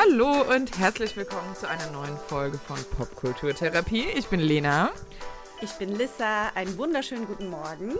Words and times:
Hallo 0.00 0.44
und 0.54 0.78
herzlich 0.78 1.16
willkommen 1.16 1.56
zu 1.56 1.68
einer 1.68 1.90
neuen 1.90 2.16
Folge 2.28 2.56
von 2.56 2.76
Popkulturtherapie. 2.96 4.04
Ich 4.16 4.28
bin 4.28 4.38
Lena. 4.38 4.92
Ich 5.60 5.72
bin 5.72 5.88
Lissa. 5.88 6.50
Einen 6.54 6.78
wunderschönen 6.78 7.26
guten 7.26 7.50
Morgen. 7.50 7.96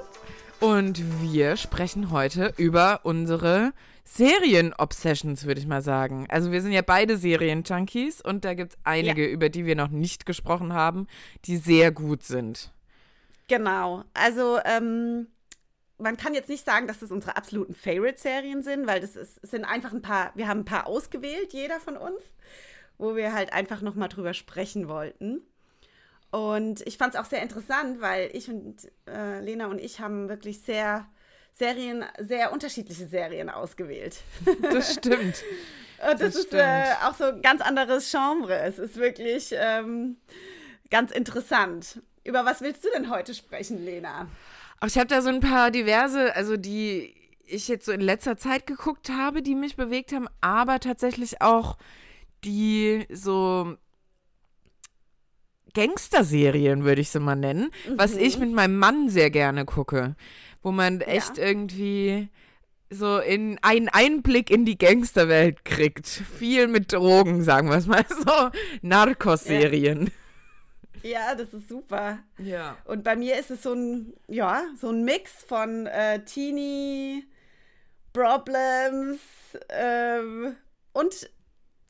Und 0.60 1.02
wir 1.20 1.56
sprechen 1.56 2.12
heute 2.12 2.54
über 2.56 3.00
unsere 3.02 3.72
Serien-Obsessions, 4.04 5.44
würde 5.44 5.60
ich 5.60 5.66
mal 5.66 5.82
sagen. 5.82 6.26
Also 6.28 6.52
wir 6.52 6.62
sind 6.62 6.70
ja 6.70 6.82
beide 6.82 7.16
Serien-Junkies 7.16 8.20
und 8.20 8.44
da 8.44 8.54
gibt 8.54 8.74
es 8.74 8.78
einige, 8.84 9.26
ja. 9.26 9.32
über 9.32 9.48
die 9.48 9.66
wir 9.66 9.74
noch 9.74 9.88
nicht 9.88 10.24
gesprochen 10.24 10.72
haben, 10.74 11.08
die 11.46 11.56
sehr 11.56 11.90
gut 11.90 12.22
sind. 12.22 12.72
Genau. 13.48 14.04
Also 14.14 14.60
ähm, 14.64 15.26
man 15.98 16.16
kann 16.16 16.34
jetzt 16.34 16.48
nicht 16.48 16.64
sagen, 16.64 16.86
dass 16.86 17.00
das 17.00 17.10
unsere 17.10 17.36
absoluten 17.36 17.74
Favorite-Serien 17.74 18.62
sind, 18.62 18.86
weil 18.86 19.00
das 19.00 19.16
ist, 19.16 19.44
sind 19.46 19.64
einfach 19.64 19.92
ein 19.92 20.02
paar, 20.02 20.32
wir 20.34 20.48
haben 20.48 20.60
ein 20.60 20.64
paar 20.64 20.86
ausgewählt, 20.86 21.52
jeder 21.52 21.80
von 21.80 21.96
uns, 21.96 22.22
wo 22.98 23.16
wir 23.16 23.32
halt 23.32 23.52
einfach 23.52 23.80
nochmal 23.80 24.08
drüber 24.08 24.34
sprechen 24.34 24.88
wollten. 24.88 25.42
Und 26.30 26.86
ich 26.86 26.98
fand 26.98 27.14
es 27.14 27.20
auch 27.20 27.24
sehr 27.24 27.42
interessant, 27.42 28.00
weil 28.00 28.30
ich 28.34 28.48
und 28.48 28.76
äh, 29.08 29.40
Lena 29.40 29.66
und 29.66 29.80
ich 29.80 30.00
haben 30.00 30.28
wirklich 30.28 30.60
sehr 30.60 31.06
Serien, 31.52 32.04
sehr 32.18 32.52
unterschiedliche 32.52 33.06
Serien 33.06 33.50
ausgewählt. 33.50 34.18
Das 34.62 34.94
stimmt. 34.94 35.42
und 36.10 36.20
das, 36.20 36.34
das 36.34 36.36
ist 36.36 36.54
äh, 36.54 36.92
auch 37.04 37.14
so 37.14 37.24
ein 37.24 37.42
ganz 37.42 37.60
anderes 37.60 38.10
Genre. 38.10 38.56
Es 38.58 38.78
ist 38.78 38.96
wirklich 38.96 39.52
ähm, 39.52 40.18
ganz 40.90 41.10
interessant. 41.10 42.02
Über 42.24 42.44
was 42.44 42.60
willst 42.60 42.84
du 42.84 42.88
denn 42.94 43.10
heute 43.10 43.34
sprechen, 43.34 43.84
Lena? 43.84 44.28
Ach, 44.80 44.86
ich 44.86 44.96
habe 44.96 45.08
da 45.08 45.22
so 45.22 45.28
ein 45.28 45.40
paar 45.40 45.70
diverse, 45.70 46.34
also 46.34 46.56
die 46.56 47.14
ich 47.44 47.68
jetzt 47.68 47.86
so 47.86 47.92
in 47.92 48.00
letzter 48.00 48.36
Zeit 48.36 48.66
geguckt 48.66 49.10
habe, 49.10 49.42
die 49.42 49.54
mich 49.54 49.76
bewegt 49.76 50.12
haben, 50.12 50.28
aber 50.40 50.80
tatsächlich 50.80 51.40
auch 51.40 51.78
die 52.44 53.06
so 53.10 53.76
Gangster-Serien, 55.74 56.84
würde 56.84 57.00
ich 57.00 57.10
sie 57.10 57.20
mal 57.20 57.36
nennen, 57.36 57.70
mhm. 57.88 57.98
was 57.98 58.16
ich 58.16 58.38
mit 58.38 58.52
meinem 58.52 58.78
Mann 58.78 59.08
sehr 59.08 59.30
gerne 59.30 59.64
gucke, 59.64 60.14
wo 60.62 60.72
man 60.72 61.00
echt 61.00 61.38
ja. 61.38 61.44
irgendwie 61.44 62.28
so 62.90 63.18
in 63.18 63.58
einen 63.62 63.88
Einblick 63.88 64.50
in 64.50 64.64
die 64.64 64.78
Gangsterwelt 64.78 65.64
kriegt. 65.64 66.06
Viel 66.06 66.68
mit 66.68 66.92
Drogen, 66.92 67.42
sagen 67.42 67.68
wir 67.68 67.76
es 67.76 67.86
mal 67.86 68.04
so. 68.26 68.50
Narcos-Serien. 68.82 70.10
Ja. 71.02 71.34
Das 71.34 71.52
ist 71.52 71.68
super. 71.68 72.18
Ja. 72.38 72.76
Und 72.84 73.04
bei 73.04 73.16
mir 73.16 73.38
ist 73.38 73.50
es 73.50 73.62
so 73.62 73.72
ein, 73.72 74.14
ja, 74.28 74.64
so 74.80 74.90
ein 74.90 75.04
Mix 75.04 75.44
von 75.44 75.86
äh, 75.86 76.24
Teenie, 76.24 77.24
Problems 78.12 79.20
ähm, 79.68 80.56
und 80.92 81.30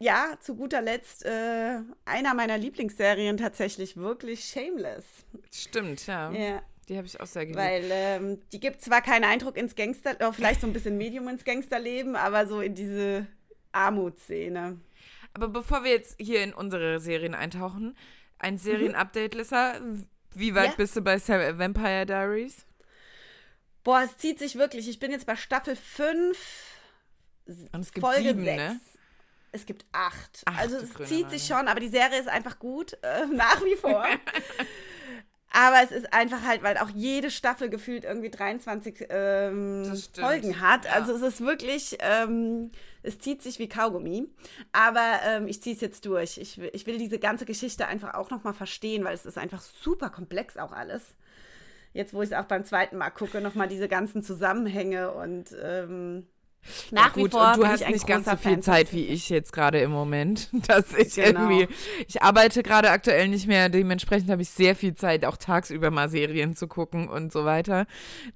ja, 0.00 0.36
zu 0.40 0.54
guter 0.54 0.80
Letzt 0.80 1.24
äh, 1.24 1.80
einer 2.04 2.34
meiner 2.34 2.56
Lieblingsserien 2.58 3.36
tatsächlich 3.36 3.96
wirklich 3.96 4.44
Shameless. 4.44 5.04
Stimmt, 5.52 6.06
ja. 6.06 6.30
Ja. 6.30 6.62
Die 6.88 6.96
habe 6.96 7.06
ich 7.06 7.20
auch 7.20 7.26
sehr 7.26 7.44
geliebt. 7.44 7.58
Weil 7.58 7.84
ähm, 7.90 8.38
die 8.52 8.60
gibt 8.60 8.80
zwar 8.80 9.02
keinen 9.02 9.24
Eindruck 9.24 9.56
ins 9.56 9.74
Gangster, 9.74 10.16
oh, 10.20 10.32
vielleicht 10.32 10.60
so 10.60 10.66
ein 10.66 10.72
bisschen 10.72 10.96
Medium 10.96 11.28
ins 11.28 11.44
Gangsterleben, 11.44 12.16
aber 12.16 12.46
so 12.46 12.60
in 12.60 12.74
diese 12.74 13.26
Armutsszene. 13.72 14.80
Aber 15.34 15.48
bevor 15.48 15.84
wir 15.84 15.90
jetzt 15.90 16.16
hier 16.18 16.42
in 16.42 16.54
unsere 16.54 17.00
Serien 17.00 17.34
eintauchen, 17.34 17.96
ein 18.38 18.54
mhm. 18.54 18.58
Serienupdate, 18.58 19.34
Lissa. 19.34 19.80
Wie 20.34 20.54
weit 20.54 20.70
ja. 20.70 20.74
bist 20.76 20.96
du 20.96 21.00
bei 21.00 21.18
Vampire 21.18 22.06
Diaries? 22.06 22.66
Boah, 23.84 24.02
es 24.02 24.16
zieht 24.18 24.38
sich 24.38 24.56
wirklich. 24.56 24.88
Ich 24.88 24.98
bin 24.98 25.10
jetzt 25.10 25.26
bei 25.26 25.36
Staffel 25.36 25.74
5. 25.74 26.38
Und 27.72 27.80
es 27.80 27.92
gibt 27.92 28.04
Folge 28.04 28.28
sieben, 28.28 28.44
6. 28.44 28.56
Ne? 28.56 28.80
Es 29.50 29.64
gibt 29.64 29.86
acht. 29.92 30.42
Ach, 30.44 30.58
also 30.58 30.76
es 30.76 30.92
zieht 31.08 31.22
Mann. 31.22 31.30
sich 31.30 31.46
schon, 31.46 31.68
aber 31.68 31.80
die 31.80 31.88
Serie 31.88 32.20
ist 32.20 32.28
einfach 32.28 32.58
gut, 32.58 32.98
äh, 33.02 33.26
nach 33.32 33.64
wie 33.64 33.76
vor. 33.76 34.06
aber 35.50 35.82
es 35.82 35.90
ist 35.90 36.12
einfach 36.12 36.42
halt, 36.42 36.62
weil 36.62 36.76
auch 36.76 36.90
jede 36.90 37.30
Staffel 37.30 37.70
gefühlt 37.70 38.04
irgendwie 38.04 38.30
23 38.30 39.06
ähm, 39.08 40.02
Folgen 40.12 40.60
hat. 40.60 40.84
Ja. 40.84 40.92
Also 40.92 41.14
es 41.14 41.22
ist 41.22 41.40
wirklich, 41.40 41.96
ähm, 42.00 42.70
es 43.02 43.18
zieht 43.18 43.42
sich 43.42 43.58
wie 43.58 43.68
Kaugummi. 43.68 44.28
Aber 44.72 45.20
ähm, 45.26 45.48
ich 45.48 45.62
ziehe 45.62 45.74
es 45.74 45.80
jetzt 45.80 46.04
durch. 46.04 46.36
Ich, 46.38 46.60
ich 46.60 46.86
will 46.86 46.98
diese 46.98 47.18
ganze 47.18 47.46
Geschichte 47.46 47.86
einfach 47.86 48.14
auch 48.14 48.30
nochmal 48.30 48.52
verstehen, 48.54 49.04
weil 49.04 49.14
es 49.14 49.24
ist 49.24 49.38
einfach 49.38 49.62
super 49.62 50.10
komplex 50.10 50.58
auch 50.58 50.72
alles. 50.72 51.14
Jetzt, 51.94 52.12
wo 52.12 52.20
ich 52.22 52.30
es 52.30 52.36
auch 52.36 52.44
beim 52.44 52.64
zweiten 52.64 52.98
Mal 52.98 53.10
gucke, 53.10 53.40
nochmal 53.40 53.68
diese 53.68 53.88
ganzen 53.88 54.22
Zusammenhänge 54.22 55.12
und 55.12 55.56
ähm, 55.62 56.26
nach 56.90 57.16
ja, 57.16 57.22
gut, 57.22 57.24
wie 57.24 57.30
vor. 57.30 57.48
Und 57.48 57.56
du 57.58 57.66
hast 57.66 57.88
nicht 57.88 58.06
ganz 58.06 58.26
so 58.26 58.36
viel 58.36 58.52
Fan 58.52 58.62
Zeit 58.62 58.92
wie 58.92 59.06
ich 59.06 59.28
jetzt 59.28 59.52
gerade 59.52 59.80
im 59.80 59.90
Moment, 59.90 60.50
dass 60.68 60.94
ich 60.94 61.14
genau. 61.14 61.48
irgendwie, 61.48 61.74
ich 62.06 62.22
arbeite 62.22 62.62
gerade 62.62 62.90
aktuell 62.90 63.28
nicht 63.28 63.46
mehr, 63.46 63.68
dementsprechend 63.68 64.30
habe 64.30 64.42
ich 64.42 64.50
sehr 64.50 64.76
viel 64.76 64.94
Zeit, 64.94 65.24
auch 65.24 65.36
tagsüber 65.36 65.90
mal 65.90 66.08
Serien 66.08 66.54
zu 66.56 66.68
gucken 66.68 67.08
und 67.08 67.32
so 67.32 67.44
weiter. 67.44 67.86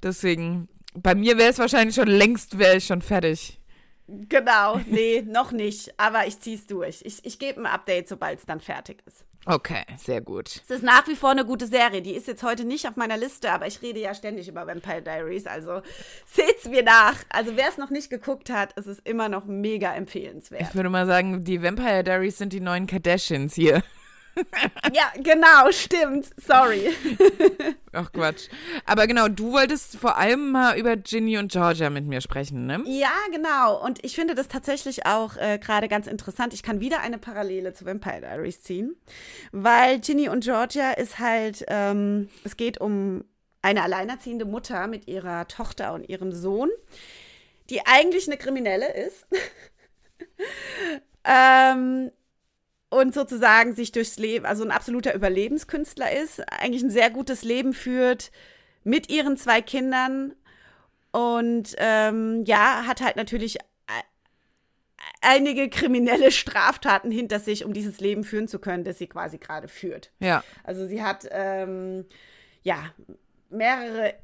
Deswegen, 0.03 0.69
bei 0.95 1.15
mir 1.15 1.39
wäre 1.39 1.51
es 1.51 1.59
wahrscheinlich 1.59 1.95
schon 1.95 2.09
längst, 2.09 2.59
wäre 2.59 2.77
ich 2.77 2.87
schon 2.87 3.03
fertig. 3.03 3.59
Genau, 4.09 4.81
nee, 4.87 5.23
noch 5.23 5.53
nicht. 5.53 5.99
Aber 5.99 6.27
ich 6.27 6.39
ziehe 6.41 6.57
es 6.57 6.67
durch. 6.67 7.03
Ich, 7.05 7.25
ich 7.25 7.39
gebe 7.39 7.61
ein 7.61 7.67
Update, 7.67 8.09
sobald 8.09 8.41
es 8.41 8.47
dann 8.47 8.61
fertig 8.61 9.03
ist. 9.07 9.25
Okay, 9.45 9.83
sehr 9.97 10.21
gut. 10.21 10.63
Es 10.65 10.71
ist 10.71 10.85
nach 10.85 11.09
wie 11.09 11.17
vor 11.17 11.31
eine 11.31 11.45
gute 11.45 11.67
Serie. 11.67 12.01
Die 12.01 12.15
ist 12.15 12.29
jetzt 12.29 12.45
heute 12.45 12.65
nicht 12.65 12.87
auf 12.87 12.95
meiner 12.97 13.17
Liste, 13.17 13.51
aber 13.51 13.67
ich 13.67 13.83
rede 13.83 13.99
ja 13.99 14.15
ständig 14.15 14.49
über 14.49 14.67
Vampire 14.67 15.03
Diaries. 15.03 15.47
Also 15.47 15.83
seht's 16.27 16.69
mir 16.69 16.85
nach. 16.85 17.17
Also 17.29 17.57
wer 17.57 17.69
es 17.69 17.77
noch 17.77 17.91
nicht 17.91 18.09
geguckt 18.09 18.51
hat, 18.51 18.73
es 18.77 18.87
ist 18.87 19.01
immer 19.07 19.29
noch 19.29 19.45
mega 19.45 19.93
empfehlenswert. 19.95 20.63
Ich 20.63 20.75
würde 20.75 20.91
mal 20.91 21.07
sagen, 21.07 21.43
die 21.43 21.63
Vampire 21.63 22.05
Diaries 22.05 22.39
sind 22.39 22.53
die 22.53 22.61
neuen 22.61 22.87
Kardashians 22.87 23.55
hier. 23.55 23.83
ja, 24.93 25.13
genau, 25.23 25.71
stimmt. 25.71 26.31
Sorry. 26.37 26.91
Ach 27.93 28.11
Quatsch. 28.13 28.49
Aber 28.87 29.07
genau, 29.07 29.29
du 29.29 29.53
wolltest 29.53 29.97
vor 29.97 30.17
allem 30.17 30.53
mal 30.53 30.79
über 30.79 30.97
Ginny 30.97 31.39
und 31.39 31.53
Georgia 31.53 31.91
mit 31.91 32.07
mir 32.07 32.21
sprechen, 32.21 32.67
ne? 32.67 32.83
Ja, 32.87 33.13
genau. 33.31 33.83
Und 33.85 34.05
ich 34.05 34.15
finde 34.15 34.35
das 34.35 34.49
tatsächlich 34.49 35.07
auch 35.07 35.37
äh, 35.37 35.59
gerade 35.59 35.89
ganz 35.89 36.07
interessant. 36.07 36.55
Ich 36.55 36.63
kann 36.63 36.81
wieder 36.81 37.01
eine 37.01 37.19
Parallele 37.19 37.75
zu 37.75 37.85
Vampire 37.85 38.21
Diaries 38.21 38.63
ziehen, 38.63 38.97
weil 39.53 40.01
Ginny 40.01 40.29
und 40.29 40.45
Georgia 40.45 40.93
ist 40.93 41.19
halt, 41.19 41.65
ähm, 41.69 42.29
es 42.45 42.57
geht 42.57 42.81
um 42.81 43.25
eine 43.61 43.83
alleinerziehende 43.83 44.45
Mutter 44.45 44.87
mit 44.87 45.07
ihrer 45.07 45.47
Tochter 45.47 45.93
und 45.93 46.09
ihrem 46.09 46.33
Sohn, 46.33 46.71
die 47.71 47.87
eigentlich 47.87 48.27
eine 48.27 48.37
Kriminelle 48.37 48.93
ist. 48.93 49.27
ähm, 51.25 52.11
und 52.93 53.15
sozusagen 53.15 53.75
sich 53.75 53.91
durchs 53.91 54.19
Leben, 54.19 54.45
also 54.45 54.63
ein 54.63 54.71
absoluter 54.71 55.15
Überlebenskünstler 55.15 56.13
ist, 56.13 56.41
eigentlich 56.53 56.83
ein 56.83 56.91
sehr 56.91 57.09
gutes 57.09 57.43
Leben 57.43 57.73
führt 57.73 58.31
mit 58.85 59.11
ihren 59.11 59.39
zwei 59.39 59.63
Kindern 59.63 60.35
und 61.11 61.75
ähm, 61.79 62.45
ja, 62.45 62.85
hat 62.87 63.01
halt 63.01 63.17
natürlich 63.17 63.57
einige 65.23 65.71
kriminelle 65.71 66.31
Straftaten 66.31 67.11
hinter 67.11 67.41
sich, 67.41 67.65
um 67.65 67.73
dieses 67.73 67.99
Leben 67.99 68.25
führen 68.25 68.47
zu 68.47 68.59
können, 68.59 68.85
das 68.85 68.99
sie 68.99 69.07
quasi 69.07 69.39
gerade 69.39 69.69
führt. 69.69 70.11
Ja. 70.19 70.45
Also 70.63 70.87
sie 70.87 71.03
hat 71.03 71.27
ähm, 71.31 72.05
ja 72.63 72.93
mehrere 73.49 74.17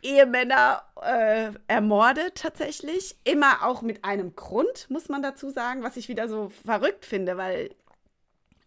Ehemänner 0.00 0.82
äh, 1.02 1.50
ermordet 1.66 2.36
tatsächlich. 2.36 3.16
Immer 3.24 3.66
auch 3.66 3.82
mit 3.82 4.02
einem 4.06 4.34
Grund, 4.34 4.86
muss 4.88 5.10
man 5.10 5.20
dazu 5.20 5.50
sagen, 5.50 5.82
was 5.82 5.98
ich 5.98 6.08
wieder 6.08 6.26
so 6.26 6.48
verrückt 6.64 7.04
finde, 7.04 7.36
weil 7.36 7.74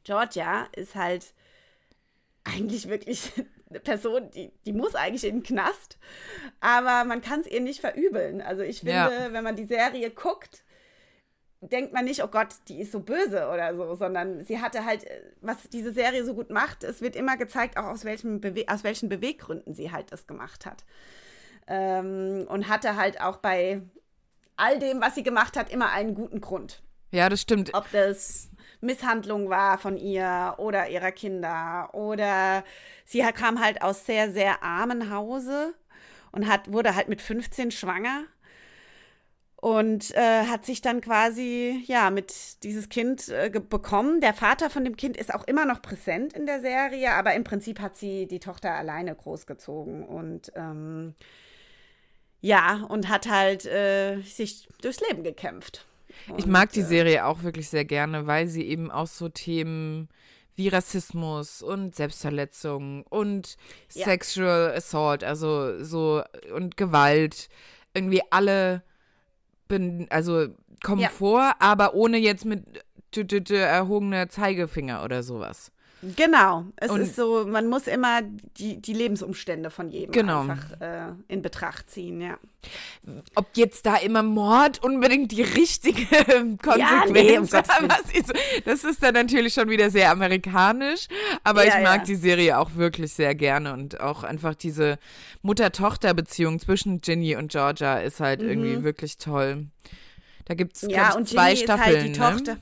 Georgia 0.03 0.67
ist 0.75 0.95
halt 0.95 1.33
eigentlich 2.43 2.89
wirklich 2.89 3.31
eine 3.69 3.79
Person, 3.79 4.29
die, 4.31 4.51
die 4.65 4.73
muss 4.73 4.95
eigentlich 4.95 5.23
in 5.23 5.37
den 5.37 5.43
Knast, 5.43 5.97
aber 6.59 7.05
man 7.05 7.21
kann 7.21 7.41
es 7.41 7.47
ihr 7.47 7.61
nicht 7.61 7.81
verübeln. 7.81 8.41
Also 8.41 8.63
ich 8.63 8.79
finde, 8.79 8.93
ja. 8.93 9.33
wenn 9.33 9.43
man 9.43 9.55
die 9.55 9.65
Serie 9.65 10.09
guckt, 10.11 10.63
denkt 11.61 11.93
man 11.93 12.05
nicht, 12.05 12.23
oh 12.23 12.27
Gott, 12.27 12.55
die 12.67 12.81
ist 12.81 12.91
so 12.91 12.99
böse 12.99 13.47
oder 13.47 13.75
so, 13.75 13.93
sondern 13.95 14.43
sie 14.43 14.59
hatte 14.59 14.83
halt, 14.83 15.05
was 15.41 15.69
diese 15.69 15.93
Serie 15.93 16.25
so 16.25 16.33
gut 16.33 16.49
macht, 16.49 16.83
es 16.83 17.01
wird 17.01 17.15
immer 17.15 17.37
gezeigt, 17.37 17.77
auch 17.77 17.85
aus, 17.85 18.03
welchem 18.03 18.41
Bewe 18.41 18.65
aus 18.67 18.83
welchen 18.83 19.09
Beweggründen 19.09 19.75
sie 19.75 19.91
halt 19.91 20.11
das 20.11 20.25
gemacht 20.25 20.65
hat. 20.65 20.83
Ähm, 21.67 22.47
und 22.49 22.67
hatte 22.67 22.95
halt 22.95 23.21
auch 23.21 23.37
bei 23.37 23.81
all 24.55 24.79
dem, 24.79 25.01
was 25.01 25.15
sie 25.15 25.23
gemacht 25.23 25.55
hat, 25.55 25.71
immer 25.71 25.91
einen 25.91 26.15
guten 26.15 26.41
Grund. 26.41 26.81
Ja, 27.11 27.29
das 27.29 27.41
stimmt. 27.41 27.73
Ob 27.73 27.91
das 27.91 28.49
Misshandlung 28.81 29.49
war 29.49 29.77
von 29.77 29.97
ihr 29.97 30.55
oder 30.57 30.89
ihrer 30.89 31.11
Kinder. 31.11 31.89
Oder 31.93 32.63
sie 33.05 33.21
kam 33.33 33.63
halt 33.63 33.81
aus 33.81 34.05
sehr, 34.05 34.31
sehr 34.31 34.63
armen 34.63 35.11
Hause 35.11 35.73
und 36.31 36.47
hat, 36.47 36.71
wurde 36.71 36.95
halt 36.95 37.07
mit 37.07 37.21
15 37.21 37.71
schwanger 37.71 38.25
und 39.61 40.15
äh, 40.15 40.45
hat 40.47 40.65
sich 40.65 40.81
dann 40.81 41.01
quasi 41.01 41.83
ja 41.85 42.09
mit 42.09 42.63
dieses 42.63 42.89
Kind 42.89 43.29
äh, 43.29 43.49
bekommen. 43.49 44.19
Der 44.19 44.33
Vater 44.33 44.71
von 44.71 44.83
dem 44.83 44.97
Kind 44.97 45.15
ist 45.15 45.33
auch 45.33 45.43
immer 45.43 45.65
noch 45.65 45.83
präsent 45.83 46.33
in 46.33 46.47
der 46.47 46.61
Serie, 46.61 47.11
aber 47.11 47.35
im 47.35 47.43
Prinzip 47.43 47.79
hat 47.79 47.95
sie 47.95 48.25
die 48.27 48.39
Tochter 48.39 48.73
alleine 48.73 49.15
großgezogen 49.15 50.03
und 50.03 50.51
ähm, 50.55 51.13
ja 52.41 52.85
und 52.89 53.07
hat 53.07 53.29
halt 53.29 53.65
äh, 53.67 54.19
sich 54.21 54.67
durchs 54.81 54.99
Leben 55.07 55.23
gekämpft. 55.23 55.85
Ich 56.37 56.45
mag 56.45 56.71
die 56.71 56.81
äh, 56.81 56.85
Serie 56.85 57.25
auch 57.25 57.43
wirklich 57.43 57.69
sehr 57.69 57.85
gerne, 57.85 58.27
weil 58.27 58.47
sie 58.47 58.63
eben 58.63 58.91
auch 58.91 59.07
so 59.07 59.29
Themen 59.29 60.09
wie 60.55 60.67
Rassismus 60.67 61.61
und 61.61 61.95
Selbstverletzung 61.95 63.03
und 63.03 63.55
ja. 63.93 64.05
Sexual 64.05 64.73
Assault, 64.75 65.23
also 65.23 65.83
so 65.83 66.23
und 66.53 66.77
Gewalt 66.77 67.49
irgendwie 67.93 68.21
alle 68.29 68.83
also 70.09 70.47
kommen 70.83 71.01
ja. 71.01 71.09
vor, 71.09 71.53
aber 71.59 71.93
ohne 71.93 72.17
jetzt 72.17 72.45
mit 72.45 72.63
erhobener 73.57 74.29
Zeigefinger 74.29 75.03
oder 75.03 75.23
sowas. 75.23 75.71
Genau. 76.15 76.65
Es 76.77 76.89
und 76.89 77.01
ist 77.01 77.15
so, 77.15 77.45
man 77.45 77.67
muss 77.67 77.87
immer 77.87 78.21
die, 78.57 78.81
die 78.81 78.93
Lebensumstände 78.93 79.69
von 79.69 79.89
jedem 79.89 80.11
genau. 80.11 80.41
einfach 80.41 80.81
äh, 80.81 81.13
in 81.27 81.41
Betracht 81.41 81.89
ziehen, 81.91 82.21
ja. 82.21 82.37
Ob 83.35 83.47
jetzt 83.55 83.85
da 83.85 83.97
immer 83.97 84.23
Mord 84.23 84.83
unbedingt 84.83 85.31
die 85.31 85.41
richtige 85.41 86.05
Konsequenz 86.61 86.77
ja, 86.77 87.03
nee, 87.09 87.37
um 87.37 87.43
ist, 87.43 88.33
das 88.65 88.83
ist 88.83 89.01
dann 89.01 89.13
natürlich 89.13 89.53
schon 89.53 89.69
wieder 89.69 89.89
sehr 89.89 90.11
amerikanisch, 90.11 91.07
aber 91.43 91.65
ja, 91.65 91.77
ich 91.77 91.83
mag 91.83 91.99
ja. 91.99 92.05
die 92.05 92.15
Serie 92.15 92.57
auch 92.57 92.75
wirklich 92.75 93.13
sehr 93.13 93.35
gerne 93.35 93.73
und 93.73 93.99
auch 93.99 94.23
einfach 94.23 94.55
diese 94.55 94.97
Mutter-Tochter-Beziehung 95.41 96.59
zwischen 96.59 97.01
Ginny 97.01 97.35
und 97.35 97.51
Georgia 97.51 97.99
ist 97.99 98.19
halt 98.19 98.41
mhm. 98.41 98.49
irgendwie 98.49 98.83
wirklich 98.83 99.17
toll. 99.17 99.67
Da 100.45 100.53
gibt 100.55 100.75
es 100.75 100.81
ja, 100.83 101.17
zwei 101.25 101.53
Ginny 101.53 101.63
Staffeln. 101.63 101.95
Ist 101.95 101.95
halt 101.95 102.15
die 102.15 102.19
ne? 102.19 102.31
Tochter. 102.31 102.57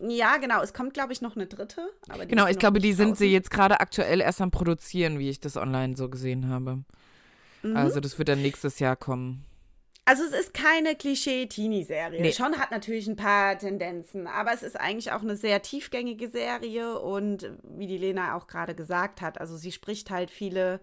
Ja, 0.00 0.38
genau. 0.38 0.62
Es 0.62 0.72
kommt, 0.72 0.94
glaube 0.94 1.12
ich, 1.12 1.20
noch 1.20 1.36
eine 1.36 1.46
dritte. 1.46 1.90
genau, 2.26 2.46
ich 2.46 2.58
glaube, 2.58 2.80
die 2.80 2.92
sind 2.92 3.18
sie 3.18 3.32
jetzt 3.32 3.50
gerade 3.50 3.80
aktuell 3.80 4.20
erst 4.20 4.40
am 4.40 4.50
Produzieren, 4.50 5.18
wie 5.18 5.28
ich 5.28 5.40
das 5.40 5.56
online 5.56 5.96
so 5.96 6.08
gesehen 6.08 6.48
habe. 6.48 6.84
Mhm. 7.62 7.76
Also 7.76 8.00
das 8.00 8.18
wird 8.18 8.28
dann 8.28 8.42
nächstes 8.42 8.78
Jahr 8.78 8.96
kommen. 8.96 9.44
Also 10.06 10.24
es 10.24 10.32
ist 10.32 10.54
keine 10.54 10.96
Klischee-Teenie-Serie. 10.96 12.20
Nee. 12.20 12.32
Schon 12.32 12.58
hat 12.58 12.70
natürlich 12.70 13.06
ein 13.06 13.16
paar 13.16 13.58
Tendenzen, 13.58 14.26
aber 14.26 14.52
es 14.52 14.62
ist 14.62 14.80
eigentlich 14.80 15.12
auch 15.12 15.22
eine 15.22 15.36
sehr 15.36 15.62
tiefgängige 15.62 16.28
Serie 16.28 16.98
und 16.98 17.50
wie 17.62 17.86
die 17.86 17.98
Lena 17.98 18.34
auch 18.34 18.46
gerade 18.46 18.74
gesagt 18.74 19.20
hat, 19.20 19.38
also 19.40 19.56
sie 19.56 19.70
spricht 19.70 20.10
halt 20.10 20.30
viele 20.30 20.80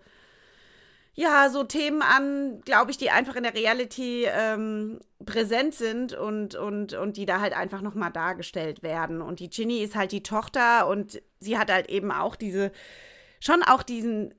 ja, 1.19 1.49
so 1.49 1.63
Themen 1.63 2.03
an, 2.03 2.61
glaube 2.61 2.91
ich, 2.91 2.97
die 2.97 3.09
einfach 3.09 3.35
in 3.35 3.41
der 3.41 3.55
Reality 3.55 4.25
ähm, 4.25 4.99
präsent 5.25 5.73
sind 5.73 6.13
und, 6.13 6.53
und, 6.53 6.93
und 6.93 7.17
die 7.17 7.25
da 7.25 7.41
halt 7.41 7.57
einfach 7.57 7.81
nochmal 7.81 8.11
dargestellt 8.11 8.83
werden. 8.83 9.23
Und 9.23 9.39
die 9.39 9.49
Ginny 9.49 9.79
ist 9.79 9.95
halt 9.95 10.11
die 10.11 10.21
Tochter 10.21 10.87
und 10.87 11.19
sie 11.39 11.57
hat 11.57 11.71
halt 11.71 11.89
eben 11.89 12.11
auch 12.11 12.35
diese, 12.35 12.71
schon 13.39 13.63
auch 13.63 13.81
diesen, 13.81 14.35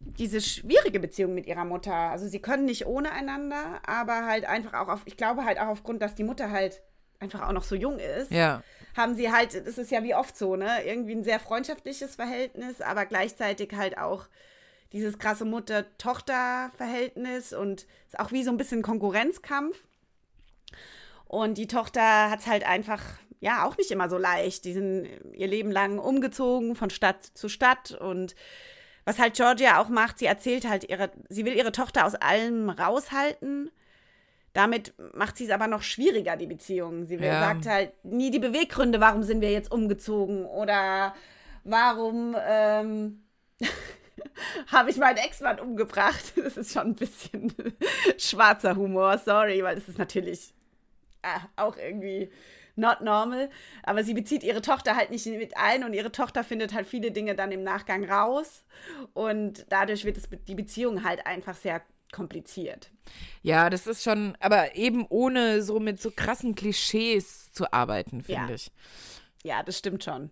diese 0.00 0.40
schwierige 0.40 0.98
Beziehung 0.98 1.32
mit 1.32 1.46
ihrer 1.46 1.64
Mutter. 1.64 1.94
Also 1.94 2.26
sie 2.26 2.40
können 2.40 2.64
nicht 2.64 2.86
ohne 2.86 3.12
einander, 3.12 3.80
aber 3.86 4.26
halt 4.26 4.46
einfach 4.46 4.74
auch 4.74 4.88
auf, 4.88 5.02
ich 5.04 5.16
glaube 5.16 5.44
halt 5.44 5.60
auch 5.60 5.68
aufgrund, 5.68 6.02
dass 6.02 6.16
die 6.16 6.24
Mutter 6.24 6.50
halt 6.50 6.82
einfach 7.20 7.46
auch 7.46 7.52
noch 7.52 7.62
so 7.62 7.76
jung 7.76 8.00
ist. 8.00 8.32
Ja. 8.32 8.64
Haben 8.96 9.14
sie 9.14 9.30
halt, 9.30 9.54
das 9.64 9.78
ist 9.78 9.92
ja 9.92 10.02
wie 10.02 10.16
oft 10.16 10.36
so, 10.36 10.56
ne? 10.56 10.84
Irgendwie 10.84 11.14
ein 11.14 11.22
sehr 11.22 11.38
freundschaftliches 11.38 12.16
Verhältnis, 12.16 12.80
aber 12.80 13.06
gleichzeitig 13.06 13.74
halt 13.76 13.96
auch 13.96 14.26
dieses 14.96 15.18
krasse 15.18 15.44
Mutter-Tochter-Verhältnis 15.44 17.52
und 17.52 17.86
ist 18.06 18.18
auch 18.18 18.32
wie 18.32 18.42
so 18.42 18.50
ein 18.50 18.56
bisschen 18.56 18.82
Konkurrenzkampf. 18.82 19.76
Und 21.26 21.58
die 21.58 21.68
Tochter 21.68 22.30
hat 22.30 22.40
es 22.40 22.46
halt 22.46 22.66
einfach, 22.66 23.02
ja, 23.40 23.64
auch 23.64 23.76
nicht 23.76 23.90
immer 23.90 24.08
so 24.08 24.16
leicht. 24.18 24.64
Die 24.64 24.72
sind 24.72 25.06
ihr 25.32 25.46
Leben 25.46 25.70
lang 25.70 25.98
umgezogen 25.98 26.74
von 26.76 26.88
Stadt 26.90 27.22
zu 27.22 27.48
Stadt 27.48 27.92
und 27.92 28.34
was 29.06 29.20
halt 29.20 29.34
Georgia 29.34 29.80
auch 29.80 29.88
macht, 29.88 30.18
sie 30.18 30.26
erzählt 30.26 30.68
halt 30.68 30.90
ihre, 30.90 31.10
sie 31.28 31.44
will 31.44 31.54
ihre 31.54 31.70
Tochter 31.70 32.06
aus 32.06 32.16
allem 32.16 32.68
raushalten. 32.68 33.70
Damit 34.52 34.94
macht 35.14 35.36
sie 35.36 35.44
es 35.44 35.50
aber 35.50 35.68
noch 35.68 35.82
schwieriger, 35.82 36.36
die 36.36 36.46
Beziehung. 36.46 37.04
Sie 37.04 37.20
will, 37.20 37.28
ja. 37.28 37.40
sagt 37.40 37.66
halt 37.66 38.04
nie 38.04 38.32
die 38.32 38.40
Beweggründe, 38.40 39.00
warum 39.00 39.22
sind 39.22 39.42
wir 39.42 39.52
jetzt 39.52 39.70
umgezogen 39.70 40.44
oder 40.44 41.14
warum, 41.62 42.34
ähm, 42.48 43.22
habe 44.68 44.90
ich 44.90 44.96
meinen 44.96 45.18
Ex-Mann 45.18 45.60
umgebracht. 45.60 46.32
Das 46.46 46.56
ist 46.56 46.72
schon 46.72 46.88
ein 46.88 46.94
bisschen 46.94 47.52
schwarzer 48.18 48.76
Humor, 48.76 49.18
sorry, 49.18 49.62
weil 49.62 49.76
es 49.76 49.88
ist 49.88 49.98
natürlich 49.98 50.54
äh, 51.22 51.38
auch 51.56 51.76
irgendwie 51.76 52.30
not 52.76 53.00
normal. 53.00 53.50
Aber 53.82 54.04
sie 54.04 54.14
bezieht 54.14 54.42
ihre 54.42 54.62
Tochter 54.62 54.96
halt 54.96 55.10
nicht 55.10 55.26
mit 55.26 55.56
ein 55.56 55.82
und 55.82 55.92
ihre 55.92 56.12
Tochter 56.12 56.44
findet 56.44 56.72
halt 56.72 56.86
viele 56.86 57.10
Dinge 57.10 57.34
dann 57.34 57.52
im 57.52 57.62
Nachgang 57.62 58.04
raus. 58.04 58.64
Und 59.12 59.66
dadurch 59.70 60.04
wird 60.04 60.16
es, 60.16 60.28
die 60.46 60.54
Beziehung 60.54 61.04
halt 61.04 61.26
einfach 61.26 61.56
sehr 61.56 61.82
kompliziert. 62.12 62.90
Ja, 63.42 63.68
das 63.70 63.86
ist 63.86 64.04
schon, 64.04 64.36
aber 64.40 64.76
eben 64.76 65.04
ohne 65.08 65.62
so 65.62 65.80
mit 65.80 66.00
so 66.00 66.10
krassen 66.10 66.54
Klischees 66.54 67.50
zu 67.52 67.72
arbeiten, 67.72 68.22
finde 68.22 68.48
ja. 68.48 68.54
ich. 68.54 68.70
Ja, 69.42 69.62
das 69.62 69.78
stimmt 69.78 70.04
schon. 70.04 70.30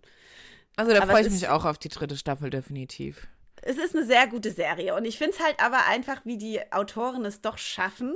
Also 0.77 0.93
da 0.93 1.07
freue 1.07 1.23
ich 1.23 1.31
mich 1.31 1.49
auch 1.49 1.65
auf 1.65 1.79
die 1.79 1.89
dritte 1.89 2.17
Staffel 2.17 2.51
definitiv 2.51 3.29
es 3.65 3.79
ist 3.79 3.97
eine 3.97 4.05
sehr 4.05 4.27
gute 4.27 4.51
Serie. 4.51 4.95
Und 4.95 5.05
ich 5.05 5.19
finde 5.19 5.35
es 5.35 5.43
halt 5.43 5.57
aber 5.59 5.87
einfach, 5.87 6.25
wie 6.25 6.37
die 6.37 6.61
Autoren 6.73 7.25
es 7.25 7.41
doch 7.41 7.59
schaffen, 7.59 8.15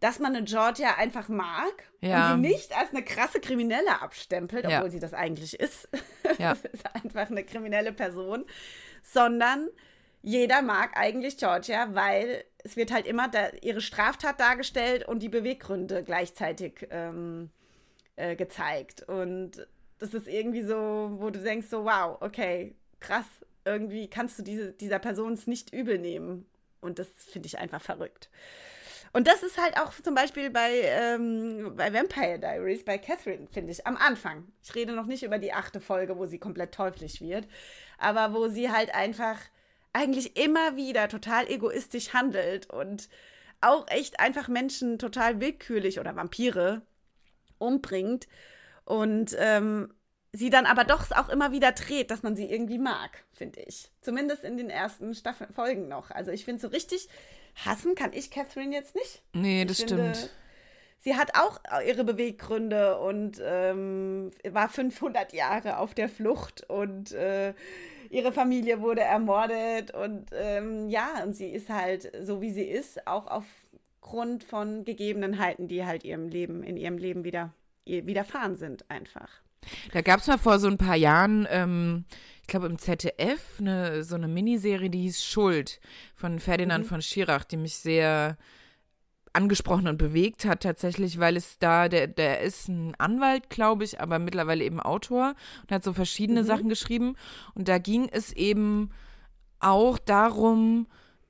dass 0.00 0.18
man 0.18 0.34
eine 0.34 0.44
Georgia 0.44 0.96
einfach 0.96 1.28
mag 1.28 1.72
ja. 2.00 2.34
und 2.34 2.42
sie 2.42 2.48
nicht 2.48 2.76
als 2.76 2.90
eine 2.90 3.04
krasse 3.04 3.40
Kriminelle 3.40 4.02
abstempelt, 4.02 4.64
obwohl 4.64 4.86
ja. 4.86 4.90
sie 4.90 4.98
das 4.98 5.14
eigentlich 5.14 5.58
ist. 5.58 5.88
Ja. 6.38 6.54
das 6.54 6.64
ist 6.72 6.86
einfach 6.94 7.30
eine 7.30 7.44
kriminelle 7.44 7.92
Person, 7.92 8.46
sondern 9.02 9.68
jeder 10.22 10.62
mag 10.62 10.96
eigentlich 10.96 11.36
Georgia, 11.36 11.94
weil 11.94 12.44
es 12.64 12.76
wird 12.76 12.90
halt 12.90 13.06
immer 13.06 13.30
ihre 13.60 13.82
Straftat 13.82 14.40
dargestellt 14.40 15.06
und 15.06 15.22
die 15.22 15.28
Beweggründe 15.28 16.02
gleichzeitig 16.02 16.86
ähm, 16.90 17.50
äh, 18.16 18.34
gezeigt. 18.34 19.02
Und 19.02 19.66
das 19.98 20.14
ist 20.14 20.26
irgendwie 20.26 20.62
so, 20.62 21.16
wo 21.18 21.28
du 21.28 21.40
denkst 21.40 21.66
so, 21.68 21.84
wow, 21.84 22.16
okay, 22.20 22.74
krass, 22.98 23.26
irgendwie 23.64 24.08
kannst 24.08 24.38
du 24.38 24.42
diese, 24.42 24.72
dieser 24.72 24.98
Person 24.98 25.32
es 25.34 25.46
nicht 25.46 25.72
übel 25.72 25.98
nehmen. 25.98 26.46
Und 26.80 26.98
das 26.98 27.08
finde 27.30 27.46
ich 27.46 27.58
einfach 27.58 27.80
verrückt. 27.80 28.28
Und 29.12 29.26
das 29.28 29.42
ist 29.42 29.60
halt 29.60 29.76
auch 29.78 29.92
zum 30.02 30.14
Beispiel 30.14 30.50
bei, 30.50 30.80
ähm, 30.84 31.74
bei 31.76 31.92
Vampire 31.92 32.38
Diaries, 32.38 32.84
bei 32.84 32.96
Catherine, 32.96 33.46
finde 33.46 33.72
ich, 33.72 33.86
am 33.86 33.96
Anfang. 33.96 34.48
Ich 34.62 34.74
rede 34.74 34.92
noch 34.92 35.06
nicht 35.06 35.22
über 35.22 35.38
die 35.38 35.52
achte 35.52 35.80
Folge, 35.80 36.16
wo 36.16 36.24
sie 36.26 36.38
komplett 36.38 36.72
teuflisch 36.72 37.20
wird, 37.20 37.46
aber 37.98 38.32
wo 38.32 38.48
sie 38.48 38.70
halt 38.70 38.94
einfach 38.94 39.38
eigentlich 39.92 40.42
immer 40.42 40.76
wieder 40.76 41.08
total 41.08 41.46
egoistisch 41.50 42.14
handelt 42.14 42.70
und 42.70 43.10
auch 43.60 43.86
echt 43.88 44.18
einfach 44.18 44.48
Menschen 44.48 44.98
total 44.98 45.40
willkürlich 45.40 46.00
oder 46.00 46.16
Vampire 46.16 46.82
umbringt. 47.58 48.26
Und 48.84 49.36
ähm, 49.38 49.92
sie 50.32 50.50
dann 50.50 50.66
aber 50.66 50.84
doch 50.84 51.10
auch 51.10 51.28
immer 51.28 51.52
wieder 51.52 51.72
dreht, 51.72 52.10
dass 52.10 52.22
man 52.22 52.34
sie 52.36 52.50
irgendwie 52.50 52.78
mag, 52.78 53.24
finde 53.32 53.60
ich. 53.60 53.90
Zumindest 54.00 54.44
in 54.44 54.56
den 54.56 54.70
ersten 54.70 55.14
Staffel 55.14 55.46
Folgen 55.52 55.88
noch. 55.88 56.10
Also 56.10 56.30
ich 56.30 56.44
finde 56.44 56.60
so 56.60 56.68
richtig 56.68 57.08
hassen 57.54 57.94
kann 57.94 58.12
ich 58.12 58.30
Catherine 58.30 58.74
jetzt 58.74 58.94
nicht. 58.94 59.22
Nee, 59.34 59.64
das 59.64 59.82
finde, 59.82 60.14
stimmt. 60.14 60.30
Sie 61.00 61.16
hat 61.16 61.32
auch 61.34 61.60
ihre 61.84 62.04
Beweggründe 62.04 62.98
und 62.98 63.40
ähm, 63.44 64.30
war 64.48 64.68
500 64.68 65.32
Jahre 65.32 65.78
auf 65.78 65.94
der 65.94 66.08
Flucht 66.08 66.68
und 66.70 67.12
äh, 67.12 67.54
ihre 68.08 68.32
Familie 68.32 68.80
wurde 68.80 69.00
ermordet 69.00 69.92
und 69.92 70.30
ähm, 70.32 70.88
ja, 70.88 71.22
und 71.24 71.34
sie 71.34 71.50
ist 71.50 71.68
halt 71.68 72.10
so 72.24 72.40
wie 72.40 72.52
sie 72.52 72.62
ist, 72.62 73.06
auch 73.06 73.26
aufgrund 73.26 74.44
von 74.44 74.84
Gegebenheiten, 74.84 75.66
die 75.66 75.84
halt 75.84 76.04
ihrem 76.04 76.28
Leben, 76.28 76.62
in 76.62 76.76
ihrem 76.76 76.98
Leben 76.98 77.24
wieder 77.24 77.52
widerfahren 77.84 78.54
sind, 78.54 78.88
einfach. 78.88 79.42
Da 79.92 80.00
gab 80.00 80.20
es 80.20 80.26
mal 80.26 80.38
vor 80.38 80.58
so 80.58 80.68
ein 80.68 80.78
paar 80.78 80.96
Jahren, 80.96 81.46
ähm, 81.50 82.04
ich 82.42 82.48
glaube 82.48 82.66
im 82.66 82.78
ZDF, 82.78 83.58
eine, 83.58 84.04
so 84.04 84.16
eine 84.16 84.28
Miniserie, 84.28 84.90
die 84.90 85.02
hieß 85.02 85.24
Schuld 85.24 85.80
von 86.14 86.38
Ferdinand 86.38 86.84
mhm. 86.84 86.88
von 86.88 87.02
Schirach, 87.02 87.44
die 87.44 87.56
mich 87.56 87.76
sehr 87.76 88.36
angesprochen 89.32 89.88
und 89.88 89.96
bewegt 89.96 90.44
hat 90.44 90.62
tatsächlich, 90.62 91.18
weil 91.18 91.36
es 91.36 91.58
da, 91.58 91.88
der, 91.88 92.06
der 92.06 92.40
ist 92.40 92.68
ein 92.68 92.94
Anwalt, 92.98 93.48
glaube 93.48 93.84
ich, 93.84 94.00
aber 94.00 94.18
mittlerweile 94.18 94.64
eben 94.64 94.80
Autor 94.80 95.34
und 95.62 95.72
hat 95.72 95.84
so 95.84 95.92
verschiedene 95.92 96.42
mhm. 96.42 96.46
Sachen 96.46 96.68
geschrieben. 96.68 97.16
Und 97.54 97.68
da 97.68 97.78
ging 97.78 98.08
es 98.10 98.32
eben 98.32 98.90
auch 99.60 99.98
darum, 99.98 100.86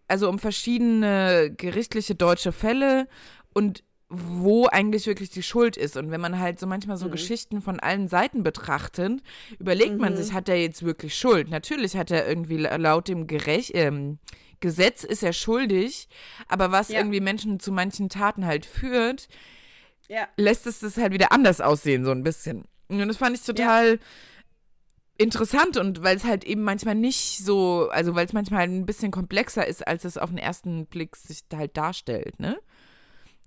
also 0.08 0.28
um 0.28 0.38
verschiedene 0.38 1.54
gerichtliche 1.56 2.14
deutsche 2.14 2.52
Fälle 2.52 3.06
und 3.52 3.84
wo 4.14 4.66
eigentlich 4.66 5.06
wirklich 5.06 5.30
die 5.30 5.42
Schuld 5.42 5.78
ist. 5.78 5.96
Und 5.96 6.10
wenn 6.10 6.20
man 6.20 6.38
halt 6.38 6.60
so 6.60 6.66
manchmal 6.66 6.98
so 6.98 7.06
mhm. 7.06 7.12
Geschichten 7.12 7.62
von 7.62 7.80
allen 7.80 8.08
Seiten 8.08 8.42
betrachtet, 8.42 9.22
überlegt 9.58 9.94
mhm. 9.94 10.00
man 10.00 10.16
sich, 10.16 10.34
hat 10.34 10.48
er 10.50 10.60
jetzt 10.60 10.82
wirklich 10.82 11.16
Schuld? 11.16 11.48
Natürlich 11.48 11.96
hat 11.96 12.10
er 12.10 12.28
irgendwie 12.28 12.58
laut 12.58 13.08
dem 13.08 13.26
Gerech 13.26 13.72
ähm, 13.74 14.18
Gesetz 14.60 15.02
ist 15.02 15.22
er 15.22 15.34
schuldig, 15.34 16.08
aber 16.48 16.70
was 16.70 16.88
ja. 16.88 17.00
irgendwie 17.00 17.20
Menschen 17.20 17.60
zu 17.60 17.72
manchen 17.72 18.08
Taten 18.08 18.46
halt 18.46 18.64
führt, 18.64 19.28
ja. 20.08 20.28
lässt 20.36 20.66
es 20.66 20.78
das 20.78 20.96
halt 20.96 21.12
wieder 21.12 21.32
anders 21.32 21.60
aussehen, 21.60 22.04
so 22.04 22.12
ein 22.12 22.22
bisschen. 22.22 22.64
Und 22.88 23.06
das 23.06 23.16
fand 23.16 23.36
ich 23.36 23.42
total 23.42 23.94
ja. 23.94 23.98
interessant 25.18 25.76
und 25.76 26.02
weil 26.02 26.16
es 26.16 26.24
halt 26.24 26.44
eben 26.44 26.62
manchmal 26.62 26.94
nicht 26.94 27.44
so, 27.44 27.88
also 27.90 28.14
weil 28.14 28.24
es 28.24 28.32
manchmal 28.32 28.62
ein 28.62 28.86
bisschen 28.86 29.10
komplexer 29.10 29.66
ist, 29.66 29.86
als 29.86 30.04
es 30.04 30.16
auf 30.16 30.30
den 30.30 30.38
ersten 30.38 30.86
Blick 30.86 31.16
sich 31.16 31.42
halt 31.52 31.76
darstellt, 31.76 32.38
ne? 32.38 32.58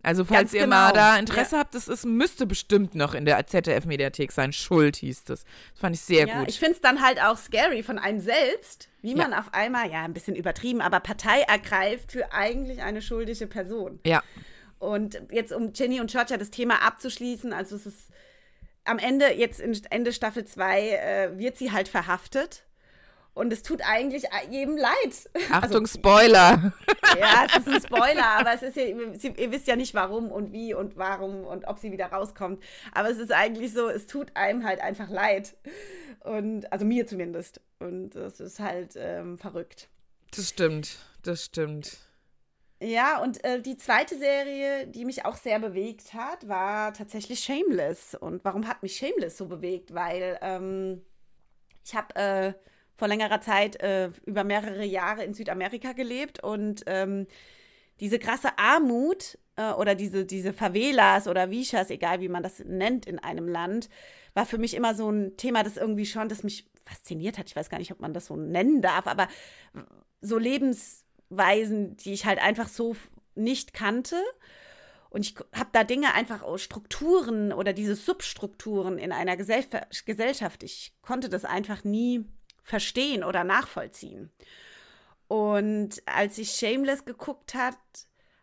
Also 0.06 0.24
falls 0.24 0.54
ihr 0.54 0.62
genau. 0.62 0.76
mal 0.76 0.94
da 0.94 1.18
Interesse 1.18 1.56
ja. 1.56 1.62
habt, 1.62 1.74
das 1.74 1.88
ist, 1.88 2.06
müsste 2.06 2.46
bestimmt 2.46 2.94
noch 2.94 3.16
in 3.16 3.26
der 3.26 3.48
ZDF-Mediathek 3.48 4.32
sein. 4.32 4.54
Schuld 4.54 4.98
hieß 4.98 5.24
das. 5.24 5.46
Das 5.46 5.80
fand 5.82 5.96
ich 5.96 6.02
sehr 6.02 6.28
ja, 6.28 6.40
gut. 6.40 6.50
Ich 6.50 6.60
finde 6.60 6.74
es 6.74 6.82
dann 6.82 7.02
halt 7.02 7.20
auch 7.20 7.38
scary 7.38 7.82
von 7.82 7.98
einem 7.98 8.20
selbst, 8.20 8.88
wie 9.02 9.16
man 9.16 9.34
auf 9.34 9.52
einmal, 9.52 9.90
ja, 9.90 10.04
ein 10.04 10.14
bisschen 10.14 10.36
übertrieben, 10.36 10.80
aber 10.80 11.00
Partei 11.00 11.42
ergreift 11.42 12.12
für 12.12 12.32
eigentlich 12.32 12.84
eine 12.84 13.02
schuldige 13.02 13.48
Person. 13.48 14.00
Ja. 14.06 14.22
Und 14.78 15.20
jetzt, 15.32 15.52
um 15.52 15.74
Jenny 15.74 16.00
und 16.00 16.12
Georgia 16.12 16.38
das 16.38 16.52
Thema 16.52 16.84
abzuschließen, 16.84 17.52
also 17.52 17.76
es 17.76 17.88
ist 17.88 18.10
am 18.84 19.00
Ende, 19.00 19.34
jetzt 19.34 19.60
in 19.60 19.76
Ende 19.90 20.14
Staffel 20.14 20.46
2, 20.46 20.90
äh, 20.90 21.40
wird 21.40 21.58
sie 21.58 21.72
halt 21.72 21.88
verhaftet 21.88 22.62
und 23.36 23.54
es 23.54 23.62
tut 23.62 23.82
eigentlich 23.86 24.24
jedem 24.50 24.78
leid. 24.78 25.30
Achtung, 25.52 25.84
also, 25.84 25.86
Spoiler. 25.86 26.74
Ja, 27.20 27.46
es 27.46 27.58
ist 27.58 27.68
ein 27.68 27.82
Spoiler, 27.82 28.26
aber 28.26 28.54
es 28.56 28.62
ist 28.62 28.76
ja, 28.76 28.84
ihr 28.84 29.52
wisst 29.52 29.68
ja 29.68 29.76
nicht 29.78 29.94
warum 29.94 30.32
und 30.32 30.52
wie 30.52 30.74
und 30.74 30.98
warum 30.98 31.46
und 31.46 31.66
ob 31.66 31.80
sie 31.80 31.92
wieder 31.92 32.08
rauskommt. 32.08 32.62
Aber 32.94 33.10
es 33.10 33.20
ist 33.20 33.32
eigentlich 33.32 33.72
so, 33.72 33.88
es 33.88 34.06
tut 34.06 34.36
einem 34.36 34.66
halt 34.66 34.82
einfach 34.82 35.10
leid. 35.10 35.56
Und, 36.22 36.72
also 36.74 36.84
mir 36.84 37.08
zumindest. 37.08 37.62
Und 37.80 38.16
das 38.16 38.40
ist 38.40 38.60
halt 38.60 38.96
ähm, 38.98 39.38
verrückt. 39.38 39.88
Das 40.36 40.50
stimmt, 40.50 40.98
das 41.24 41.46
stimmt. 41.46 41.98
Ja, 42.82 43.22
und 43.22 43.42
äh, 43.46 43.62
die 43.62 43.78
zweite 43.78 44.18
Serie, 44.18 44.88
die 44.88 45.06
mich 45.06 45.26
auch 45.26 45.38
sehr 45.38 45.60
bewegt 45.60 46.14
hat, 46.14 46.48
war 46.50 46.94
tatsächlich 46.94 47.40
Shameless. 47.40 48.16
Und 48.16 48.44
warum 48.44 48.68
hat 48.68 48.84
mich 48.84 48.98
Shameless 48.98 49.38
so 49.38 49.46
bewegt? 49.46 49.94
Weil 49.94 50.38
ähm, 50.42 51.02
ich 51.86 51.96
habe 51.96 52.16
äh, 52.16 52.54
vor 52.96 53.08
längerer 53.08 53.42
Zeit 53.42 53.82
äh, 53.82 54.10
über 54.26 54.44
mehrere 54.44 54.86
Jahre 54.86 55.24
in 55.24 55.34
Südamerika 55.34 55.94
gelebt 55.94 56.44
und 56.44 56.84
ähm, 56.88 57.28
diese 58.00 58.20
krasse 58.20 58.58
Armut 58.58 59.38
äh, 59.56 59.72
oder 59.72 59.96
diese, 59.96 60.26
diese 60.26 60.54
Favelas 60.54 61.28
oder 61.28 61.52
Vichas, 61.52 61.90
egal 61.90 62.22
wie 62.22 62.30
man 62.30 62.44
das 62.44 62.60
nennt 62.60 63.06
in 63.06 63.20
einem 63.20 63.48
Land, 63.48 63.90
war 64.34 64.46
für 64.46 64.58
mich 64.58 64.74
immer 64.74 64.96
so 64.96 65.10
ein 65.10 65.38
Thema, 65.38 65.64
das 65.64 65.78
irgendwie 65.78 66.06
schon, 66.06 66.30
das 66.30 66.44
mich 66.44 66.70
fasziniert 66.86 67.38
hat. 67.38 67.48
Ich 67.48 67.56
weiß 67.56 67.70
gar 67.70 67.80
nicht, 67.80 67.92
ob 67.92 68.00
man 68.00 68.14
das 68.14 68.28
so 68.28 68.36
nennen 68.36 68.82
darf, 68.82 69.08
aber 69.08 69.28
so 70.22 70.38
Lebensweisen, 70.38 71.98
die 71.98 72.14
ich 72.14 72.26
halt 72.26 72.40
einfach 72.40 72.68
so 72.68 72.96
nicht 73.34 73.74
kannte. 73.74 74.18
Und 75.10 75.26
ich 75.26 75.36
habe 75.54 75.70
da 75.72 75.84
Dinge 75.84 76.14
einfach, 76.14 76.44
oh, 76.44 76.58
Strukturen 76.58 77.54
oder 77.54 77.72
diese 77.72 77.96
Substrukturen 77.96 78.98
in 78.98 79.12
einer 79.12 79.38
Gesellschaft, 79.38 80.64
ich 80.64 80.94
konnte 81.02 81.30
das 81.30 81.46
einfach 81.46 81.84
nie 81.86 82.26
verstehen 82.66 83.24
oder 83.24 83.44
nachvollziehen. 83.44 84.32
Und 85.28 86.02
als 86.06 86.38
ich 86.38 86.52
Shameless 86.52 87.06
geguckt 87.06 87.54
hat, 87.54 87.78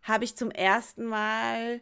habe 0.03 0.25
ich 0.25 0.37
zum 0.37 0.51
ersten 0.51 1.05
Mal, 1.05 1.81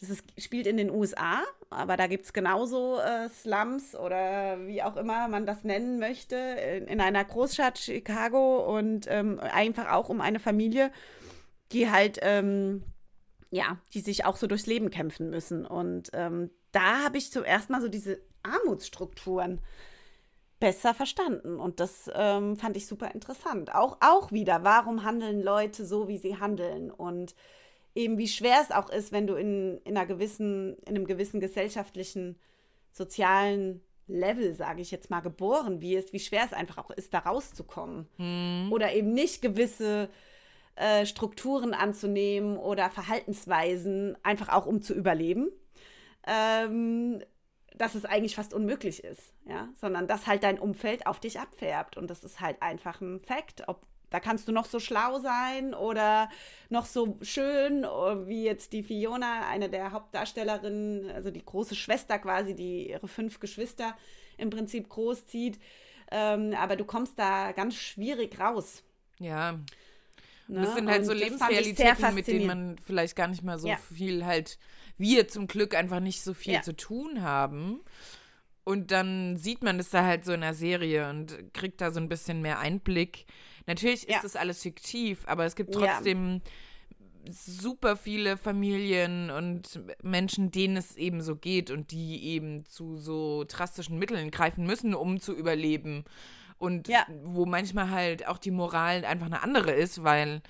das 0.00 0.10
ist, 0.10 0.24
spielt 0.38 0.66
in 0.66 0.76
den 0.76 0.90
USA, 0.90 1.42
aber 1.70 1.96
da 1.96 2.06
gibt 2.06 2.24
es 2.24 2.32
genauso 2.32 2.98
äh, 2.98 3.28
Slums 3.28 3.94
oder 3.94 4.66
wie 4.66 4.82
auch 4.82 4.96
immer 4.96 5.28
man 5.28 5.46
das 5.46 5.64
nennen 5.64 5.98
möchte, 5.98 6.36
in, 6.36 6.86
in 6.86 7.00
einer 7.00 7.24
Großstadt 7.24 7.78
Chicago 7.78 8.76
und 8.76 9.06
ähm, 9.08 9.38
einfach 9.40 9.90
auch 9.92 10.08
um 10.08 10.20
eine 10.20 10.40
Familie, 10.40 10.90
die 11.72 11.90
halt, 11.90 12.18
ähm, 12.22 12.84
ja, 13.50 13.78
die 13.92 14.00
sich 14.00 14.24
auch 14.24 14.36
so 14.36 14.46
durchs 14.46 14.66
Leben 14.66 14.90
kämpfen 14.90 15.30
müssen. 15.30 15.66
Und 15.66 16.10
ähm, 16.14 16.50
da 16.72 17.04
habe 17.04 17.18
ich 17.18 17.30
zum 17.30 17.44
ersten 17.44 17.72
Mal 17.72 17.82
so 17.82 17.88
diese 17.88 18.20
Armutsstrukturen 18.42 19.60
besser 20.60 20.94
verstanden. 20.94 21.58
Und 21.58 21.80
das 21.80 22.10
ähm, 22.14 22.56
fand 22.56 22.76
ich 22.76 22.86
super 22.86 23.12
interessant. 23.12 23.74
Auch, 23.74 23.98
auch 24.00 24.32
wieder, 24.32 24.64
warum 24.64 25.04
handeln 25.04 25.42
Leute 25.42 25.84
so, 25.84 26.08
wie 26.08 26.18
sie 26.18 26.38
handeln? 26.38 26.90
Und 26.90 27.34
eben 27.94 28.18
wie 28.18 28.28
schwer 28.28 28.58
es 28.62 28.70
auch 28.70 28.90
ist, 28.90 29.12
wenn 29.12 29.26
du 29.26 29.34
in, 29.34 29.78
in 29.84 29.96
einer 29.96 30.06
gewissen, 30.06 30.76
in 30.86 30.96
einem 30.96 31.06
gewissen 31.06 31.40
gesellschaftlichen, 31.40 32.38
sozialen 32.92 33.82
Level, 34.06 34.54
sage 34.54 34.82
ich 34.82 34.90
jetzt 34.90 35.10
mal, 35.10 35.20
geboren 35.20 35.80
wirst, 35.80 36.12
wie 36.12 36.20
schwer 36.20 36.44
es 36.44 36.52
einfach 36.52 36.78
auch 36.78 36.90
ist, 36.90 37.14
da 37.14 37.20
rauszukommen. 37.20 38.06
Mhm. 38.18 38.72
Oder 38.72 38.92
eben 38.92 39.12
nicht 39.12 39.42
gewisse 39.42 40.08
äh, 40.76 41.06
Strukturen 41.06 41.72
anzunehmen 41.74 42.56
oder 42.56 42.90
Verhaltensweisen, 42.90 44.16
einfach 44.22 44.50
auch 44.50 44.66
um 44.66 44.82
zu 44.82 44.94
überleben. 44.94 45.50
Ähm, 46.26 47.22
dass 47.76 47.94
es 47.94 48.04
eigentlich 48.04 48.36
fast 48.36 48.54
unmöglich 48.54 49.02
ist, 49.02 49.32
ja, 49.46 49.68
sondern 49.80 50.06
dass 50.06 50.26
halt 50.26 50.44
dein 50.44 50.58
Umfeld 50.58 51.06
auf 51.06 51.20
dich 51.20 51.40
abfärbt 51.40 51.96
und 51.96 52.08
das 52.08 52.22
ist 52.24 52.40
halt 52.40 52.62
einfach 52.62 53.00
ein 53.00 53.20
Fakt. 53.20 53.68
Ob 53.68 53.82
da 54.10 54.20
kannst 54.20 54.46
du 54.46 54.52
noch 54.52 54.66
so 54.66 54.78
schlau 54.78 55.18
sein 55.18 55.74
oder 55.74 56.30
noch 56.68 56.86
so 56.86 57.18
schön, 57.20 57.84
oh, 57.84 58.28
wie 58.28 58.44
jetzt 58.44 58.72
die 58.72 58.84
Fiona, 58.84 59.48
eine 59.48 59.68
der 59.68 59.90
Hauptdarstellerinnen, 59.90 61.10
also 61.10 61.32
die 61.32 61.44
große 61.44 61.74
Schwester 61.74 62.20
quasi, 62.20 62.54
die 62.54 62.90
ihre 62.90 63.08
fünf 63.08 63.40
Geschwister 63.40 63.96
im 64.38 64.50
Prinzip 64.50 64.88
großzieht. 64.88 65.58
Ähm, 66.12 66.54
aber 66.56 66.76
du 66.76 66.84
kommst 66.84 67.18
da 67.18 67.50
ganz 67.50 67.74
schwierig 67.74 68.38
raus. 68.38 68.84
Ja. 69.18 69.58
Ne? 70.46 70.60
Das 70.60 70.74
sind 70.74 70.88
halt 70.88 71.00
und 71.00 71.06
so 71.06 71.12
Lebensrealitäten, 71.12 72.14
mit 72.14 72.28
denen 72.28 72.46
man 72.46 72.78
vielleicht 72.78 73.16
gar 73.16 73.26
nicht 73.26 73.42
mal 73.42 73.58
so 73.58 73.66
ja. 73.66 73.76
viel 73.76 74.24
halt 74.24 74.58
wir 74.98 75.28
zum 75.28 75.46
Glück 75.46 75.74
einfach 75.74 76.00
nicht 76.00 76.22
so 76.22 76.34
viel 76.34 76.54
ja. 76.54 76.62
zu 76.62 76.76
tun 76.76 77.22
haben. 77.22 77.80
Und 78.64 78.90
dann 78.90 79.36
sieht 79.36 79.62
man 79.62 79.76
das 79.76 79.90
da 79.90 80.04
halt 80.04 80.24
so 80.24 80.32
in 80.32 80.40
der 80.40 80.54
Serie 80.54 81.10
und 81.10 81.52
kriegt 81.52 81.80
da 81.80 81.90
so 81.90 82.00
ein 82.00 82.08
bisschen 82.08 82.40
mehr 82.40 82.58
Einblick. 82.58 83.26
Natürlich 83.66 84.08
ist 84.08 84.14
ja. 84.14 84.20
das 84.22 84.36
alles 84.36 84.62
fiktiv, 84.62 85.24
aber 85.26 85.44
es 85.44 85.54
gibt 85.54 85.74
trotzdem 85.74 86.40
ja. 87.26 87.32
super 87.32 87.96
viele 87.96 88.38
Familien 88.38 89.30
und 89.30 89.80
Menschen, 90.02 90.50
denen 90.50 90.78
es 90.78 90.96
eben 90.96 91.20
so 91.20 91.36
geht 91.36 91.70
und 91.70 91.90
die 91.90 92.24
eben 92.24 92.64
zu 92.64 92.96
so 92.96 93.44
drastischen 93.46 93.98
Mitteln 93.98 94.30
greifen 94.30 94.64
müssen, 94.64 94.94
um 94.94 95.20
zu 95.20 95.34
überleben. 95.34 96.04
Und 96.56 96.88
ja. 96.88 97.06
wo 97.22 97.44
manchmal 97.44 97.90
halt 97.90 98.26
auch 98.26 98.38
die 98.38 98.50
Moral 98.50 99.04
einfach 99.04 99.26
eine 99.26 99.42
andere 99.42 99.72
ist, 99.72 100.04
weil 100.04 100.40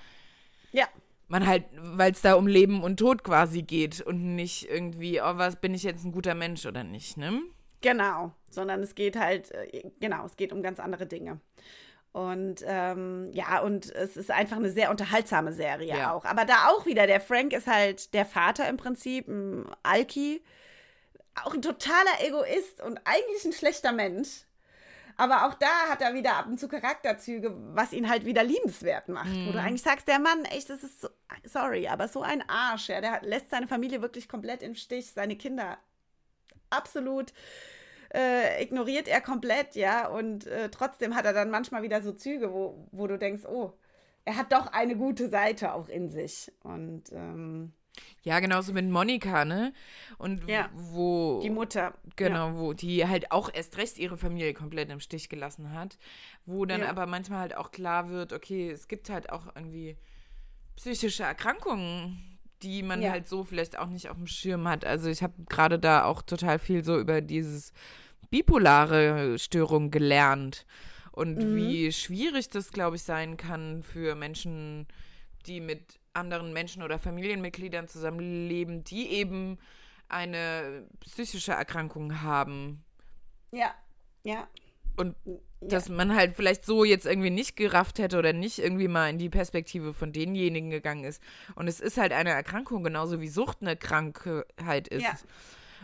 ja 0.71 0.87
man 1.27 1.47
halt, 1.47 1.65
weil 1.75 2.11
es 2.11 2.21
da 2.21 2.35
um 2.35 2.47
Leben 2.47 2.83
und 2.83 2.97
Tod 2.97 3.23
quasi 3.23 3.63
geht 3.63 4.01
und 4.01 4.35
nicht 4.35 4.69
irgendwie, 4.69 5.21
oh, 5.21 5.37
was 5.37 5.55
bin 5.55 5.73
ich 5.73 5.83
jetzt 5.83 6.05
ein 6.05 6.11
guter 6.11 6.35
Mensch 6.35 6.65
oder 6.65 6.83
nicht, 6.83 7.17
ne? 7.17 7.41
Genau, 7.81 8.31
sondern 8.49 8.81
es 8.81 8.95
geht 8.95 9.15
halt, 9.15 9.51
äh, 9.51 9.83
genau, 9.99 10.25
es 10.25 10.37
geht 10.37 10.53
um 10.53 10.61
ganz 10.61 10.79
andere 10.79 11.05
Dinge. 11.05 11.39
Und 12.15 12.63
ähm, 12.65 13.29
ja, 13.33 13.59
und 13.59 13.93
es 13.93 14.15
ist 14.15 14.31
einfach 14.31 14.55
eine 14.55 14.71
sehr 14.71 14.89
unterhaltsame 14.89 15.51
Serie 15.51 15.97
ja. 15.97 16.13
auch. 16.13 16.23
Aber 16.23 16.45
da 16.45 16.69
auch 16.69 16.85
wieder, 16.85 17.07
der 17.07 17.19
Frank 17.19 17.51
ist 17.51 17.67
halt 17.67 18.13
der 18.13 18.25
Vater 18.25 18.69
im 18.69 18.77
Prinzip, 18.77 19.27
ein 19.27 19.65
Alki, 19.83 20.41
auch 21.43 21.53
ein 21.53 21.61
totaler 21.61 22.21
Egoist 22.21 22.81
und 22.81 23.01
eigentlich 23.03 23.43
ein 23.43 23.51
schlechter 23.51 23.91
Mensch. 23.91 24.45
Aber 25.17 25.45
auch 25.45 25.53
da 25.55 25.89
hat 25.89 26.01
er 26.01 26.13
wieder 26.13 26.35
ab 26.35 26.47
und 26.47 26.59
zu 26.59 26.67
Charakterzüge, 26.67 27.53
was 27.73 27.93
ihn 27.93 28.09
halt 28.09 28.25
wieder 28.25 28.43
liebenswert 28.43 29.09
macht. 29.09 29.27
Mhm. 29.27 29.47
Wo 29.47 29.51
du 29.51 29.59
mhm. 29.59 29.65
eigentlich 29.65 29.83
sagst, 29.83 30.07
der 30.07 30.19
Mann, 30.19 30.45
echt, 30.45 30.69
das 30.69 30.83
ist 30.83 31.01
so, 31.01 31.09
sorry, 31.43 31.87
aber 31.87 32.07
so 32.07 32.21
ein 32.21 32.47
Arsch, 32.47 32.89
ja, 32.89 33.01
der 33.01 33.21
lässt 33.23 33.49
seine 33.49 33.67
Familie 33.67 34.01
wirklich 34.01 34.27
komplett 34.27 34.61
im 34.61 34.75
Stich, 34.75 35.11
seine 35.11 35.35
Kinder 35.35 35.77
absolut 36.69 37.33
äh, 38.13 38.63
ignoriert 38.63 39.07
er 39.07 39.21
komplett, 39.21 39.75
ja, 39.75 40.07
und 40.07 40.47
äh, 40.47 40.69
trotzdem 40.69 41.15
hat 41.15 41.25
er 41.25 41.33
dann 41.33 41.51
manchmal 41.51 41.83
wieder 41.83 42.01
so 42.01 42.11
Züge, 42.13 42.51
wo, 42.53 42.87
wo 42.91 43.07
du 43.07 43.17
denkst, 43.17 43.45
oh, 43.45 43.73
er 44.23 44.37
hat 44.37 44.51
doch 44.51 44.67
eine 44.67 44.95
gute 44.95 45.29
Seite 45.29 45.73
auch 45.73 45.87
in 45.89 46.09
sich. 46.09 46.51
Und 46.63 47.11
ähm, 47.11 47.73
ja, 48.23 48.39
genauso 48.39 48.73
mit 48.73 48.89
Monika, 48.89 49.45
ne? 49.45 49.73
Und 50.17 50.47
ja, 50.47 50.69
wo. 50.73 51.39
Die 51.41 51.49
Mutter. 51.49 51.93
Genau, 52.15 52.47
ja. 52.47 52.57
wo 52.57 52.73
die 52.73 53.07
halt 53.07 53.31
auch 53.31 53.49
erst 53.53 53.77
recht 53.77 53.97
ihre 53.99 54.17
Familie 54.17 54.53
komplett 54.53 54.89
im 54.89 54.99
Stich 54.99 55.29
gelassen 55.29 55.73
hat. 55.73 55.97
Wo 56.45 56.65
dann 56.65 56.81
ja. 56.81 56.89
aber 56.89 57.05
manchmal 57.05 57.39
halt 57.39 57.55
auch 57.55 57.71
klar 57.71 58.09
wird, 58.09 58.33
okay, 58.33 58.71
es 58.71 58.87
gibt 58.87 59.09
halt 59.09 59.29
auch 59.29 59.47
irgendwie 59.55 59.95
psychische 60.75 61.23
Erkrankungen, 61.23 62.39
die 62.61 62.83
man 62.83 63.01
ja. 63.01 63.11
halt 63.11 63.27
so 63.27 63.43
vielleicht 63.43 63.77
auch 63.77 63.87
nicht 63.87 64.09
auf 64.09 64.17
dem 64.17 64.27
Schirm 64.27 64.67
hat. 64.67 64.85
Also 64.85 65.09
ich 65.09 65.23
habe 65.23 65.33
gerade 65.49 65.79
da 65.79 66.05
auch 66.05 66.21
total 66.21 66.59
viel 66.59 66.83
so 66.83 66.99
über 66.99 67.21
dieses 67.21 67.73
bipolare 68.29 69.37
Störung 69.39 69.91
gelernt 69.91 70.65
und 71.11 71.37
mhm. 71.37 71.55
wie 71.55 71.91
schwierig 71.91 72.49
das, 72.49 72.71
glaube 72.71 72.97
ich, 72.97 73.03
sein 73.03 73.37
kann 73.37 73.83
für 73.83 74.15
Menschen, 74.15 74.87
die 75.45 75.61
mit 75.61 75.99
anderen 76.13 76.53
Menschen 76.53 76.83
oder 76.83 76.99
Familienmitgliedern 76.99 77.87
zusammenleben, 77.87 78.83
die 78.83 79.09
eben 79.09 79.57
eine 80.09 80.87
psychische 80.99 81.53
Erkrankung 81.53 82.21
haben. 82.21 82.83
Ja, 83.51 83.73
ja. 84.23 84.47
Und 84.95 85.15
ja. 85.25 85.33
dass 85.61 85.89
man 85.89 86.15
halt 86.15 86.35
vielleicht 86.35 86.65
so 86.65 86.83
jetzt 86.83 87.05
irgendwie 87.05 87.29
nicht 87.29 87.55
gerafft 87.55 87.99
hätte 87.99 88.17
oder 88.17 88.33
nicht 88.33 88.59
irgendwie 88.59 88.87
mal 88.87 89.09
in 89.09 89.17
die 89.17 89.29
Perspektive 89.29 89.93
von 89.93 90.11
denjenigen 90.11 90.69
gegangen 90.69 91.03
ist. 91.03 91.21
Und 91.55 91.67
es 91.67 91.79
ist 91.79 91.97
halt 91.97 92.11
eine 92.11 92.31
Erkrankung, 92.31 92.83
genauso 92.83 93.21
wie 93.21 93.27
Sucht 93.27 93.59
eine 93.61 93.75
Krankheit 93.75 94.87
ist. 94.87 95.03
Ja. 95.03 95.13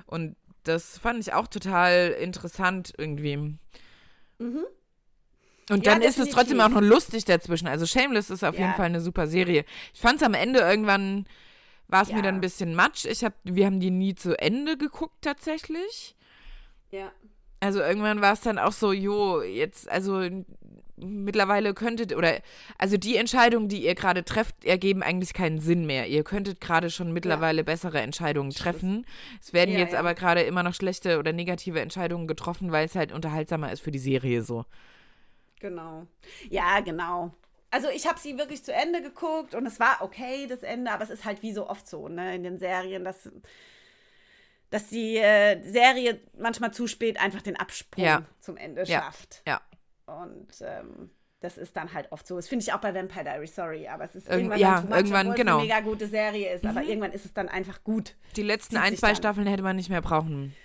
Und 0.05 0.35
das 0.63 0.97
fand 0.97 1.19
ich 1.19 1.33
auch 1.33 1.47
total 1.47 2.15
interessant 2.19 2.93
irgendwie. 2.97 3.37
Mhm. 3.37 4.65
Und 5.69 5.87
dann 5.87 6.01
ja, 6.01 6.07
ist 6.07 6.19
es 6.19 6.29
trotzdem 6.29 6.59
auch 6.59 6.69
noch 6.69 6.81
lustig 6.81 7.25
dazwischen. 7.25 7.67
Also 7.67 7.85
Shameless 7.85 8.29
ist 8.29 8.43
auf 8.43 8.57
jeden 8.57 8.73
Fall 8.73 8.87
eine 8.87 8.99
super 8.99 9.27
Serie. 9.27 9.63
Ich 9.93 10.01
fand 10.01 10.21
es 10.21 10.27
am 10.27 10.33
Ende 10.33 10.59
irgendwann 10.59 11.25
war 11.91 12.03
es 12.03 12.11
mir 12.11 12.21
dann 12.21 12.35
ein 12.35 12.41
bisschen 12.41 12.73
matsch. 12.73 13.05
Ich 13.05 13.23
hab, 13.23 13.33
wir 13.43 13.65
haben 13.65 13.79
die 13.81 13.91
nie 13.91 14.15
zu 14.15 14.39
Ende 14.39 14.77
geguckt 14.77 15.21
tatsächlich. 15.21 16.15
Ja. 16.89 17.11
Also 17.61 17.79
irgendwann 17.79 18.21
war 18.21 18.33
es 18.33 18.41
dann 18.41 18.59
auch 18.59 18.71
so, 18.73 18.91
jo, 18.91 19.41
jetzt, 19.43 19.89
also 19.89 20.27
mittlerweile 20.97 21.73
könntet, 21.75 22.15
oder, 22.15 22.41
also 22.79 22.97
die 22.97 23.17
Entscheidungen, 23.17 23.69
die 23.69 23.85
ihr 23.85 23.95
gerade 23.95 24.25
trefft, 24.25 24.65
ergeben 24.65 25.03
eigentlich 25.03 25.33
keinen 25.33 25.59
Sinn 25.59 25.85
mehr. 25.85 26.07
Ihr 26.07 26.23
könntet 26.23 26.61
gerade 26.61 26.89
schon 26.91 27.13
mittlerweile 27.13 27.63
bessere 27.63 28.01
Entscheidungen 28.01 28.55
treffen. 28.55 29.05
Es 29.41 29.53
werden 29.53 29.75
Ja, 29.75 29.77
jetzt 29.77 29.93
ja. 29.93 29.99
aber 29.99 30.15
gerade 30.15 30.41
immer 30.43 30.63
noch 30.63 30.75
schlechte 30.75 31.19
oder 31.19 31.33
negative 31.33 31.81
Entscheidungen 31.81 32.27
getroffen, 32.27 32.71
weil 32.71 32.85
es 32.87 32.95
halt 32.95 33.11
unterhaltsamer 33.13 33.71
ist 33.71 33.81
für 33.81 33.91
die 33.91 33.99
Serie 33.99 34.43
so. 34.43 34.65
Genau. 35.59 36.07
Ja, 36.49 36.79
genau. 36.81 37.33
Also 37.71 37.87
ich 37.89 38.07
habe 38.07 38.19
sie 38.19 38.37
wirklich 38.37 38.63
zu 38.63 38.73
Ende 38.73 39.01
geguckt 39.01 39.55
und 39.55 39.65
es 39.65 39.79
war 39.79 40.01
okay, 40.01 40.47
das 40.47 40.63
Ende, 40.63 40.91
aber 40.91 41.03
es 41.03 41.09
ist 41.09 41.25
halt 41.25 41.41
wie 41.43 41.53
so 41.53 41.69
oft 41.69 41.87
so, 41.87 42.07
ne, 42.09 42.35
in 42.35 42.43
den 42.43 42.59
Serien, 42.59 43.05
dass, 43.05 43.29
dass 44.71 44.87
die 44.87 45.17
äh, 45.17 45.61
Serie 45.63 46.19
manchmal 46.37 46.71
zu 46.73 46.87
spät 46.87 47.21
einfach 47.21 47.41
den 47.43 47.55
Absprung 47.57 48.03
Ja. 48.03 48.23
zum 48.39 48.57
Ende 48.57 48.83
Ja. 48.85 49.03
schafft. 49.03 49.43
Ja. 49.47 49.61
Und 50.07 50.47
ähm, 50.61 51.11
das 51.41 51.57
ist 51.57 51.75
dann 51.77 51.93
halt 51.93 52.11
oft 52.11 52.25
so. 52.27 52.35
Das 52.35 52.47
finde 52.47 52.63
ich 52.63 52.73
auch 52.73 52.79
bei 52.79 52.93
Vampire 52.93 53.23
Diaries, 53.23 53.55
sorry, 53.55 53.87
aber 53.87 54.03
es 54.05 54.15
ist 54.15 54.27
Irgend- 54.27 54.51
irgendwann 54.53 54.59
ja, 54.59 54.81
much, 54.81 54.95
irgendwann, 54.97 55.33
genau. 55.35 55.53
eine 55.59 55.61
mega 55.67 55.79
gute 55.81 56.07
Serie 56.07 56.53
ist, 56.53 56.65
aber 56.65 56.81
irgendwann 56.83 57.11
ist 57.13 57.25
es 57.25 57.33
dann 57.33 57.49
einfach 57.49 57.83
gut. 57.83 58.15
Die 58.35 58.43
letzten 58.43 58.77
ein, 58.77 58.95
zwei 58.97 59.07
dann. 59.07 59.15
Staffeln 59.17 59.47
hätte 59.47 59.63
man 59.63 59.75
nicht 59.75 59.89
mehr 59.89 60.01
brauchen. 60.01 60.55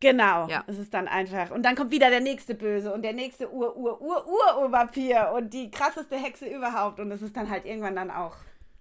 Genau, 0.00 0.48
Ja. 0.48 0.64
es 0.66 0.78
ist 0.78 0.92
dann 0.94 1.06
einfach. 1.06 1.50
Und 1.52 1.62
dann 1.62 1.76
kommt 1.76 1.92
wieder 1.92 2.10
der 2.10 2.20
nächste 2.20 2.54
Böse 2.56 2.92
und 2.92 3.02
der 3.02 3.12
nächste 3.12 3.52
Ur, 3.52 3.76
Ur, 3.76 4.00
Ur, 4.00 4.26
Ur, 4.26 4.62
Ur-Vampir 4.62 5.30
und 5.36 5.52
die 5.54 5.70
krasseste 5.70 6.16
Hexe 6.16 6.46
überhaupt. 6.48 6.98
Und 6.98 7.12
es 7.12 7.22
ist 7.22 7.36
dann 7.36 7.48
halt 7.48 7.64
irgendwann 7.64 7.94
dann 7.94 8.10
auch, 8.10 8.34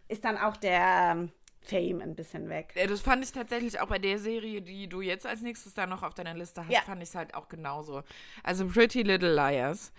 ist 0.07 0.25
dann 0.25 0.37
auch 0.37 0.57
der 0.57 1.11
ähm, 1.11 1.31
Fame 1.63 2.01
ein 2.01 2.15
bisschen 2.15 2.49
weg. 2.49 2.73
Das 2.87 3.01
fand 3.01 3.23
ich 3.23 3.31
tatsächlich 3.31 3.79
auch 3.79 3.87
bei 3.87 3.99
der 3.99 4.17
Serie, 4.19 4.61
die 4.61 4.87
du 4.87 5.01
jetzt 5.01 5.25
als 5.27 5.41
nächstes 5.41 5.73
da 5.73 5.85
noch 5.85 6.03
auf 6.03 6.13
deiner 6.13 6.33
Liste 6.33 6.61
hast, 6.65 6.71
Ja. 6.71 6.81
fand 6.81 7.01
ich 7.03 7.09
es 7.09 7.15
halt 7.15 7.33
auch 7.35 7.47
genauso. 7.49 8.03
Also 8.43 8.65
Pretty 8.67 9.03
Little 9.03 9.33
Liars 9.33 9.91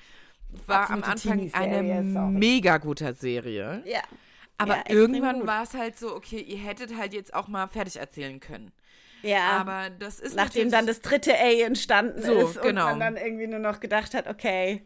war 0.66 0.90
am 0.90 1.02
Absolute 1.02 1.45
Anfang 1.54 1.62
eine 1.62 2.12
sorry. 2.12 2.33
mega 2.33 2.78
gute 2.78 3.12
Serie. 3.14 3.83
Ja. 3.87 4.00
Aber 4.59 4.76
Ja, 4.76 4.85
irgendwann 4.88 5.47
war 5.47 5.62
es 5.62 5.75
halt 5.75 5.99
so, 5.99 6.14
okay, 6.14 6.40
ihr 6.40 6.59
hättet 6.59 6.97
halt 6.97 7.14
jetzt 7.14 7.33
auch 7.33 7.49
mal 7.49 7.66
fertig 7.69 7.97
erzählen 7.97 8.38
können. 8.40 8.71
Ja. 9.23 9.50
Aber 9.52 9.88
das 9.90 10.19
ist 10.21 10.35
Nachdem 10.35 10.71
dann 10.71 10.87
das 10.87 11.00
dritte 11.00 11.33
A 11.33 11.64
entstanden 11.64 12.23
So, 12.23 12.33
ist 12.33 12.57
und 12.57 12.62
genau. 12.64 12.87
man 12.87 13.00
dann 13.00 13.16
irgendwie 13.16 13.47
nur 13.47 13.61
noch 13.61 13.78
gedacht 13.81 14.14
hat, 14.14 14.26
okay. 14.26 14.85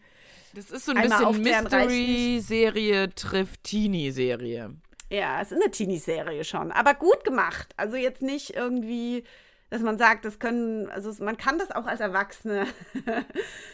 das 0.54 0.71
ist 0.71 0.85
so 0.85 0.92
ein 0.92 1.02
bisschen 1.02 1.42
Mystery-Serie 1.42 3.14
trifft 3.14 3.64
Teenie-Serie. 3.64 4.75
Ja, 5.10 5.40
es 5.40 5.52
ist 5.52 5.62
eine 5.62 5.70
Teenie-Serie 5.70 6.44
schon, 6.44 6.72
aber 6.72 6.94
gut 6.94 7.22
gemacht. 7.25 7.72
Also 7.76 7.96
jetzt 7.96 8.22
nicht 8.22 8.56
irgendwie, 8.56 9.25
dass 9.70 9.82
man 9.82 9.98
sagt, 9.98 10.25
das 10.25 10.38
können, 10.38 10.88
also 10.90 11.12
man 11.22 11.36
kann 11.36 11.58
das 11.58 11.70
auch 11.70 11.86
als 11.86 12.00
erwachsene 12.00 12.66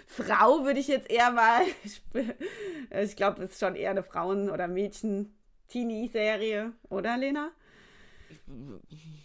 Frau, 0.07 0.65
würde 0.65 0.81
ich 0.81 0.89
jetzt 0.89 1.11
eher 1.11 1.31
mal, 1.31 1.63
ich, 2.91 3.17
glaube, 3.17 3.43
es 3.45 3.53
ist 3.53 3.61
schon 3.61 3.77
eher 3.77 3.91
eine 3.91 4.03
Frauen- 4.03 4.51
oder 4.51 4.69
Mädchen-Teenie-Serie, 4.69 6.73
oder 6.91 7.17
Lena? 7.17 7.51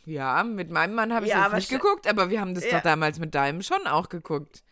Ja, 0.05 0.43
mit 0.43 0.69
meinem 0.69 0.95
Mann 0.95 1.13
habe 1.13 1.25
ich 1.25 1.31
Ja, 1.31 1.45
das 1.45 1.53
nicht 1.53 1.69
geguckt, 1.69 2.07
aber 2.07 2.29
wir 2.29 2.39
haben 2.39 2.55
das 2.55 2.65
Ja. 2.65 2.77
doch 2.77 2.83
damals 2.83 3.19
mit 3.19 3.35
deinem 3.35 3.61
schon 3.61 3.85
auch 3.87 4.09
geguckt. 4.09 4.63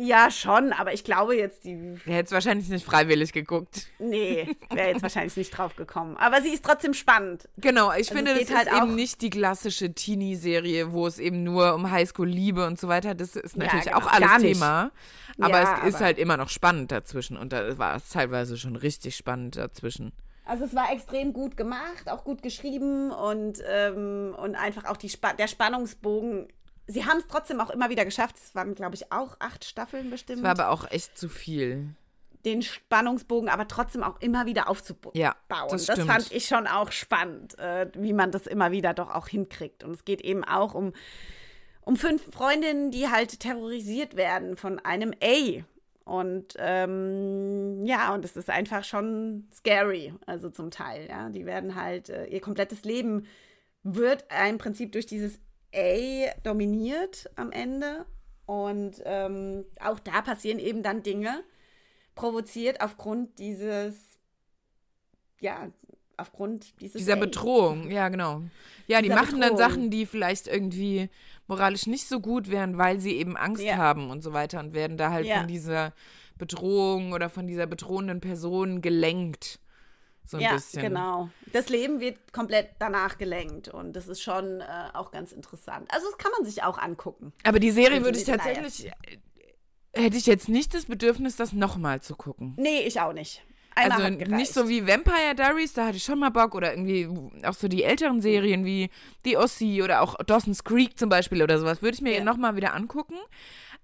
Ja, 0.00 0.30
schon, 0.30 0.72
aber 0.72 0.92
ich 0.92 1.02
glaube 1.02 1.34
jetzt, 1.36 1.64
die, 1.64 1.96
hätte 2.04 2.26
es 2.26 2.30
wahrscheinlich 2.32 2.68
nicht 2.68 2.84
freiwillig 2.86 3.32
geguckt. 3.32 3.86
nee, 3.98 4.48
wäre 4.70 4.88
jetzt 4.90 5.02
wahrscheinlich 5.02 5.36
nicht 5.36 5.50
drauf 5.50 5.74
gekommen. 5.74 6.16
Aber 6.18 6.40
sie 6.40 6.50
ist 6.50 6.64
trotzdem 6.64 6.94
spannend. 6.94 7.48
Genau, 7.56 7.92
ich 7.92 8.08
finde, 8.08 8.30
es 8.32 8.46
das 8.48 8.56
halt 8.56 8.68
ist 8.68 8.74
eben 8.74 8.90
auch- 8.92 8.94
nicht 8.94 9.20
die 9.22 9.30
klassische 9.30 9.92
Teenie-Serie, 9.92 10.92
wo 10.92 11.06
es 11.06 11.18
eben 11.18 11.42
nur 11.42 11.74
um 11.74 11.90
Highschool-Liebe 11.90 12.64
und 12.66 12.78
so 12.78 12.86
weiter, 12.86 13.14
das 13.16 13.34
ist 13.34 13.56
natürlich 13.56 13.86
genau, 13.86 13.98
auch 13.98 14.06
alles. 14.06 14.40
Thema. 14.42 14.92
Aber 15.40 15.60
Ja, 15.60 15.78
es 15.82 15.88
ist 15.88 15.94
aber- 15.96 16.04
halt 16.04 16.18
immer 16.18 16.36
noch 16.36 16.48
spannend 16.48 16.92
dazwischen 16.92 17.36
und 17.36 17.52
da 17.52 17.76
war 17.78 17.96
es 17.96 18.08
teilweise 18.08 18.56
schon 18.56 18.76
richtig 18.76 19.16
spannend 19.16 19.56
dazwischen. 19.56 20.12
Also 20.44 20.64
es 20.64 20.74
war 20.74 20.90
extrem 20.92 21.32
gut 21.34 21.56
gemacht, 21.56 22.08
auch 22.08 22.24
gut 22.24 22.42
geschrieben 22.42 23.10
und, 23.10 23.58
ähm, 23.68 24.34
und 24.42 24.54
einfach 24.54 24.86
auch 24.86 24.96
die 24.96 25.08
Spa 25.10 25.32
der 25.34 25.46
Spannungsbogen. 25.46 26.48
Sie 26.90 27.04
haben 27.04 27.18
es 27.18 27.26
trotzdem 27.28 27.60
auch 27.60 27.70
immer 27.70 27.90
wieder 27.90 28.04
geschafft. 28.04 28.36
Es 28.36 28.54
waren, 28.54 28.74
glaube 28.74 28.94
ich, 28.94 29.12
auch 29.12 29.36
acht 29.38 29.64
Staffeln 29.64 30.10
bestimmt. 30.10 30.38
Es 30.38 30.42
war 30.42 30.52
aber 30.52 30.70
auch 30.70 30.90
echt 30.90 31.16
zu 31.18 31.28
viel. 31.28 31.94
den 32.44 32.62
Spannungsbogen 32.62 33.48
aber 33.48 33.68
trotzdem 33.68 34.02
auch 34.02 34.20
immer 34.20 34.46
wieder 34.46 34.68
aufzubauen. 34.68 35.12
Ja, 35.14 35.36
das 35.48 35.86
das, 35.86 36.00
fand 36.00 36.32
ich 36.32 36.46
schon 36.46 36.66
auch 36.66 36.92
spannend, 36.92 37.58
äh, 37.58 37.90
wie 37.94 38.12
man 38.12 38.30
das 38.30 38.46
immer 38.46 38.70
wieder 38.70 38.94
doch 38.94 39.10
auch 39.14 39.28
hinkriegt. 39.28 39.84
Und 39.84 39.92
es 39.92 40.04
geht 40.04 40.20
eben 40.22 40.44
auch 40.44 40.74
um, 40.74 40.92
um 41.82 41.96
fünf 41.96 42.22
Freundinnen, 42.32 42.90
die 42.90 43.08
halt 43.08 43.40
terrorisiert 43.40 44.16
werden 44.16 44.56
von 44.56 44.78
einem 44.78 45.12
A. 45.22 45.62
Und 46.04 46.54
ähm, 46.56 47.84
ja, 47.84 48.14
und 48.14 48.24
es 48.24 48.34
ist 48.34 48.48
einfach 48.48 48.82
schon 48.82 49.46
scary, 49.52 50.14
also 50.24 50.48
zum 50.48 50.70
Teil, 50.70 51.06
ja. 51.06 51.28
Die 51.28 51.44
werden 51.44 51.74
halt, 51.74 52.08
äh, 52.08 52.24
ihr 52.26 52.40
komplettes 52.40 52.84
Leben 52.84 53.26
wird 53.82 54.24
im 54.48 54.56
Prinzip 54.56 54.92
durch 54.92 55.04
dieses 55.04 55.38
A 55.74 56.30
dominiert 56.42 57.30
am 57.36 57.52
Ende. 57.52 58.06
Und 58.46 59.02
ähm, 59.04 59.64
auch 59.84 59.98
da 59.98 60.22
passieren 60.22 60.58
eben 60.58 60.82
dann 60.82 61.02
Dinge, 61.02 61.44
provoziert 62.14 62.80
aufgrund 62.80 63.38
dieses, 63.38 64.18
ja, 65.40 65.68
aufgrund 66.16 66.80
dieses 66.80 66.98
Dieser 66.98 67.12
A. 67.12 67.16
Bedrohung, 67.16 67.90
ja, 67.90 68.08
genau. 68.08 68.42
Ja, 68.86 69.02
die 69.02 69.10
machen 69.10 69.40
dann 69.40 69.52
Bedrohung. 69.52 69.58
Sachen, 69.58 69.90
die 69.90 70.06
vielleicht 70.06 70.46
irgendwie 70.48 71.10
moralisch 71.46 71.86
nicht 71.86 72.08
so 72.08 72.20
gut 72.20 72.50
wären, 72.50 72.78
weil 72.78 73.00
sie 73.00 73.16
eben 73.16 73.36
Angst 73.36 73.62
Ja. 73.62 73.76
haben 73.76 74.10
und 74.10 74.22
so 74.22 74.32
weiter 74.32 74.60
und 74.60 74.72
werden 74.72 74.96
da 74.96 75.10
halt 75.10 75.26
Ja. 75.26 75.38
von 75.40 75.46
dieser 75.48 75.92
Bedrohung 76.38 77.12
oder 77.12 77.28
von 77.28 77.46
dieser 77.46 77.66
bedrohenden 77.66 78.20
Person 78.20 78.80
gelenkt. 78.80 79.60
So 80.28 80.36
ein 80.36 80.42
ja, 80.42 80.52
bisschen. 80.52 80.82
genau. 80.82 81.30
Das 81.52 81.70
Leben 81.70 82.00
wird 82.00 82.34
komplett 82.34 82.72
danach 82.78 83.16
gelenkt 83.16 83.68
und 83.68 83.94
das 83.94 84.08
ist 84.08 84.22
schon 84.22 84.60
äh, 84.60 84.66
auch 84.92 85.10
ganz 85.10 85.32
interessant. 85.32 85.88
Also 85.90 86.06
das 86.10 86.18
kann 86.18 86.30
man 86.36 86.44
sich 86.44 86.62
auch 86.62 86.76
angucken. 86.76 87.32
Aber 87.44 87.58
die 87.58 87.70
Serie 87.70 88.04
würde 88.04 88.18
ich 88.18 88.24
tatsächlich, 88.24 88.86
äh, 88.86 88.92
hätte 89.94 90.18
ich 90.18 90.26
jetzt 90.26 90.50
nicht 90.50 90.74
das 90.74 90.84
Bedürfnis, 90.84 91.36
das 91.36 91.54
nochmal 91.54 92.02
zu 92.02 92.14
gucken. 92.14 92.52
Nee, 92.58 92.80
ich 92.80 93.00
auch 93.00 93.14
nicht. 93.14 93.42
Einmal 93.74 94.02
also 94.02 94.34
nicht 94.34 94.52
so 94.52 94.68
wie 94.68 94.86
Vampire 94.86 95.34
Diaries, 95.34 95.72
da 95.72 95.86
hatte 95.86 95.96
ich 95.96 96.04
schon 96.04 96.18
mal 96.18 96.30
Bock 96.30 96.54
oder 96.54 96.72
irgendwie 96.72 97.08
auch 97.44 97.54
so 97.54 97.68
die 97.68 97.84
älteren 97.84 98.20
Serien 98.20 98.66
wie 98.66 98.90
The 99.24 99.38
Ossie 99.38 99.82
oder 99.82 100.02
auch 100.02 100.16
Dawson's 100.16 100.64
Creek 100.64 100.98
zum 100.98 101.08
Beispiel 101.08 101.42
oder 101.42 101.58
sowas, 101.58 101.80
würde 101.80 101.94
ich 101.94 102.02
mir 102.02 102.16
Ja. 102.16 102.24
nochmal 102.24 102.54
wieder 102.56 102.74
angucken. 102.74 103.16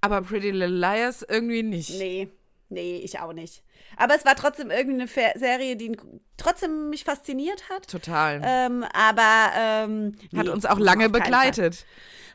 Aber 0.03 0.21
Pretty 0.21 0.51
Little 0.51 0.77
Liars 0.77 1.25
irgendwie 1.27 1.63
nicht. 1.63 1.97
Nee, 1.97 2.29
nee, 2.75 2.99
ich 2.99 3.19
auch 3.21 3.33
nicht. 3.33 3.63
Aber 3.97 4.15
es 4.15 4.25
war 4.25 4.35
trotzdem 4.35 4.71
irgendwie 4.71 5.01
eine 5.01 5.09
Fer 5.09 5.33
Serie, 5.37 5.77
die 5.77 5.97
trotzdem 6.37 6.91
mich 6.91 7.05
fasziniert 7.05 7.69
hat. 7.71 7.89
Total. 7.89 8.41
Ähm, 8.45 8.85
aber 8.93 9.53
ähm, 9.57 10.17
Hat 10.37 10.47
nee, 10.47 10.51
uns 10.51 10.67
auch 10.67 10.79
lange 10.79 11.09
begleitet. 11.09 11.87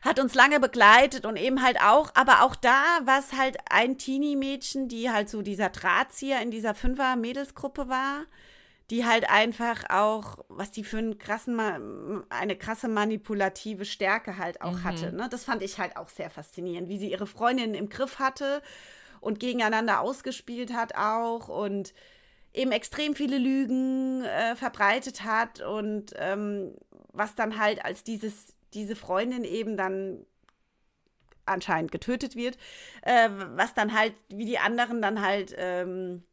Hat 0.02 0.20
uns 0.20 0.34
lange 0.34 0.62
begleitet 0.62 1.26
und 1.26 1.36
eben 1.36 1.62
halt 1.62 1.82
auch, 1.82 2.12
aber 2.16 2.44
auch 2.44 2.56
da 2.56 2.84
war 3.04 3.20
es 3.20 3.34
halt 3.34 3.58
ein 3.70 3.98
Teenie-Mädchen, 3.98 4.88
die 4.88 5.12
halt 5.12 5.30
so 5.30 5.42
dieser 5.42 5.70
Drahtzieher 5.70 6.42
in 6.42 6.52
dieser 6.52 6.74
Fünfer-Mädelsgruppe 6.74 7.90
war, 7.90 8.22
die 8.92 9.06
halt 9.06 9.30
einfach 9.30 9.90
auch, 9.90 10.38
was 10.48 10.72
die 10.72 10.86
für 10.86 11.00
einen 11.00 11.18
krassen, 11.18 11.60
eine 12.30 12.56
krasse 12.56 12.88
manipulative 12.88 13.84
Stärke 13.84 14.38
halt 14.38 14.62
auch 14.62 14.84
hatte. 14.84 15.12
Ne? 15.12 15.28
Das 15.30 15.44
fand 15.44 15.62
ich 15.62 15.78
halt 15.80 15.98
auch 15.98 16.08
sehr 16.08 16.30
faszinierend, 16.30 16.88
wie 16.88 16.98
sie 16.98 17.12
ihre 17.12 17.28
Freundinnen 17.28 17.76
im 17.76 17.90
Griff 17.90 18.20
hatte 18.20 18.62
und 19.22 19.40
gegeneinander 19.40 20.02
ausgespielt 20.02 20.74
hat 20.74 20.96
auch 20.96 21.50
und 21.50 21.94
eben 22.54 22.72
extrem 22.72 23.16
viele 23.16 23.38
Lügen 23.38 24.24
äh, 24.24 24.56
verbreitet 24.56 25.24
hat 25.24 25.62
und 25.62 26.14
ähm, 26.18 26.76
was 27.12 27.36
dann 27.36 27.60
halt 27.60 27.84
als 27.86 28.04
dieses, 28.04 28.56
diese 28.74 28.96
Freundin 28.96 29.44
eben 29.44 29.78
dann 29.78 30.26
anscheinend 31.46 31.92
getötet 31.92 32.36
wird, 32.36 32.58
äh, 33.02 33.30
was 33.56 33.74
dann 33.74 33.98
halt, 33.98 34.14
wie 34.30 34.46
die 34.46 34.60
anderen 34.60 35.02
dann 35.02 35.22
halt 35.22 35.54
ähm, 35.58 36.24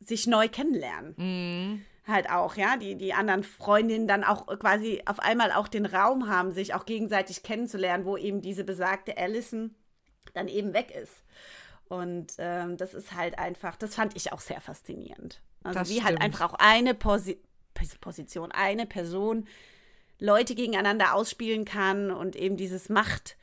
sich 0.00 0.26
neu 0.26 0.48
kennenlernen. 0.48 1.14
Mhm. 1.16 1.84
Halt 2.06 2.30
auch, 2.30 2.56
ja, 2.56 2.76
die, 2.76 2.96
die 2.96 3.14
anderen 3.14 3.44
Freundinnen 3.44 4.08
dann 4.08 4.24
auch 4.24 4.46
quasi 4.58 5.02
auf 5.06 5.20
einmal 5.20 5.52
auch 5.52 5.68
den 5.68 5.86
Raum 5.86 6.28
haben, 6.28 6.52
sich 6.52 6.74
auch 6.74 6.84
gegenseitig 6.84 7.42
kennenzulernen, 7.42 8.04
wo 8.04 8.16
eben 8.16 8.42
diese 8.42 8.64
besagte 8.64 9.16
Allison 9.16 9.74
dann 10.34 10.48
eben 10.48 10.74
weg 10.74 10.90
ist. 10.90 11.22
Und 11.92 12.32
ähm, 12.38 12.76
das 12.78 12.94
ist 12.94 13.14
halt 13.14 13.38
einfach, 13.38 13.76
das 13.76 13.94
fand 13.94 14.16
ich 14.16 14.32
auch 14.32 14.40
sehr 14.40 14.60
faszinierend. 14.62 15.42
Also 15.62 15.78
Das 15.78 15.90
wie 15.90 15.96
halt 16.02 16.12
stimmt. 16.16 16.22
einfach 16.22 16.52
auch 16.52 16.56
eine 16.58 16.94
Posi 16.94 17.38
Pos- 17.74 17.98
Position, 18.00 18.50
eine 18.52 18.86
Person 18.86 19.46
Leute 20.18 20.54
gegeneinander 20.54 21.14
ausspielen 21.14 21.64
kann 21.64 22.10
und 22.10 22.34
eben 22.36 22.56
dieses 22.56 22.88
Macht, 22.88 23.36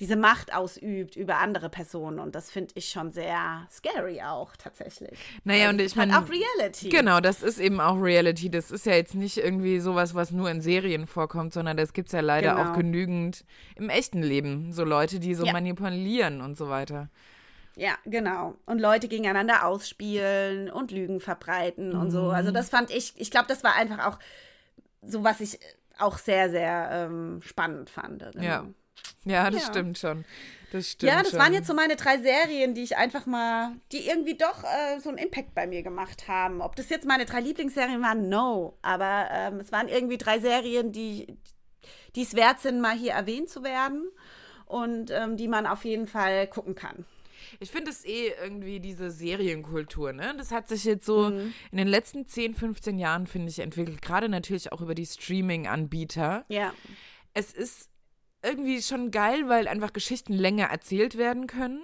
diese 0.00 0.16
Macht 0.16 0.52
ausübt 0.54 1.16
über 1.16 1.38
andere 1.38 1.70
Personen. 1.70 2.18
Und 2.18 2.34
das 2.34 2.50
finde 2.50 2.72
ich 2.76 2.88
schon 2.88 3.12
sehr 3.12 3.66
scary 3.70 4.20
auch 4.22 4.56
tatsächlich. 4.56 5.16
Naja, 5.44 5.68
also 5.68 5.74
und 5.78 5.80
ich 5.86 5.96
meine. 5.96 6.18
auch 6.18 6.28
Reality. 6.28 6.88
Genau, 6.90 7.20
das 7.20 7.42
ist 7.42 7.58
eben 7.60 7.80
auch 7.80 7.96
Reality. 8.00 8.50
Das 8.50 8.70
ist 8.70 8.84
ja 8.86 8.94
jetzt 8.94 9.14
nicht 9.14 9.38
irgendwie 9.38 9.78
sowas, 9.80 10.14
was 10.14 10.30
nur 10.32 10.50
in 10.50 10.60
Serien 10.60 11.06
vorkommt, 11.06 11.52
sondern 11.54 11.76
das 11.76 11.92
gibt 11.92 12.08
es 12.08 12.12
ja 12.12 12.20
leider 12.20 12.54
Genau. 12.56 12.70
auch 12.70 12.76
genügend 12.76 13.44
im 13.76 13.88
echten 13.88 14.22
Leben. 14.22 14.72
So 14.72 14.84
Leute, 14.84 15.20
die 15.20 15.34
so 15.34 15.44
Ja. 15.46 15.52
manipulieren 15.52 16.40
und 16.40 16.56
so 16.58 16.68
weiter. 16.68 17.08
Ja, 17.76 17.96
genau. 18.04 18.54
Und 18.66 18.80
Leute 18.80 19.08
gegeneinander 19.08 19.66
ausspielen 19.66 20.70
und 20.70 20.90
Lügen 20.90 21.20
verbreiten 21.20 21.94
und 21.96 22.10
so. 22.10 22.30
Also 22.30 22.50
Mhm. 22.50 22.54
das 22.54 22.68
fand 22.68 22.90
ich, 22.90 23.14
ich 23.16 23.30
glaube, 23.30 23.46
das 23.48 23.64
war 23.64 23.74
einfach 23.74 24.06
auch 24.06 24.18
so, 25.02 25.24
was 25.24 25.40
ich 25.40 25.58
auch 25.98 26.18
sehr, 26.18 26.50
sehr 26.50 26.88
ähm, 26.92 27.40
spannend 27.42 27.90
fand. 27.90 28.20
Genau. 28.32 28.42
Ja. 28.44 28.66
Ja, 29.24 29.50
das 29.50 29.62
Ja. 29.62 29.68
stimmt 29.68 29.98
schon. 29.98 30.24
Das 30.70 30.90
stimmt 30.90 31.12
Ja, 31.12 31.18
das 31.20 31.30
schon. 31.30 31.38
waren 31.40 31.52
jetzt 31.52 31.66
so 31.66 31.74
meine 31.74 31.96
drei 31.96 32.18
Serien, 32.18 32.74
die 32.74 32.82
ich 32.82 32.96
einfach 32.96 33.26
mal, 33.26 33.72
die 33.92 34.06
irgendwie 34.08 34.36
doch 34.36 34.62
äh, 34.64 34.98
so 35.00 35.08
einen 35.08 35.18
Impact 35.18 35.54
bei 35.54 35.66
mir 35.66 35.82
gemacht 35.82 36.28
haben. 36.28 36.60
Ob 36.60 36.76
das 36.76 36.90
jetzt 36.90 37.06
meine 37.06 37.24
drei 37.24 37.40
Lieblingsserien 37.40 38.02
waren, 38.02 38.28
no. 38.28 38.76
Aber 38.82 39.28
ähm, 39.30 39.60
es 39.60 39.72
waren 39.72 39.88
irgendwie 39.88 40.18
drei 40.18 40.38
Serien, 40.40 40.92
die 40.92 41.36
die 42.16 42.22
es 42.22 42.34
wert 42.34 42.60
sind, 42.60 42.80
mal 42.80 42.96
hier 42.96 43.12
erwähnt 43.12 43.48
zu 43.50 43.62
werden 43.64 44.08
und 44.66 45.10
ähm, 45.10 45.36
die 45.36 45.48
man 45.48 45.66
auf 45.66 45.84
jeden 45.84 46.06
Fall 46.06 46.46
gucken 46.46 46.74
kann. 46.74 47.04
Ich 47.60 47.70
finde 47.70 47.90
es 47.90 48.04
eh 48.04 48.32
irgendwie 48.42 48.80
diese 48.80 49.10
Serienkultur, 49.10 50.12
ne? 50.12 50.34
Das 50.36 50.50
hat 50.50 50.68
sich 50.68 50.84
jetzt 50.84 51.06
so 51.06 51.30
Mhm. 51.30 51.52
in 51.72 51.78
den 51.78 51.88
letzten 51.88 52.26
10, 52.26 52.54
15 52.54 52.98
Jahren, 52.98 53.26
finde 53.26 53.48
ich, 53.48 53.58
entwickelt. 53.60 54.02
Gerade 54.02 54.28
natürlich 54.28 54.72
auch 54.72 54.80
über 54.80 54.94
die 54.94 55.06
Streaming-Anbieter. 55.06 56.44
Ja. 56.48 56.72
Es 57.32 57.52
ist 57.52 57.88
irgendwie 58.42 58.82
schon 58.82 59.10
geil, 59.10 59.48
weil 59.48 59.68
einfach 59.68 59.92
Geschichten 59.92 60.32
länger 60.34 60.66
erzählt 60.66 61.16
werden 61.16 61.46
können. 61.46 61.82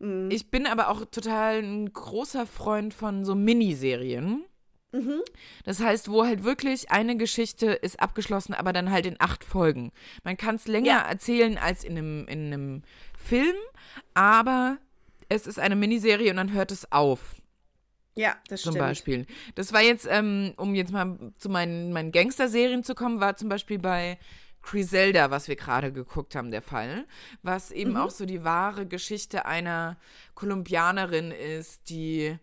Mhm. 0.00 0.30
Ich 0.30 0.50
bin 0.50 0.66
aber 0.66 0.88
auch 0.88 1.04
total 1.04 1.58
ein 1.62 1.92
großer 1.92 2.46
Freund 2.46 2.94
von 2.94 3.24
so 3.24 3.34
Miniserien. 3.34 4.44
Mhm. 4.94 5.20
Das 5.64 5.80
heißt, 5.80 6.10
wo 6.10 6.24
halt 6.24 6.44
wirklich 6.44 6.90
eine 6.90 7.16
Geschichte 7.16 7.66
ist 7.72 8.00
abgeschlossen, 8.00 8.52
aber 8.52 8.72
dann 8.74 8.90
halt 8.90 9.06
in 9.06 9.16
acht 9.20 9.42
Folgen. 9.44 9.90
Man 10.24 10.36
kann 10.36 10.56
es 10.56 10.66
länger 10.66 10.86
Ja. 10.86 10.98
erzählen 11.08 11.56
als 11.56 11.82
in 11.84 11.96
einem, 11.96 12.26
in 12.28 12.46
einem 12.52 12.82
Film, 13.18 13.56
aber 14.14 14.78
es 15.34 15.46
ist 15.46 15.58
eine 15.58 15.76
Miniserie 15.76 16.30
und 16.30 16.36
dann 16.36 16.52
hört 16.52 16.70
es 16.70 16.90
auf, 16.92 17.34
Ja, 18.16 18.36
das 18.48 18.62
zum 18.62 18.72
stimmt. 18.72 18.86
Beispiel. 18.86 19.26
Das 19.54 19.72
war 19.72 19.80
jetzt, 19.82 20.06
ähm, 20.10 20.52
um 20.56 20.74
jetzt 20.74 20.92
mal 20.92 21.32
zu 21.38 21.48
meinen, 21.48 21.92
meinen 21.92 22.12
Gangster-Serien 22.12 22.84
zu 22.84 22.94
kommen, 22.94 23.20
war 23.20 23.36
zum 23.36 23.48
Beispiel 23.48 23.78
bei 23.78 24.18
Griselda, 24.62 25.30
was 25.30 25.48
wir 25.48 25.56
gerade 25.56 25.92
geguckt 25.92 26.36
haben, 26.36 26.50
der 26.52 26.62
Fall. 26.62 27.06
Was 27.42 27.70
eben 27.72 27.92
Mhm. 27.92 27.96
auch 27.96 28.10
so 28.10 28.26
die 28.26 28.44
wahre 28.44 28.86
Geschichte 28.86 29.44
einer 29.46 29.96
Kolumbianerin 30.34 31.32
ist, 31.32 31.88
die 31.88 32.36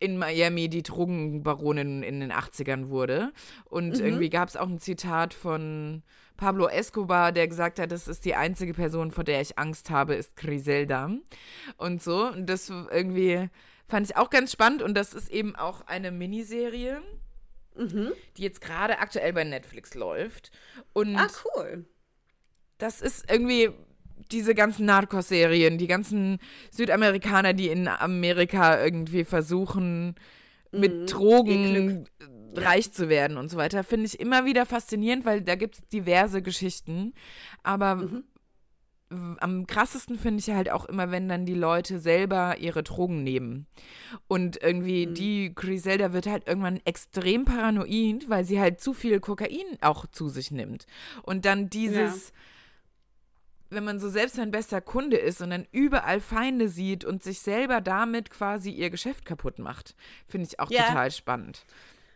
in 0.00 0.18
Miami 0.18 0.68
die 0.68 0.82
Drogenbaronin 0.82 2.02
in 2.02 2.20
den 2.20 2.32
80ern 2.32 2.88
wurde. 2.90 3.32
Und 3.64 3.98
Mhm. 3.98 4.04
irgendwie 4.04 4.30
gab 4.30 4.48
es 4.48 4.56
auch 4.56 4.68
ein 4.68 4.78
Zitat 4.78 5.32
von 5.34 6.02
Pablo 6.38 6.68
Escobar, 6.68 7.32
der 7.32 7.46
gesagt 7.48 7.78
hat, 7.78 7.92
das 7.92 8.08
ist 8.08 8.24
die 8.24 8.34
einzige 8.34 8.72
Person, 8.72 9.10
vor 9.10 9.24
der 9.24 9.42
ich 9.42 9.58
Angst 9.58 9.90
habe, 9.90 10.14
ist 10.14 10.36
Griselda. 10.36 11.10
Und 11.76 12.02
so. 12.02 12.28
Und 12.28 12.46
das 12.46 12.70
irgendwie 12.70 13.50
fand 13.86 14.06
ich 14.08 14.16
auch 14.16 14.30
ganz 14.30 14.52
spannend. 14.52 14.80
Und 14.80 14.94
das 14.94 15.12
ist 15.12 15.30
eben 15.30 15.54
auch 15.56 15.82
eine 15.86 16.10
Miniserie, 16.12 17.02
Mhm. 17.76 18.12
die 18.36 18.42
jetzt 18.42 18.60
gerade 18.60 18.98
aktuell 18.98 19.32
bei 19.34 19.44
Netflix 19.44 19.94
läuft. 19.94 20.50
Und 20.94 21.16
Ah, 21.16 21.28
cool. 21.44 21.84
das 22.78 23.00
ist 23.02 23.30
irgendwie 23.30 23.70
diese 24.32 24.54
ganzen 24.54 24.84
Narcos-Serien, 24.86 25.78
die 25.78 25.86
ganzen 25.86 26.38
Südamerikaner, 26.72 27.52
die 27.52 27.68
in 27.68 27.86
Amerika 27.88 28.82
irgendwie 28.82 29.24
versuchen, 29.24 30.16
mit 30.72 30.92
Mhm. 31.02 31.06
Drogen 31.06 32.08
reich 32.54 32.92
zu 32.92 33.08
werden 33.08 33.36
und 33.36 33.50
so 33.50 33.56
weiter, 33.56 33.84
finde 33.84 34.06
ich 34.06 34.18
immer 34.20 34.44
wieder 34.44 34.66
faszinierend, 34.66 35.24
weil 35.24 35.42
da 35.42 35.54
gibt 35.54 35.76
es 35.76 35.88
diverse 35.88 36.42
Geschichten. 36.42 37.12
Aber 37.62 37.94
Mhm. 37.96 38.24
am 39.40 39.66
krassesten 39.66 40.18
finde 40.18 40.40
ich 40.40 40.50
halt 40.50 40.70
auch 40.70 40.84
immer, 40.84 41.10
wenn 41.10 41.28
dann 41.30 41.46
die 41.46 41.54
Leute 41.54 41.98
selber 41.98 42.58
ihre 42.58 42.82
Drogen 42.82 43.22
nehmen. 43.22 43.66
Und 44.26 44.62
irgendwie 44.62 45.06
Mhm. 45.06 45.14
die 45.14 45.52
Griselda 45.54 46.12
wird 46.12 46.26
halt 46.26 46.46
irgendwann 46.46 46.80
extrem 46.84 47.46
paranoid, 47.46 48.28
weil 48.28 48.44
sie 48.44 48.60
halt 48.60 48.80
zu 48.82 48.92
viel 48.92 49.18
Kokain 49.20 49.78
auch 49.80 50.04
zu 50.06 50.28
sich 50.28 50.50
nimmt. 50.50 50.86
Und 51.22 51.46
dann 51.46 51.70
dieses, 51.70 52.32
wenn 53.70 53.84
man 53.84 53.98
so 54.00 54.08
selbst 54.08 54.36
sein 54.36 54.50
bester 54.50 54.80
Kunde 54.80 55.16
ist 55.16 55.40
und 55.42 55.50
dann 55.50 55.66
überall 55.72 56.20
Feinde 56.20 56.68
sieht 56.68 57.04
und 57.04 57.22
sich 57.22 57.40
selber 57.40 57.80
damit 57.80 58.30
quasi 58.30 58.70
ihr 58.70 58.90
Geschäft 58.90 59.24
kaputt 59.24 59.58
macht, 59.58 59.94
finde 60.26 60.46
ich 60.50 60.58
auch 60.60 60.70
Ja. 60.70 60.84
total 60.86 61.10
spannend. 61.10 61.64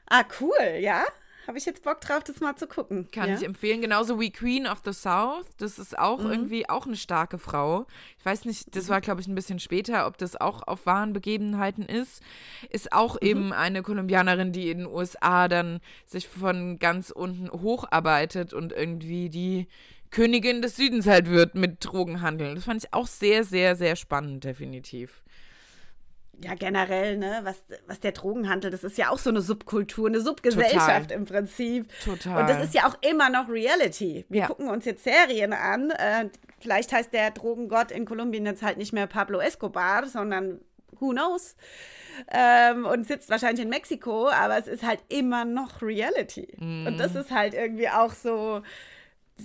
Ah, 0.09 0.25
cool, 0.41 0.79
ja. 0.81 1.05
Habe 1.49 1.59
ich 1.59 1.65
jetzt 1.67 1.83
Bock 1.83 2.01
drauf, 2.01 2.23
das 2.23 2.39
mal 2.39 2.55
zu 2.55 2.69
gucken. 2.69 3.09
Kann 3.11 3.29
ja? 3.31 3.35
ich 3.37 3.43
empfehlen. 3.45 3.81
Genauso 3.81 4.21
wie 4.21 4.31
Queen 4.31 4.65
of 4.69 4.83
the 4.85 4.93
South. 4.93 5.45
Das 5.59 5.77
ist 5.81 5.99
auch 5.99 6.21
Mhm. 6.23 6.31
irgendwie 6.31 6.69
auch 6.69 6.87
eine 6.87 6.95
starke 6.95 7.37
Frau. 7.37 7.85
Ich 8.21 8.25
weiß 8.25 8.45
nicht, 8.45 8.77
das 8.77 8.89
war, 8.89 9.01
glaube 9.01 9.21
ich, 9.21 9.27
ein 9.27 9.35
bisschen 9.35 9.59
später, 9.59 10.07
ob 10.07 10.19
das 10.19 10.41
auch 10.41 10.63
auf 10.69 10.87
wahren 10.87 11.13
Begebenheiten 11.13 11.83
ist. 11.85 12.23
Ist 12.71 12.93
auch 12.93 13.15
Mhm. 13.21 13.27
eben 13.27 13.53
eine 13.53 13.83
Kolumbianerin, 13.83 14.53
die 14.53 14.71
in 14.71 14.79
den 14.79 14.87
USA 14.87 15.49
dann 15.49 15.81
sich 16.07 16.29
von 16.29 16.79
ganz 16.79 17.11
unten 17.11 17.51
hocharbeitet 17.51 18.53
und 18.55 18.73
irgendwie 18.73 19.29
die 19.29 19.67
Königin 20.13 20.63
des 20.63 20.77
Südens 20.77 21.07
halt 21.09 21.29
wird 21.29 21.57
mit 21.57 21.79
Drogenhandel. 21.85 22.55
Das 22.55 22.65
fand 22.65 22.85
ich 22.85 22.95
auch 22.95 23.07
sehr, 23.09 23.43
sehr, 23.43 23.75
sehr 23.75 23.97
spannend, 23.97 24.45
definitiv. 24.45 25.23
Ja, 26.45 26.55
generell, 26.55 27.19
ne, 27.19 27.41
was, 27.45 27.63
was 27.87 28.01
der 28.01 28.13
Drogenhandel, 28.13 28.71
das 28.71 28.83
ist 28.85 28.99
ja 28.99 29.11
auch 29.11 29.19
so 29.19 29.31
eine 29.31 29.41
Subkultur, 29.43 30.09
eine 30.09 30.21
Subgesellschaft 30.21 31.09
Total. 31.11 31.17
im 31.19 31.25
Prinzip. 31.25 31.87
Total. 32.05 32.41
Und 32.41 32.49
das 32.51 32.65
ist 32.65 32.75
ja 32.75 32.87
auch 32.89 32.97
immer 33.09 33.31
noch 33.31 33.49
Reality. 33.49 34.25
Wir 34.29 34.41
Ja. 34.43 34.47
gucken 34.49 34.69
uns 34.69 34.85
jetzt 34.85 35.05
Serien 35.05 35.53
an. 35.53 35.91
Äh, 35.91 36.31
vielleicht 36.61 36.93
heißt 36.93 37.13
der 37.13 37.31
Drogengott 37.31 37.91
in 37.91 38.05
Kolumbien 38.07 38.45
jetzt 38.47 38.63
halt 38.63 38.77
nicht 38.79 38.93
mehr 38.93 39.07
Pablo 39.07 39.39
Escobar, 39.41 40.07
sondern 40.09 40.61
who 40.99 41.11
knows? 41.11 41.55
Ähm, 42.31 42.85
und 42.87 43.07
sitzt 43.07 43.31
wahrscheinlich 43.31 43.63
in 43.65 43.71
Mexiko, 43.71 44.29
aber 44.29 44.59
es 44.59 44.67
ist 44.67 44.83
halt 44.83 45.01
immer 45.09 45.45
noch 45.45 45.81
Reality. 45.81 46.49
Und 46.61 46.85
Mhm. 46.95 46.99
das 46.99 47.15
ist 47.15 47.31
halt 47.31 47.55
irgendwie 47.55 47.89
auch 47.89 48.13
so 48.13 48.63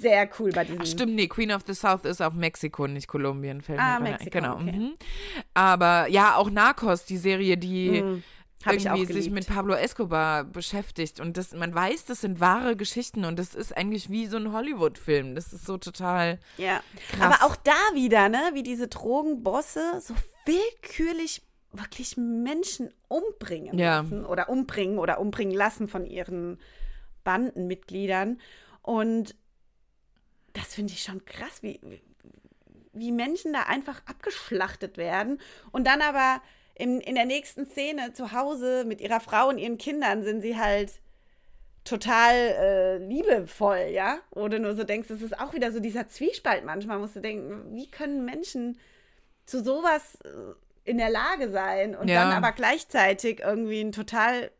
sehr 0.01 0.29
cool 0.39 0.51
bei 0.51 0.63
diesen. 0.63 0.81
Ach, 0.81 0.85
stimmt, 0.85 1.15
nee, 1.15 1.27
Queen 1.27 1.51
of 1.51 1.63
the 1.67 1.73
South 1.73 2.05
ist 2.05 2.21
auf 2.21 2.33
Mexiko, 2.33 2.87
nicht 2.87 3.07
Kolumbien. 3.07 3.61
Fällt 3.61 3.79
Ah. 3.79 3.99
Mexiko, 3.99 4.29
Genau. 4.31 4.55
okay. 4.55 4.71
Mhm. 4.71 4.93
Aber 5.53 6.07
ja, 6.07 6.35
auch 6.35 6.49
Narcos, 6.49 7.05
die 7.05 7.17
Serie, 7.17 7.57
die 7.57 8.01
Mhm. 8.01 8.23
Irgendwie 8.65 9.05
sich 9.13 9.29
mit 9.29 9.47
Pablo 9.47 9.75
Escobar 9.75 10.43
beschäftigt. 10.43 11.19
Und 11.21 11.37
das, 11.37 11.53
man 11.53 11.73
weiß, 11.73 12.03
das 12.05 12.21
sind 12.21 12.41
wahre 12.41 12.75
Geschichten 12.75 13.23
und 13.23 13.37
das 13.39 13.55
ist 13.55 13.77
eigentlich 13.77 14.09
wie 14.09 14.25
so 14.25 14.35
ein 14.35 14.51
Hollywood-Film. 14.51 15.35
Das 15.35 15.53
ist 15.53 15.65
so 15.65 15.77
total. 15.77 16.39
Ja, 16.57 16.81
Krass. 17.11 17.21
aber 17.39 17.45
auch 17.45 17.55
da 17.55 17.77
wieder, 17.93 18.27
ne, 18.27 18.39
wie 18.55 18.63
diese 18.63 18.87
Drogenbosse 18.89 20.01
so 20.01 20.15
willkürlich 20.45 21.43
wirklich 21.71 22.17
Menschen 22.17 22.89
umbringen 23.07 23.77
Ja. 23.77 24.01
lassen 24.01 24.25
oder 24.25 24.49
umbringen 24.49 24.97
oder 24.97 25.19
umbringen 25.21 25.53
lassen 25.55 25.87
von 25.87 26.05
ihren 26.05 26.57
Bandenmitgliedern. 27.23 28.39
Und 28.81 29.35
das 30.57 30.73
finde 30.75 30.93
ich 30.93 31.01
schon 31.03 31.23
krass, 31.25 31.61
wie, 31.61 31.79
wie 32.93 33.11
Menschen 33.11 33.53
da 33.53 33.63
einfach 33.63 34.01
abgeschlachtet 34.05 34.97
werden 34.97 35.39
und 35.71 35.85
dann 35.85 36.01
aber 36.01 36.41
in, 36.75 37.01
in 37.01 37.15
der 37.15 37.25
nächsten 37.25 37.65
Szene 37.65 38.13
zu 38.13 38.31
Hause 38.33 38.85
mit 38.85 39.01
ihrer 39.01 39.19
Frau 39.19 39.49
und 39.49 39.57
ihren 39.57 39.77
Kindern 39.77 40.23
sind 40.23 40.41
sie 40.41 40.57
halt 40.57 40.91
total 41.83 42.33
äh, 42.33 42.97
liebevoll, 42.97 43.87
ja? 43.91 44.19
Du 44.33 44.59
nur 44.59 44.75
so 44.75 44.83
denkst, 44.83 45.09
es 45.09 45.21
ist 45.21 45.39
auch 45.39 45.53
wieder 45.53 45.71
so 45.71 45.79
dieser 45.79 46.07
Zwiespalt 46.07 46.65
manchmal, 46.65 46.99
musst 46.99 47.15
du 47.15 47.21
denken, 47.21 47.73
wie 47.73 47.89
können 47.89 48.25
Menschen 48.25 48.77
zu 49.45 49.63
sowas 49.63 50.17
äh, 50.25 50.89
in 50.89 50.97
der 50.97 51.09
Lage 51.09 51.49
sein 51.49 51.95
und 51.95 52.09
Ja. 52.09 52.23
dann 52.23 52.33
aber 52.33 52.51
gleichzeitig 52.51 53.39
irgendwie 53.39 53.81
ein 53.81 53.91
total 53.91 54.51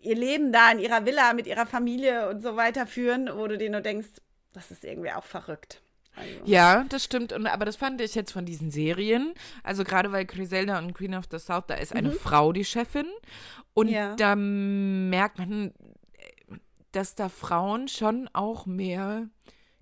ihr 0.00 0.14
Leben 0.16 0.52
da 0.52 0.70
in 0.70 0.78
ihrer 0.78 1.04
Villa 1.06 1.32
mit 1.32 1.46
ihrer 1.46 1.66
Familie 1.66 2.28
und 2.28 2.40
so 2.42 2.56
weiter 2.56 2.86
führen, 2.86 3.28
wo 3.34 3.46
du 3.46 3.58
dir 3.58 3.70
nur 3.70 3.80
denkst, 3.80 4.08
das 4.52 4.70
ist 4.70 4.84
irgendwie 4.84 5.12
auch 5.12 5.24
verrückt. 5.24 5.82
Also, 6.16 6.30
Ja, 6.46 6.84
das 6.88 7.04
stimmt. 7.04 7.32
Und, 7.32 7.46
aber 7.46 7.64
das 7.64 7.76
fand 7.76 8.00
ich 8.00 8.14
jetzt 8.14 8.32
von 8.32 8.44
diesen 8.44 8.70
Serien. 8.70 9.34
Also 9.62 9.84
gerade 9.84 10.10
weil 10.10 10.24
Griselda 10.24 10.78
und 10.78 10.94
Queen 10.94 11.14
of 11.14 11.26
the 11.30 11.38
South, 11.38 11.64
da 11.68 11.74
ist 11.74 11.94
eine 11.94 12.10
Frau 12.10 12.52
die 12.52 12.64
Chefin. 12.64 13.06
Und 13.74 13.86
Mhm. 13.88 13.92
Ja. 13.92 14.16
da 14.16 14.34
merkt 14.34 15.38
man, 15.38 15.72
dass 16.92 17.14
da 17.14 17.28
Frauen 17.28 17.86
schon 17.88 18.28
auch 18.32 18.66
mehr 18.66 19.28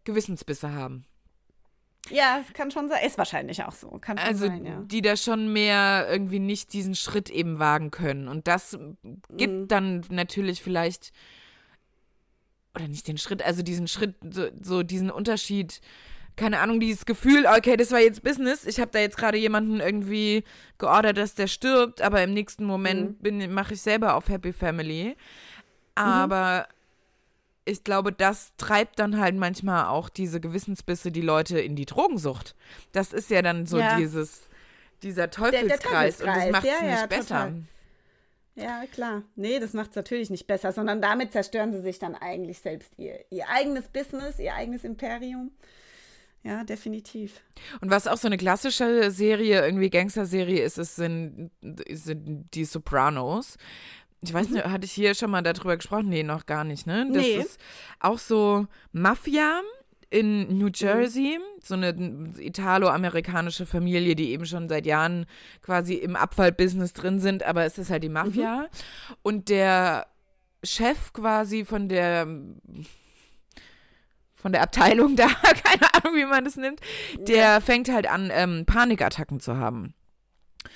Gewissensbisse 0.05 0.73
haben. 0.73 1.07
ja, 2.11 2.39
es 2.47 2.53
kann 2.53 2.71
schon 2.71 2.89
sein. 2.89 3.05
Ist 3.05 3.19
wahrscheinlich 3.19 3.65
auch 3.65 3.73
so. 3.73 3.89
Kann 4.01 4.17
schon 4.19 4.27
Also 4.29 4.47
sein, 4.47 4.65
ja. 4.65 4.81
die 4.83 5.03
da 5.03 5.17
schon 5.17 5.53
mehr 5.53 6.07
irgendwie 6.11 6.39
nicht 6.39 6.73
diesen 6.73 6.95
Schritt 6.95 7.31
eben 7.31 7.59
wagen 7.59 7.91
können. 7.91 8.29
Und 8.29 8.47
das 8.47 8.79
gibt 9.31 9.55
Mhm. 9.55 9.69
dann 9.69 10.05
natürlich 10.11 10.63
vielleicht, 10.63 11.13
oder 12.77 12.89
nicht 12.89 13.09
den 13.09 13.19
Schritt, 13.19 13.43
also 13.43 13.63
diesen 13.63 13.89
Schritt, 13.89 14.15
so, 14.31 14.47
so 14.63 14.83
diesen 14.83 15.11
Unterschied 15.11 15.81
keine 16.37 16.61
Ahnung, 16.61 16.81
dieses 16.81 17.07
Gefühl, 17.07 17.47
okay, 17.47 17.77
das 17.77 17.91
war 17.93 18.01
jetzt 18.01 18.23
Business, 18.23 18.67
ich 18.67 18.79
habe 18.79 18.91
da 18.91 18.99
jetzt 18.99 19.17
gerade 19.17 19.39
jemanden 19.39 19.81
irgendwie 19.81 20.45
geordert, 20.79 21.17
dass 21.17 21.35
der 21.35 21.47
stirbt, 21.47 22.03
aber 22.03 22.23
im 22.23 22.35
nächsten 22.35 22.67
Moment 22.67 23.23
mhm. 23.23 23.53
mache 23.53 23.75
ich 23.75 23.81
selber 23.81 24.15
auf 24.15 24.29
Happy 24.29 24.53
Family. 24.53 25.09
Mhm. 25.09 25.15
Aber 25.95 26.67
mhm. 26.69 26.75
ich 27.65 27.85
glaube, 27.85 28.13
das 28.13 28.53
treibt 28.59 28.99
dann 28.99 29.19
halt 29.19 29.35
manchmal 29.35 29.87
auch 29.87 30.11
diese 30.11 30.39
Gewissensbisse 30.39 31.11
die 31.11 31.23
Leute 31.23 31.59
in 31.59 31.75
die 31.75 31.87
Drogensucht. 31.87 32.55
Das 32.93 33.15
ist 33.15 33.31
ja 33.31 33.41
dann 33.41 33.65
so 33.65 33.79
ja. 33.79 33.97
dieses, 33.97 34.43
dieser 35.03 35.31
Teufelskreis, 35.31 36.19
der, 36.19 36.27
der 36.27 36.35
Teufelskreis. 36.35 36.37
und 36.37 36.45
das 36.45 36.53
macht 36.53 36.65
es 36.65 36.81
ja, 36.81 36.87
nicht 36.87 37.01
ja, 37.01 37.07
besser. 37.07 37.45
Total. 37.47 37.63
Ja, 38.57 38.85
klar. 38.87 39.23
Nee, 39.37 39.61
das 39.61 39.75
macht 39.75 39.91
es 39.91 39.97
natürlich 39.97 40.31
nicht 40.31 40.47
besser, 40.47 40.73
sondern 40.73 41.03
damit 41.03 41.33
zerstören 41.33 41.73
sie 41.73 41.83
sich 41.83 41.99
dann 41.99 42.15
eigentlich 42.15 42.59
selbst 42.59 42.93
ihr, 42.97 43.25
ihr 43.31 43.49
eigenes 43.49 43.89
Business, 43.89 44.39
ihr 44.39 44.55
eigenes 44.55 44.83
Imperium. 44.83 45.51
Ja, 46.43 46.65
definitiv. 46.65 47.43
Und 47.81 47.91
was 47.91 48.07
auch 48.07 48.17
so 48.17 48.29
eine 48.29 48.39
klassische 48.39 49.11
Serie, 49.11 49.65
irgendwie 49.65 49.91
Gangster-Serie 49.91 50.63
ist, 50.63 50.79
ist 50.79 50.97
sind, 50.97 51.51
sind 51.91 52.49
die 52.55 52.65
Sopranos. 52.65 53.59
Ich 54.23 54.33
weiß 54.33 54.49
nicht, 54.51 54.65
mhm. 54.65 54.73
hatte 54.73 54.87
ich 54.87 54.93
hier 54.93 55.15
schon 55.15 55.31
mal 55.31 55.43
darüber 55.43 55.77
gesprochen? 55.77 56.09
Nee, 56.09 56.23
noch 56.23 56.47
gar 56.47 56.65
nicht, 56.65 56.87
ne? 56.87 57.07
Das 57.13 57.23
nee. 57.23 57.37
ist 57.37 57.59
auch 58.01 58.19
so 58.19 58.67
Mafia 58.93 59.61
in 60.11 60.59
New 60.59 60.67
mhm. 60.67 60.73
Jersey, 60.75 61.39
so 61.63 61.75
eine 61.75 61.95
italo-amerikanische 62.39 63.67
Familie, 63.67 64.15
die 64.15 64.31
eben 64.31 64.47
schon 64.47 64.69
seit 64.69 64.87
Jahren 64.87 65.27
quasi 65.63 65.95
im 65.95 66.17
Abfallbusiness 66.17 66.93
drin 66.93 67.19
sind, 67.19 67.43
aber 67.43 67.65
es 67.65 67.79
ist 67.79 67.91
halt 67.91 68.05
die 68.05 68.09
Mafia. 68.09 68.59
Mhm. 68.59 68.67
Und 69.23 69.49
der 69.49 70.07
Chef 70.63 71.13
quasi 71.13 71.65
von 71.65 71.89
der 71.89 72.27
von 74.35 74.53
der 74.53 74.63
Abteilung 74.63 75.17
da, 75.17 75.27
keine 75.27 75.95
Ahnung, 75.95 76.17
wie 76.17 76.25
man 76.25 76.45
das 76.45 76.57
nimmt, 76.57 76.81
der 77.19 77.37
ja. 77.37 77.61
fängt 77.61 77.89
halt 77.89 78.09
an, 78.09 78.31
ähm, 78.33 78.65
Panikattacken 78.65 79.41
zu 79.41 79.57
haben. 79.57 79.95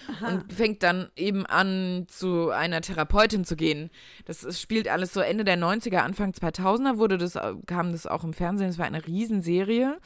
Aha. 0.08 0.28
Und 0.28 0.52
fängt 0.52 0.82
dann 0.82 1.08
eben 1.16 1.46
an, 1.46 2.06
zu 2.08 2.50
einer 2.50 2.80
Therapeutin 2.80 3.44
zu 3.44 3.56
gehen. 3.56 3.90
Das, 4.24 4.60
spielt 4.60 4.88
alles 4.88 5.12
so 5.12 5.20
Ende 5.20 5.44
der 5.44 5.58
90er, 5.58 5.98
Anfang 5.98 6.32
2000er 6.32 6.98
wurde 6.98 7.18
das, 7.18 7.38
kam 7.66 7.92
das 7.92 8.06
auch 8.06 8.24
im 8.24 8.32
Fernsehen. 8.32 8.68
Es 8.68 8.78
war 8.78 8.86
eine 8.86 9.06
Riesenserie. 9.06 9.98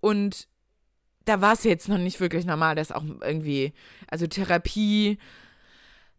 Und 0.00 0.48
da 1.24 1.40
war 1.40 1.52
es 1.52 1.64
jetzt 1.64 1.88
noch 1.88 1.98
nicht 1.98 2.20
wirklich 2.20 2.44
normal, 2.46 2.74
dass 2.74 2.92
auch 2.92 3.04
irgendwie, 3.22 3.72
also 4.08 4.26
Therapie 4.26 5.18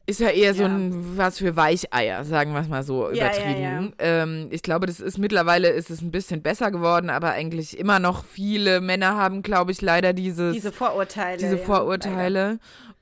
ist 0.07 0.19
ja 0.19 0.29
eher 0.29 0.53
so 0.53 0.63
ein 0.63 1.17
was 1.17 1.37
für 1.37 1.55
Weicheier, 1.55 2.25
sagen 2.25 2.53
wir 2.53 2.61
es 2.61 2.67
mal 2.67 2.83
so 2.83 3.09
übertrieben. 3.09 3.61
Ja, 3.61 3.81
ja, 3.81 3.91
ähm, 3.99 4.47
ich 4.49 4.63
glaube, 4.63 4.87
das 4.87 4.99
ist 4.99 5.17
mittlerweile 5.17 5.69
ist 5.69 5.89
es 5.89 6.01
ein 6.01 6.11
bisschen 6.11 6.41
besser 6.41 6.71
geworden, 6.71 7.09
aber 7.09 7.31
eigentlich 7.31 7.77
immer 7.77 7.99
noch 7.99 8.25
viele 8.25 8.81
Männer 8.81 9.15
haben, 9.15 9.43
glaube 9.43 9.71
ich, 9.71 9.81
leider 9.81 10.13
dieses, 10.13 10.53
diese 10.53 10.71
Vorurteile. 10.71 11.37
Diese 11.37 11.57
Vorurteile. 11.57 12.59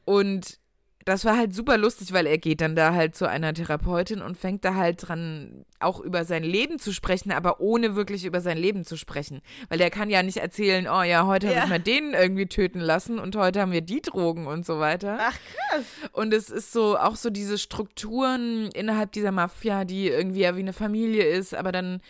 Und 0.10 0.58
das 1.06 1.24
war 1.24 1.38
halt 1.38 1.54
super 1.54 1.78
lustig, 1.78 2.14
weil 2.14 2.26
er 2.26 2.40
geht 2.40 2.62
dann 2.62 2.76
da 2.76 2.96
halt 2.96 3.16
zu 3.16 3.30
einer 3.30 3.54
Therapeutin 3.54 4.24
und 4.24 4.40
fängt 4.40 4.66
da 4.66 4.74
halt 4.74 5.08
dran, 5.08 5.66
auch 5.80 6.00
über 6.00 6.26
sein 6.26 6.42
Leben 6.42 6.80
zu 6.80 6.94
sprechen, 6.94 7.32
aber 7.32 7.60
ohne 7.60 7.96
wirklich 7.96 8.26
über 8.26 8.42
sein 8.42 8.58
Leben 8.58 8.86
zu 8.86 8.98
sprechen. 8.98 9.42
Weil 9.70 9.78
der 9.78 9.92
kann 9.92 10.10
ja 10.10 10.24
nicht 10.24 10.38
erzählen, 10.38 10.88
oh 10.88 11.04
ja, 11.04 11.28
heute 11.28 11.46
ja. 11.46 11.54
habe 11.54 11.64
ich 11.64 11.70
mal 11.70 11.80
den 11.80 12.16
irgendwie 12.16 12.48
töten 12.48 12.80
lassen 12.80 13.20
und 13.20 13.36
heute 13.36 13.62
haben 13.62 13.72
wir 13.72 13.82
die 13.82 14.02
Drogen 14.02 14.48
und 14.48 14.66
so 14.66 14.80
weiter. 14.80 15.20
Ach 15.22 15.38
krass. 15.38 15.86
Und 16.12 16.34
es 16.34 16.50
ist 16.50 16.74
so, 16.74 16.98
auch 16.98 17.16
so 17.16 17.30
diese 17.30 17.60
Strukturen 17.60 18.72
innerhalb 18.74 19.12
dieser 19.12 19.32
Mafia, 19.32 19.86
die 19.86 20.08
irgendwie 20.08 20.40
ja 20.40 20.56
wie 20.56 20.62
eine 20.62 20.74
Familie 20.74 21.24
ist, 21.24 21.54
aber 21.54 21.72
dann 21.72 22.02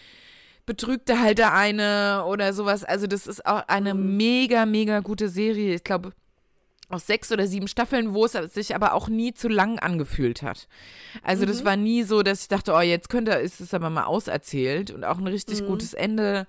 betrügt 0.66 1.10
er 1.10 1.20
halt 1.20 1.38
der 1.38 1.54
eine 1.54 2.24
oder 2.26 2.54
sowas. 2.54 2.86
Also 2.86 3.08
das 3.08 3.28
ist 3.28 3.46
auch 3.46 3.68
eine 3.68 3.94
mhm. 3.94 4.16
mega, 4.16 4.66
mega 4.66 5.02
gute 5.02 5.28
Serie. 5.28 5.76
Ich 5.76 5.84
glaube, 5.84 6.14
aus 6.90 7.06
sechs 7.06 7.32
oder 7.32 7.48
sieben 7.48 7.68
Staffeln, 7.68 8.14
wo 8.14 8.26
es 8.26 8.34
sich 8.54 8.76
aber 8.76 8.94
auch 8.94 9.08
nie 9.08 9.34
zu 9.34 9.48
lang 9.48 9.80
angefühlt 9.80 10.42
hat. 10.42 10.68
Also 11.24 11.44
mhm. 11.44 11.48
das 11.48 11.64
war 11.64 11.78
nie 11.78 12.04
so, 12.04 12.24
dass 12.24 12.42
ich 12.42 12.48
dachte, 12.48 12.74
oh, 12.74 12.82
jetzt 12.82 13.10
könnte, 13.10 13.32
ist 13.34 13.62
es 13.62 13.74
aber 13.74 13.90
mal 13.90 14.06
auserzählt 14.06 14.92
und 14.92 15.04
auch 15.04 15.20
ein 15.20 15.28
richtig 15.28 15.62
mhm. 15.62 15.68
gutes 15.68 15.94
Ende. 15.94 16.48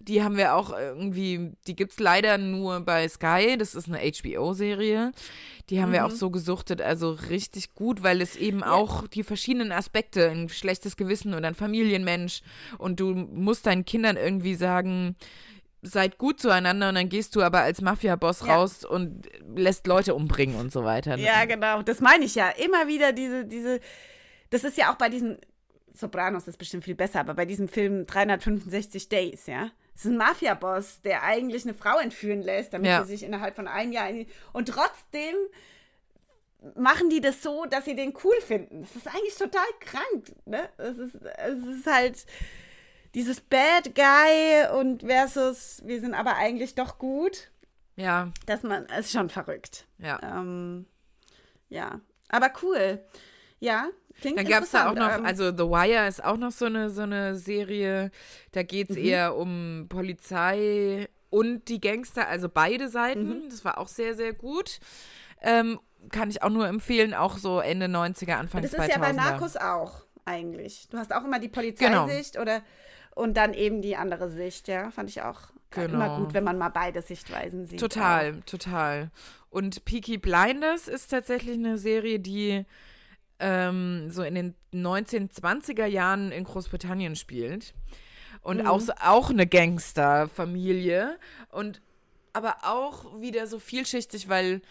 Die 0.00 0.22
haben 0.22 0.36
wir 0.36 0.54
auch 0.54 0.72
irgendwie, 0.72 1.52
die 1.66 1.74
gibt 1.74 1.92
es 1.92 1.98
leider 1.98 2.38
nur 2.38 2.80
bei 2.80 3.08
Sky, 3.08 3.56
das 3.58 3.74
ist 3.74 3.88
eine 3.88 3.98
HBO-Serie. 3.98 5.12
Die 5.70 5.82
haben 5.82 5.88
mhm. 5.88 5.94
wir 5.94 6.06
auch 6.06 6.10
mhm. 6.10 6.16
so 6.16 6.30
gesuchtet, 6.30 6.80
also 6.80 7.10
richtig 7.10 7.74
gut, 7.74 8.02
weil 8.02 8.20
es 8.20 8.36
eben 8.36 8.60
ja. 8.60 8.72
auch 8.72 9.06
die 9.08 9.22
verschiedenen 9.22 9.72
Aspekte, 9.72 10.30
ein 10.30 10.48
schlechtes 10.48 10.96
Gewissen 10.96 11.34
und 11.34 11.44
ein 11.44 11.54
Familienmensch 11.54 12.42
und 12.78 13.00
du 13.00 13.14
musst 13.14 13.66
deinen 13.66 13.84
Kindern 13.84 14.16
irgendwie 14.16 14.54
sagen, 14.54 15.16
seid 15.82 16.18
gut 16.18 16.40
zueinander 16.40 16.88
und 16.88 16.96
dann 16.96 17.08
gehst 17.08 17.36
du 17.36 17.42
aber 17.42 17.60
als 17.60 17.80
Mafia-Boss 17.80 18.44
ja. 18.46 18.56
raus 18.56 18.84
und 18.84 19.28
lässt 19.54 19.86
Leute 19.86 20.14
umbringen 20.14 20.58
und 20.58 20.72
so 20.72 20.84
weiter. 20.84 21.16
Ne? 21.16 21.22
Ja, 21.22 21.44
genau. 21.44 21.82
Das 21.82 22.00
meine 22.00 22.24
ich 22.24 22.34
ja. 22.34 22.50
Immer 22.50 22.88
wieder 22.88 23.12
diese, 23.12 23.44
diese, 23.44 23.80
das 24.50 24.64
ist 24.64 24.76
ja 24.76 24.92
auch 24.92 24.96
bei 24.96 25.08
diesem, 25.08 25.38
Sopranos 25.94 26.46
ist 26.46 26.58
bestimmt 26.58 26.84
viel 26.84 26.94
besser, 26.94 27.20
aber 27.20 27.34
bei 27.34 27.44
diesem 27.44 27.68
Film 27.68 28.06
365 28.06 29.08
Days, 29.08 29.46
ja. 29.46 29.70
Das 29.94 30.04
ist 30.04 30.12
ein 30.12 30.16
Mafia-Boss, 30.16 31.00
der 31.02 31.24
eigentlich 31.24 31.64
eine 31.64 31.74
Frau 31.74 31.98
entführen 31.98 32.42
lässt, 32.42 32.72
damit 32.72 32.88
ja. 32.88 33.02
sie 33.02 33.10
sich 33.10 33.24
innerhalb 33.24 33.56
von 33.56 33.66
einem 33.66 33.90
Jahr. 33.90 34.08
Und 34.52 34.68
trotzdem 34.68 35.34
machen 36.76 37.10
die 37.10 37.20
das 37.20 37.42
so, 37.42 37.64
dass 37.66 37.84
sie 37.84 37.96
den 37.96 38.14
cool 38.22 38.40
finden. 38.40 38.82
Das 38.82 38.94
ist 38.94 39.06
eigentlich 39.08 39.36
total 39.36 39.66
krank, 39.80 40.32
ne? 40.44 40.68
Es 40.78 40.98
ist, 40.98 41.14
es 41.16 41.78
ist 41.78 41.86
halt 41.86 42.26
dieses 43.14 43.40
Bad 43.40 43.94
Guy 43.94 44.78
und 44.78 45.02
versus 45.02 45.82
wir 45.84 46.00
sind 46.00 46.14
aber 46.14 46.36
eigentlich 46.36 46.74
doch 46.74 46.98
gut. 46.98 47.50
Ja. 47.96 48.30
Dass 48.46 48.62
man, 48.62 48.86
ist 48.86 49.12
schon 49.12 49.28
verrückt. 49.28 49.86
Ja. 49.98 50.20
Ähm, 50.22 50.86
ja. 51.68 52.00
Aber 52.28 52.52
cool. 52.62 53.00
Ja. 53.60 53.88
Klingt 54.20 54.38
Dann 54.38 54.46
gab 54.46 54.64
es 54.64 54.72
da 54.72 54.90
auch 54.90 54.94
noch, 54.94 55.18
ähm, 55.18 55.24
also 55.24 55.50
The 55.50 55.64
Wire 55.64 56.08
ist 56.08 56.22
auch 56.24 56.36
noch 56.36 56.50
so 56.50 56.66
eine, 56.66 56.90
so 56.90 57.02
eine 57.02 57.36
Serie, 57.36 58.10
da 58.52 58.62
geht 58.64 58.90
es 58.90 58.96
mhm. 58.96 59.04
eher 59.04 59.36
um 59.36 59.86
Polizei 59.88 61.08
und 61.30 61.68
die 61.68 61.80
Gangster, 61.80 62.26
also 62.26 62.48
beide 62.48 62.88
Seiten. 62.88 63.44
Mhm. 63.44 63.48
Das 63.48 63.64
war 63.64 63.78
auch 63.78 63.88
sehr, 63.88 64.14
sehr 64.14 64.32
gut. 64.32 64.80
Ähm, 65.40 65.78
kann 66.10 66.30
ich 66.30 66.42
auch 66.42 66.50
nur 66.50 66.66
empfehlen, 66.66 67.14
auch 67.14 67.38
so 67.38 67.60
Ende 67.60 67.86
90er, 67.86 68.34
Anfang 68.34 68.60
2000er. 68.60 68.62
Das 68.62 68.72
ist 68.72 68.78
2000er. 68.78 68.90
ja 68.90 68.98
bei 68.98 69.12
Narcos 69.12 69.56
auch 69.56 70.04
eigentlich. 70.24 70.88
Du 70.90 70.98
hast 70.98 71.12
auch 71.12 71.24
immer 71.24 71.38
die 71.38 71.48
Polizeisicht 71.48 72.34
genau. 72.34 72.42
oder 72.42 72.62
und 73.18 73.36
dann 73.36 73.52
eben 73.52 73.82
die 73.82 73.96
andere 73.96 74.28
Sicht, 74.28 74.68
ja, 74.68 74.92
fand 74.92 75.10
ich 75.10 75.22
auch 75.22 75.40
genau. 75.70 75.94
immer 75.94 76.18
gut, 76.18 76.34
wenn 76.34 76.44
man 76.44 76.56
mal 76.56 76.68
beide 76.68 77.02
Sichtweisen 77.02 77.66
sieht. 77.66 77.80
Total, 77.80 78.36
auch. 78.38 78.44
total. 78.44 79.10
Und 79.50 79.84
Peaky 79.84 80.18
Blinders 80.18 80.86
ist 80.86 81.08
tatsächlich 81.08 81.56
eine 81.56 81.78
Serie, 81.78 82.20
die 82.20 82.64
ähm, 83.40 84.08
so 84.10 84.22
in 84.22 84.36
den 84.36 84.54
1920er 84.72 85.86
Jahren 85.86 86.30
in 86.30 86.44
Großbritannien 86.44 87.16
spielt. 87.16 87.74
Und 88.40 88.58
mhm. 88.58 88.68
auch, 88.68 88.82
auch 89.02 89.30
eine 89.30 89.48
Gangsterfamilie. 89.48 91.18
Und 91.50 91.82
aber 92.32 92.58
auch 92.62 93.20
wieder 93.20 93.48
so 93.48 93.58
vielschichtig, 93.58 94.28
weil 94.28 94.62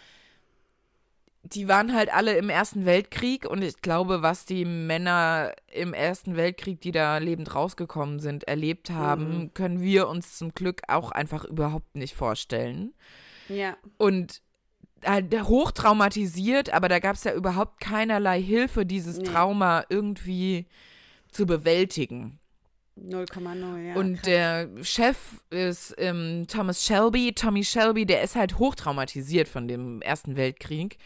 die 1.53 1.67
waren 1.67 1.93
halt 1.93 2.13
alle 2.13 2.37
im 2.37 2.49
Ersten 2.49 2.85
Weltkrieg 2.85 3.45
und 3.45 3.61
ich 3.61 3.81
glaube, 3.81 4.21
was 4.21 4.45
die 4.45 4.65
Männer 4.65 5.53
im 5.71 5.93
Ersten 5.93 6.35
Weltkrieg, 6.35 6.81
die 6.81 6.91
da 6.91 7.17
lebend 7.17 7.53
rausgekommen 7.53 8.19
sind, 8.19 8.45
erlebt 8.45 8.89
haben, 8.89 9.37
mhm. 9.37 9.53
können 9.53 9.81
wir 9.81 10.07
uns 10.07 10.37
zum 10.37 10.53
Glück 10.53 10.81
auch 10.87 11.11
einfach 11.11 11.45
überhaupt 11.45 11.95
nicht 11.95 12.15
vorstellen. 12.15 12.93
Ja. 13.49 13.77
Und 13.97 14.41
halt 15.05 15.33
hochtraumatisiert, 15.33 16.73
aber 16.73 16.89
da 16.89 16.99
gab 16.99 17.15
es 17.15 17.23
ja 17.23 17.33
überhaupt 17.33 17.79
keinerlei 17.79 18.41
Hilfe, 18.41 18.85
dieses 18.85 19.17
nee. 19.17 19.23
Trauma 19.23 19.85
irgendwie 19.89 20.67
zu 21.31 21.45
bewältigen. 21.45 22.39
0,0, 23.05 23.77
ja. 23.77 23.95
Und 23.95 24.15
krass. 24.15 24.23
der 24.23 24.69
Chef 24.81 25.17
ist 25.49 25.95
ähm, 25.97 26.45
Thomas 26.47 26.85
Shelby. 26.85 27.33
Tommy 27.33 27.63
Shelby, 27.63 28.05
der 28.05 28.21
ist 28.21 28.35
halt 28.35 28.57
hochtraumatisiert 28.57 29.47
von 29.47 29.67
dem 29.67 30.01
Ersten 30.01 30.35
Weltkrieg, 30.35 30.97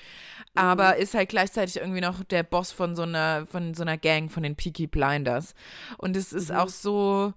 mhm. 0.53 0.61
aber 0.61 0.97
ist 0.97 1.13
halt 1.13 1.29
gleichzeitig 1.29 1.77
irgendwie 1.77 2.01
noch 2.01 2.23
der 2.23 2.43
Boss 2.43 2.71
von 2.71 2.95
so 2.95 3.03
einer, 3.03 3.45
von 3.45 3.73
so 3.73 3.83
einer 3.83 3.97
Gang, 3.97 4.29
von 4.29 4.43
den 4.43 4.55
Peaky 4.55 4.87
Blinders. 4.87 5.53
Und 5.97 6.15
es 6.15 6.33
ist 6.33 6.49
mhm. 6.49 6.55
auch 6.57 6.69
so. 6.69 7.33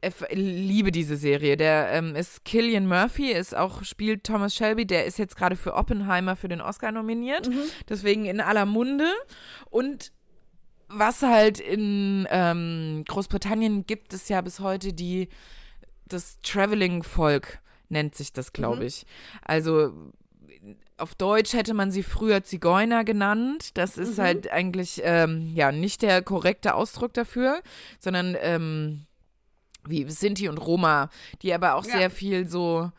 Ich 0.00 0.14
liebe 0.36 0.92
diese 0.92 1.16
Serie. 1.16 1.56
Der 1.56 1.88
ähm, 1.92 2.14
ist 2.14 2.44
Killian 2.44 2.86
Murphy, 2.86 3.32
ist 3.32 3.56
auch, 3.56 3.84
spielt 3.84 4.24
Thomas 4.24 4.54
Shelby, 4.54 4.84
der 4.86 5.06
ist 5.06 5.18
jetzt 5.18 5.34
gerade 5.34 5.56
für 5.56 5.72
Oppenheimer 5.72 6.36
für 6.36 6.48
den 6.48 6.60
Oscar 6.60 6.92
nominiert. 6.92 7.48
Mhm. 7.48 7.62
Deswegen 7.88 8.26
in 8.26 8.42
aller 8.42 8.66
Munde. 8.66 9.10
Und 9.70 10.12
was 10.88 11.22
halt 11.22 11.60
in 11.60 12.26
ähm, 12.30 13.04
Großbritannien 13.08 13.86
gibt 13.86 14.12
es 14.12 14.28
ja 14.28 14.40
bis 14.40 14.60
heute 14.60 14.92
die, 14.92 15.28
das 16.06 16.38
Traveling-Volk 16.42 17.60
nennt 17.88 18.14
sich 18.14 18.32
das, 18.32 18.52
glaube 18.52 18.76
mhm. 18.76 18.86
ich. 18.86 19.06
Also 19.42 19.92
auf 20.96 21.14
Deutsch 21.14 21.52
hätte 21.52 21.74
man 21.74 21.90
sie 21.90 22.02
früher 22.02 22.44
Zigeuner 22.44 23.04
genannt. 23.04 23.76
Das 23.76 23.98
ist 23.98 24.18
mhm. 24.18 24.22
halt 24.22 24.50
eigentlich 24.50 25.00
ähm, 25.04 25.52
ja 25.54 25.72
nicht 25.72 26.02
der 26.02 26.22
korrekte 26.22 26.74
Ausdruck 26.74 27.12
dafür, 27.14 27.62
sondern 27.98 28.36
ähm, 28.40 29.06
wie 29.86 30.08
Sinti 30.08 30.48
und 30.48 30.58
Roma, 30.58 31.10
die 31.42 31.52
aber 31.52 31.74
auch 31.74 31.84
Ja. 31.84 31.98
sehr 31.98 32.10
viel 32.10 32.48
so, 32.48 32.90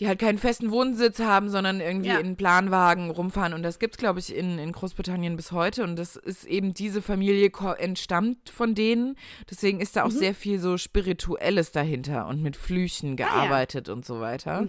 die 0.00 0.08
halt 0.08 0.18
keinen 0.18 0.38
festen 0.38 0.72
Wohnsitz 0.72 1.20
haben, 1.20 1.48
sondern 1.48 1.80
irgendwie 1.80 2.08
Ja. 2.08 2.18
in 2.18 2.34
Planwagen 2.36 3.10
rumfahren. 3.10 3.52
Und 3.54 3.62
das 3.62 3.78
gibt's, 3.78 3.96
glaube 3.96 4.18
ich, 4.18 4.34
in, 4.34 4.58
in 4.58 4.72
Großbritannien 4.72 5.36
bis 5.36 5.52
heute. 5.52 5.84
Und 5.84 5.96
das 5.96 6.16
ist 6.16 6.44
eben, 6.46 6.74
diese 6.74 7.00
Familie 7.00 7.52
entstammt 7.78 8.50
von 8.50 8.74
denen. 8.74 9.16
Deswegen 9.48 9.80
ist 9.80 9.94
da 9.94 10.02
auch 10.04 10.10
sehr 10.10 10.34
viel 10.34 10.58
so 10.58 10.76
Spirituelles 10.78 11.70
dahinter 11.70 12.26
und 12.26 12.42
mit 12.42 12.56
Flüchen 12.56 13.14
gearbeitet 13.16 13.88
und 13.88 14.04
so 14.04 14.18
weiter. 14.20 14.66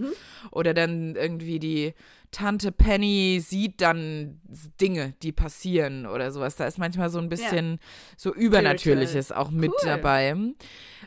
Oder 0.51 0.75
dann 0.75 1.15
irgendwie 1.15 1.57
die 1.57 1.93
Tante 2.31 2.71
Penny 2.71 3.41
sieht 3.43 3.81
dann 3.81 4.41
Dinge, 4.81 5.13
die 5.23 5.31
passieren 5.31 6.05
oder 6.05 6.31
sowas. 6.31 6.55
Da 6.57 6.65
ist 6.67 6.77
manchmal 6.77 7.09
so 7.09 7.17
ein 7.17 7.29
bisschen 7.29 7.79
so 8.17 8.31
Übernatürliches 8.33 9.31
auch 9.31 9.49
mit 9.51 9.71
Cool. 9.71 9.77
dabei. 9.89 10.35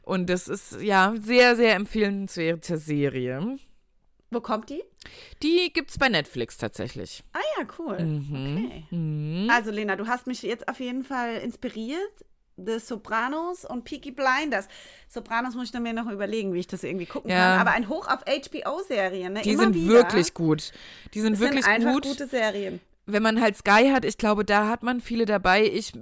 Und 0.03 0.31
das 0.31 0.49
ist 0.49 0.81
ja 0.81 1.15
sehr, 1.21 1.55
sehr 1.55 1.75
empfehlenswerte 1.77 2.79
Serie. 2.79 3.59
Wo 4.31 4.41
kommt 4.41 4.69
die? 4.71 4.83
Die 5.43 5.71
gibt's 5.73 5.99
bei 5.99 6.09
Netflix 6.09 6.59
tatsächlich. 6.59 7.25
Ah 7.33 7.39
ja, 7.59 7.67
cool. 7.79 7.99
Mhm. 7.99 8.65
Okay. 8.67 8.85
Mhm. 8.95 9.51
Also 9.51 9.71
Lena, 9.71 9.97
du 9.97 10.07
hast 10.07 10.27
mich 10.27 10.43
jetzt 10.43 10.69
auf 10.69 10.81
jeden 10.81 11.05
Fall 11.05 11.37
inspiriert. 11.37 11.99
The 12.61 12.81
Sopranos 12.81 13.65
und 13.65 13.85
Peaky 13.85 14.11
Blinders. 14.11 14.67
Sopranos 15.09 15.55
muss 15.55 15.73
ich 15.73 15.81
mir 15.81 15.93
noch 15.93 16.11
überlegen, 16.11 16.53
wie 16.53 16.59
ich 16.59 16.67
das 16.67 16.83
irgendwie 16.83 17.07
gucken 17.07 17.31
Ja. 17.31 17.37
kann. 17.37 17.61
Aber 17.61 17.71
ein 17.71 17.89
Hoch 17.89 18.09
auf 18.09 18.21
HBO-Serien. 18.27 19.33
Ne? 19.33 19.43
Die 19.43 19.53
Immer 19.53 19.63
sind 19.65 19.75
wieder. 19.77 19.93
wirklich 19.95 20.35
gut. 20.35 20.73
Die 21.15 21.21
sind 21.21 21.35
Das 21.35 21.41
wirklich 21.41 21.65
sind 21.65 21.73
einfach 21.73 21.93
gut. 21.93 22.03
gute 22.03 22.27
Serien. 22.27 22.81
Wenn 23.07 23.23
man 23.23 23.41
halt 23.41 23.57
Sky 23.57 23.91
hat, 23.93 24.05
ich 24.05 24.19
glaube, 24.19 24.45
da 24.45 24.69
hat 24.69 24.83
man 24.83 25.01
viele 25.01 25.25
dabei. 25.25 25.65
Ich 25.67 25.93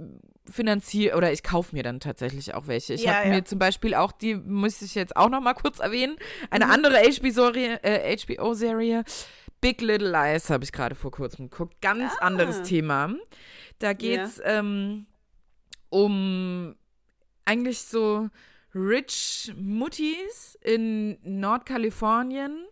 finanziere 0.51 1.15
oder 1.17 1.31
ich 1.31 1.43
kaufe 1.43 1.75
mir 1.75 1.83
dann 1.83 1.99
tatsächlich 1.99 2.53
auch 2.53 2.67
welche. 2.67 2.93
Ich 2.93 3.03
Ja, 3.03 3.13
habe 3.15 3.27
ja. 3.27 3.33
mir 3.35 3.45
zum 3.45 3.59
Beispiel 3.59 3.93
auch, 3.95 4.11
die 4.11 4.35
muss 4.35 4.81
ich 4.81 4.95
jetzt 4.95 5.15
auch 5.15 5.29
noch 5.29 5.41
mal 5.41 5.53
kurz 5.53 5.79
erwähnen, 5.79 6.17
eine 6.49 6.65
Mhm. 6.65 6.71
andere 6.71 6.97
HBO-Serie, 7.01 7.79
äh, 7.83 8.15
HBO-Serie 8.17 9.03
Big 9.59 9.81
Little 9.81 10.11
Lies 10.11 10.49
habe 10.51 10.63
ich 10.63 10.71
gerade 10.71 10.93
vor 10.93 11.09
kurzem 11.11 11.49
geguckt. 11.49 11.81
Ganz 11.81 12.13
Ah. 12.19 12.25
anderes 12.27 12.61
Thema. 12.61 13.15
Da 13.79 13.93
geht's 13.93 14.39
ähm, 14.43 15.07
um 15.89 16.75
eigentlich 17.45 17.79
so 17.81 18.29
rich 18.75 19.53
Muttis 19.57 20.57
in 20.61 21.17
Nordkalifornien, 21.23 22.65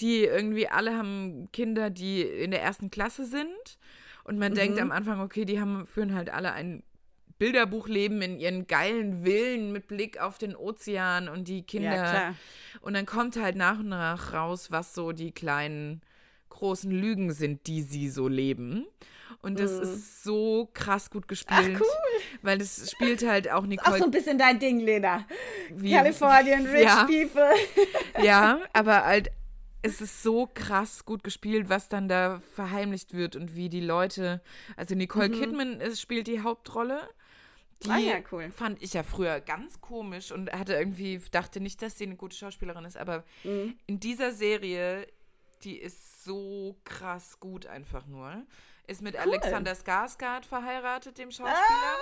die 0.00 0.24
irgendwie 0.24 0.68
alle 0.68 0.96
haben 0.96 1.48
Kinder, 1.52 1.90
die 1.90 2.22
in 2.22 2.50
der 2.50 2.62
ersten 2.62 2.90
Klasse 2.90 3.26
sind. 3.26 3.78
Und 4.24 4.38
man 4.38 4.54
denkt 4.54 4.76
Mhm. 4.76 4.84
am 4.84 4.92
Anfang, 4.92 5.20
okay, 5.20 5.44
die 5.44 5.60
haben, 5.60 5.84
führen 5.86 6.14
halt 6.14 6.30
alle 6.30 6.52
ein 6.52 6.82
Bilderbuchleben 7.42 8.22
in 8.22 8.38
ihren 8.38 8.68
geilen 8.68 9.24
Villen 9.24 9.72
mit 9.72 9.88
Blick 9.88 10.20
auf 10.20 10.38
den 10.38 10.54
Ozean 10.54 11.28
und 11.28 11.48
die 11.48 11.62
Kinder. 11.64 11.94
Ja. 11.96 12.34
Und 12.82 12.94
dann 12.94 13.04
kommt 13.04 13.34
halt 13.36 13.56
nach 13.56 13.80
und 13.80 13.88
nach 13.88 14.32
raus, 14.32 14.70
was 14.70 14.94
so 14.94 15.10
die 15.10 15.32
kleinen 15.32 16.02
großen 16.50 16.92
Lügen 16.92 17.32
sind, 17.32 17.66
die 17.66 17.82
sie 17.82 18.08
so 18.08 18.28
leben. 18.28 18.86
Und 19.40 19.58
das 19.58 19.72
ist 19.72 20.22
so 20.22 20.70
krass 20.72 21.10
gut 21.10 21.26
gespielt. 21.26 21.70
Mhm. 21.70 21.76
cool. 21.80 22.20
Weil 22.42 22.58
das 22.58 22.88
spielt 22.92 23.26
halt 23.26 23.50
auch 23.50 23.62
Auch 23.62 23.66
Nicole. 23.66 23.98
so 23.98 24.04
ein 24.04 24.12
bisschen 24.12 24.38
dein 24.38 24.60
Ding, 24.60 24.78
Lena. 24.78 25.26
wie- 25.70 25.90
Kalifornien, 25.90 26.64
Rich 26.66 26.84
Ja. 26.84 27.04
People. 27.06 27.50
Ja, 28.22 28.60
aber 28.72 29.04
halt, 29.04 29.32
es 29.82 30.00
ist 30.00 30.22
so 30.22 30.48
krass 30.54 31.04
gut 31.04 31.24
gespielt, 31.24 31.68
was 31.68 31.88
dann 31.88 32.06
da 32.08 32.40
verheimlicht 32.54 33.14
wird 33.14 33.34
und 33.34 33.56
wie 33.56 33.68
die 33.68 33.80
Leute. 33.80 34.40
Also 34.76 34.94
Nicole 34.94 35.28
Kidman 35.30 35.80
ist, 35.80 36.00
spielt 36.00 36.28
die 36.28 36.40
Hauptrolle. 36.42 37.00
Die 37.84 37.88
Mhm. 37.88 37.94
Ah 37.94 37.98
ja, 37.98 38.16
cool. 38.32 38.50
fand 38.50 38.82
ich 38.82 38.92
ja 38.94 39.02
früher 39.02 39.40
ganz 39.40 39.80
komisch 39.80 40.30
und 40.32 40.52
hatte 40.52 40.74
irgendwie, 40.74 41.20
dachte 41.30 41.60
nicht, 41.60 41.82
dass 41.82 41.98
sie 41.98 42.04
eine 42.04 42.16
gute 42.16 42.36
Schauspielerin 42.36 42.84
ist, 42.84 42.96
aber 42.96 43.24
Mhm. 43.44 43.76
in 43.86 44.00
dieser 44.00 44.32
Serie, 44.32 45.06
die 45.64 45.76
ist 45.78 46.24
so 46.24 46.76
krass 46.84 47.38
gut 47.40 47.66
einfach 47.66 48.06
nur. 48.06 48.42
Ist 48.88 49.00
mit 49.00 49.16
Alexander 49.16 49.72
Skarsgård 49.74 50.44
verheiratet, 50.44 51.16
dem 51.16 51.30
Schauspieler. 51.30 51.96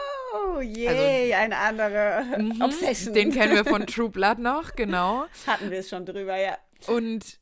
Oh, 0.57 0.61
je, 0.61 0.89
Also- 0.89 1.35
eine 1.35 1.57
andere 1.59 2.25
Mhm. 2.39 2.63
Obsession. 2.63 3.15
Den 3.15 3.33
kennen 3.33 3.55
wir 3.55 3.65
von 3.67 3.87
True 3.87 4.09
Blood 4.09 4.39
noch, 4.39 4.75
genau. 4.75 5.27
Hatten 5.47 5.71
wir 5.71 5.79
es 5.81 5.89
schon 5.91 6.07
drüber, 6.07 6.37
ja. 6.37 6.57
Und 6.87 7.39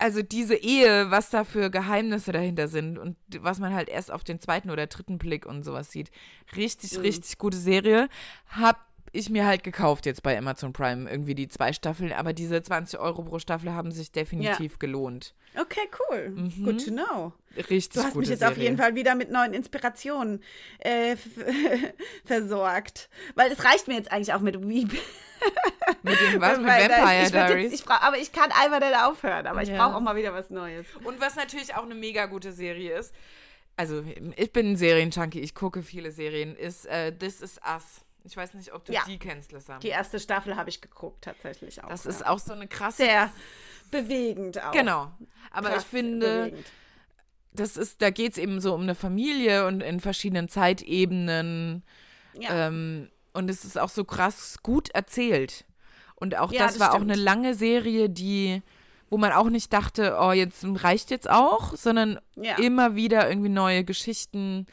also 0.00 0.22
diese 0.22 0.54
Ehe, 0.56 1.10
was 1.10 1.30
da 1.30 1.44
für 1.44 1.70
Geheimnisse 1.70 2.32
dahinter 2.32 2.68
sind 2.68 2.98
und 2.98 3.16
was 3.40 3.58
man 3.60 3.74
halt 3.74 3.88
erst 3.88 4.10
auf 4.10 4.24
den 4.24 4.40
zweiten 4.40 4.70
oder 4.70 4.86
dritten 4.86 5.18
Blick 5.18 5.46
und 5.46 5.62
sowas 5.64 5.92
sieht. 5.92 6.10
Richtig, 6.56 6.94
Mhm. 6.96 7.00
richtig 7.02 7.38
gute 7.38 7.56
Serie. 7.58 8.08
Hab 8.48 8.78
ich 9.12 9.28
mir 9.28 9.44
halt 9.44 9.64
gekauft 9.64 10.06
jetzt 10.06 10.22
bei 10.22 10.38
Amazon 10.38 10.72
Prime 10.72 11.10
irgendwie 11.10 11.34
die 11.34 11.48
zwei 11.48 11.72
Staffeln, 11.72 12.12
aber 12.12 12.32
diese 12.32 12.62
20 12.62 13.00
Euro 13.00 13.22
pro 13.24 13.40
Staffel 13.40 13.72
haben 13.72 13.90
sich 13.90 14.12
definitiv 14.12 14.78
gelohnt. 14.78 15.34
Okay, 15.60 15.88
cool. 16.08 16.32
Good 16.64 16.84
to 16.84 16.92
know. 16.92 17.32
Richtig 17.56 17.88
Du 17.88 18.02
hast 18.04 18.14
mich 18.14 18.28
jetzt 18.28 18.38
Serie. 18.38 18.52
auf 18.54 18.58
jeden 18.62 18.76
Fall 18.78 18.94
wieder 18.94 19.16
mit 19.16 19.32
neuen 19.32 19.52
Inspirationen 19.52 20.44
äh, 20.78 21.16
versorgt. 22.24 23.08
Weil 23.34 23.50
es 23.50 23.64
reicht 23.64 23.88
mir 23.88 23.94
jetzt 23.94 24.12
eigentlich 24.12 24.32
auch 24.32 24.40
mit 24.40 24.60
Weep. 24.68 24.92
Mit 26.02 26.20
dem 26.20 26.40
was? 26.40 26.58
Mit 26.58 26.66
Vampire 26.66 27.22
ich 27.24 27.30
Diaries. 27.30 27.64
Jetzt, 27.72 27.80
ich 27.80 27.84
brauch, 27.84 28.00
aber 28.02 28.18
ich 28.18 28.32
kann 28.32 28.50
einfach 28.52 28.80
nicht 28.80 28.96
aufhören. 28.96 29.46
Aber 29.46 29.62
ich 29.62 29.68
Ja. 29.68 29.76
brauche 29.84 29.96
auch 29.96 30.00
mal 30.00 30.16
wieder 30.16 30.32
was 30.32 30.50
Neues. 30.50 30.86
Und 31.04 31.20
was 31.20 31.36
natürlich 31.36 31.74
auch 31.74 31.84
eine 31.84 31.94
mega 31.94 32.26
gute 32.26 32.52
Serie 32.52 32.98
ist, 32.98 33.14
also 33.76 34.04
ich 34.36 34.52
bin 34.52 34.72
ein 34.72 34.76
Serienjunkie, 34.76 35.40
ich 35.40 35.54
gucke 35.54 35.82
viele 35.82 36.10
Serien, 36.10 36.54
ist 36.54 36.86
äh, 36.86 37.16
This 37.16 37.40
Is 37.40 37.58
Us. 37.66 38.04
Ich 38.24 38.36
weiß 38.36 38.52
nicht, 38.54 38.74
ob 38.74 38.84
du 38.84 38.92
Ja. 38.92 39.00
die 39.06 39.18
kennst, 39.18 39.52
Lissam. 39.52 39.80
Die 39.80 39.88
erste 39.88 40.20
Staffel 40.20 40.54
habe 40.56 40.68
ich 40.68 40.82
geguckt, 40.82 41.24
tatsächlich 41.24 41.82
auch. 41.82 41.88
Das 41.88 42.04
ja. 42.04 42.10
ist 42.10 42.26
auch 42.26 42.38
so 42.38 42.52
eine 42.52 42.68
krasse. 42.68 43.04
sehr 43.04 43.30
bewegend 43.90 44.62
auch. 44.62 44.72
Genau. 44.72 45.10
Aber 45.50 45.70
Krass 45.70 45.82
ich 45.84 45.88
finde, 45.88 46.26
bewegend. 46.44 46.66
das 47.52 47.76
ist, 47.78 48.02
da 48.02 48.10
geht 48.10 48.32
es 48.32 48.38
eben 48.38 48.60
so 48.60 48.74
um 48.74 48.82
eine 48.82 48.94
Familie 48.94 49.66
und 49.66 49.80
in 49.82 50.00
verschiedenen 50.00 50.48
Zeitebenen. 50.50 51.82
Ja. 52.34 52.66
Ähm, 52.68 53.10
und 53.32 53.48
es 53.48 53.64
ist 53.64 53.78
auch 53.78 53.88
so 53.88 54.04
krass 54.04 54.58
gut 54.62 54.90
erzählt. 54.90 55.64
Und 56.20 56.36
auch 56.38 56.52
Ja, 56.52 56.60
das, 56.60 56.74
das 56.74 56.80
war 56.80 56.90
auch 56.92 56.96
stimmt. 56.96 57.10
eine 57.10 57.20
lange 57.20 57.54
Serie, 57.54 58.08
die, 58.08 58.62
wo 59.10 59.16
man 59.18 59.32
auch 59.32 59.48
nicht 59.50 59.72
dachte, 59.72 60.16
oh, 60.20 60.30
jetzt 60.32 60.64
reicht 60.64 61.10
jetzt 61.10 61.28
auch, 61.28 61.74
sondern 61.76 62.20
Ja. 62.36 62.56
immer 62.58 62.94
wieder 62.94 63.28
irgendwie 63.28 63.48
neue 63.48 63.82
Geschichten 63.84 64.66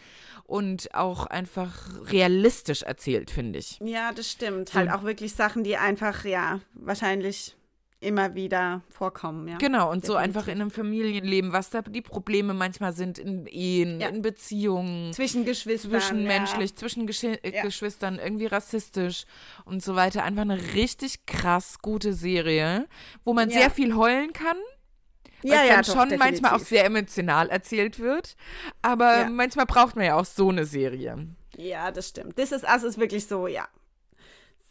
und 0.45 0.93
auch 0.93 1.25
einfach 1.25 1.73
realistisch 2.12 2.83
erzählt, 2.83 3.31
finde 3.31 3.60
ich. 3.60 3.79
ja, 3.83 4.12
das 4.13 4.31
stimmt. 4.31 4.69
So- 4.69 4.75
Halt 4.79 4.91
auch 4.91 5.03
wirklich 5.03 5.33
Sachen, 5.33 5.63
die 5.65 5.75
einfach, 5.75 6.23
ja, 6.23 6.60
wahrscheinlich 6.73 7.57
immer 7.99 8.36
wieder 8.36 8.81
vorkommen, 8.89 9.47
ja. 9.47 9.57
Genau, 9.57 9.89
und 9.91 10.05
so 10.05 10.13
Definitiv. 10.13 10.38
einfach 10.38 10.51
in 10.53 10.62
einem 10.62 10.71
Familienleben, 10.71 11.51
was 11.51 11.71
da 11.71 11.81
die 11.81 12.01
Probleme 12.03 12.53
manchmal 12.53 12.93
sind 12.93 13.17
in 13.17 13.47
Ehen, 13.47 13.99
Ja. 13.99 14.10
in 14.10 14.21
Beziehungen. 14.21 15.13
Zwischen 15.13 15.45
Geschwistern. 15.45 15.91
zwischenmenschlich, 15.91 16.75
zwischen 16.75 17.07
Geschi 17.07 17.27
äh, 17.41 17.55
Ja. 17.55 17.63
Geschwistern, 17.63 18.19
irgendwie 18.19 18.45
rassistisch 18.45 19.25
und 19.65 19.81
so 19.83 19.95
weiter. 19.95 20.23
Einfach 20.23 20.43
eine 20.43 20.62
richtig 20.75 21.25
krass 21.25 21.79
gute 21.81 22.13
Serie, 22.13 22.88
wo 23.23 23.33
man 23.33 23.49
Ja. 23.49 23.60
sehr 23.62 23.71
viel 23.71 23.95
heulen 23.95 24.31
kann. 24.33 24.57
Ja, 25.43 25.63
ja, 25.63 25.75
dann 25.75 25.83
doch, 25.86 25.93
schon 25.93 26.17
manchmal 26.19 26.51
auch 26.51 26.57
definitiv. 26.60 26.67
sehr 26.67 26.86
emotional 26.86 27.49
erzählt 27.49 27.99
wird. 27.99 28.36
Aber 28.81 29.21
Ja. 29.21 29.29
manchmal 29.29 29.65
braucht 29.65 29.95
man 29.95 30.05
ja 30.05 30.15
auch 30.19 30.25
so 30.25 30.49
eine 30.49 30.65
Serie. 30.65 31.27
Ja, 31.55 31.91
das 31.91 32.10
stimmt. 32.10 32.36
This 32.36 32.51
is 32.51 32.63
Us 32.63 32.83
ist 32.83 32.99
wirklich 32.99 33.25
so, 33.27 33.47
ja. 33.47 33.67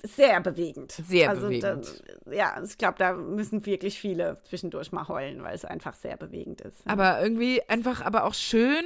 Sehr 0.07 0.41
bewegend. 0.41 0.93
Sehr 0.93 1.31
also, 1.31 1.43
bewegend. 1.49 2.03
Da, 2.27 2.33
ja, 2.33 2.63
ich 2.63 2.79
glaube, 2.79 2.97
da 2.99 3.13
müssen 3.15 3.65
wirklich 3.67 3.99
viele 3.99 4.37
zwischendurch 4.49 4.93
mal 4.93 5.09
heulen, 5.09 5.43
weil 5.43 5.55
es 5.55 5.65
einfach 5.65 5.95
sehr 5.95 6.17
bewegend 6.17 6.61
ist. 6.61 6.87
Aber 6.87 7.23
irgendwie 7.23 7.63
einfach, 7.69 8.01
aber 8.03 8.25
auch 8.25 8.35
schön. 8.35 8.85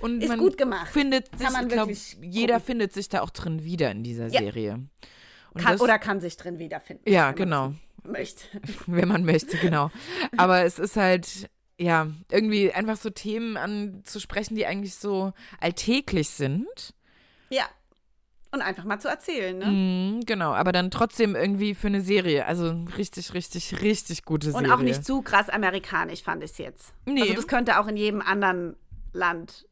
Und 0.00 0.22
Ist 0.22 0.28
man 0.28 0.38
gut 0.38 0.58
gemacht. 0.58 0.88
findet 0.88 1.26
sich, 1.36 1.40
Kann 1.46 1.52
man 1.54 1.66
ich 1.68 1.72
glaube, 1.72 1.92
jeder 2.20 2.54
gucken. 2.54 2.66
findet 2.66 2.92
sich 2.92 3.08
da 3.08 3.22
auch 3.22 3.30
drin 3.30 3.64
wieder 3.64 3.90
in 3.90 4.02
dieser 4.02 4.26
Ja. 4.28 4.40
Serie. 4.40 4.80
Kann, 5.54 5.72
das- 5.72 5.80
oder 5.80 5.98
kann 5.98 6.20
sich 6.20 6.36
drin 6.36 6.58
wiederfinden. 6.58 7.10
Ja, 7.10 7.32
genau. 7.32 7.72
Möchte. 8.04 8.44
wenn 8.86 9.08
man 9.08 9.24
möchte, 9.24 9.56
genau. 9.56 9.90
Aber 10.36 10.62
es 10.64 10.78
ist 10.78 10.96
halt, 10.96 11.48
ja, 11.78 12.08
irgendwie 12.30 12.72
einfach 12.72 12.96
so 12.96 13.10
Themen 13.10 13.56
anzusprechen, 13.56 14.54
die 14.54 14.66
eigentlich 14.66 14.94
so 14.96 15.32
alltäglich 15.60 16.28
sind. 16.28 16.94
Ja. 17.48 17.64
Und 18.56 18.62
einfach 18.62 18.84
mal 18.84 18.98
zu 18.98 19.08
erzählen, 19.08 19.58
ne? 19.58 19.66
Mhm, 19.66 20.20
genau, 20.24 20.52
aber 20.52 20.72
dann 20.72 20.90
trotzdem 20.90 21.36
irgendwie 21.36 21.74
für 21.74 21.88
eine 21.88 22.00
Serie. 22.00 22.46
Also 22.46 22.70
richtig, 22.96 23.34
richtig, 23.34 23.82
richtig 23.82 24.24
gute 24.24 24.50
Serie. 24.50 24.66
Und 24.66 24.72
auch 24.72 24.80
nicht 24.80 25.04
zu 25.04 25.20
krass 25.20 25.50
amerikanisch, 25.50 26.22
fand 26.22 26.42
ich 26.42 26.52
es 26.52 26.58
jetzt. 26.58 26.94
Nee. 27.04 27.20
Also, 27.20 27.34
das 27.34 27.46
könnte 27.48 27.78
auch 27.78 27.86
in 27.86 27.98
jedem 27.98 28.22
anderen 28.22 28.74
Land 29.12 29.66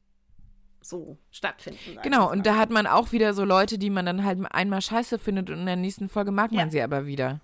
so 0.82 1.16
stattfinden. 1.30 1.99
Genau, 2.03 2.30
und 2.30 2.45
da 2.45 2.57
hat 2.57 2.68
man 2.68 2.87
auch 2.87 3.11
wieder 3.12 3.32
so 3.32 3.45
Leute, 3.47 3.78
die 3.78 3.89
man 3.89 4.05
dann 4.05 4.22
halt 4.22 4.39
einmal 4.51 4.82
scheiße 4.82 5.18
findet 5.18 5.49
und 5.49 5.61
in 5.61 5.66
der 5.66 5.76
nächsten 5.76 6.11
Folge 6.11 6.30
mag 6.30 6.53
man 6.53 6.66
Ja. 6.66 6.70
sie 6.70 6.82
aber 6.82 7.07
wieder. 7.07 7.41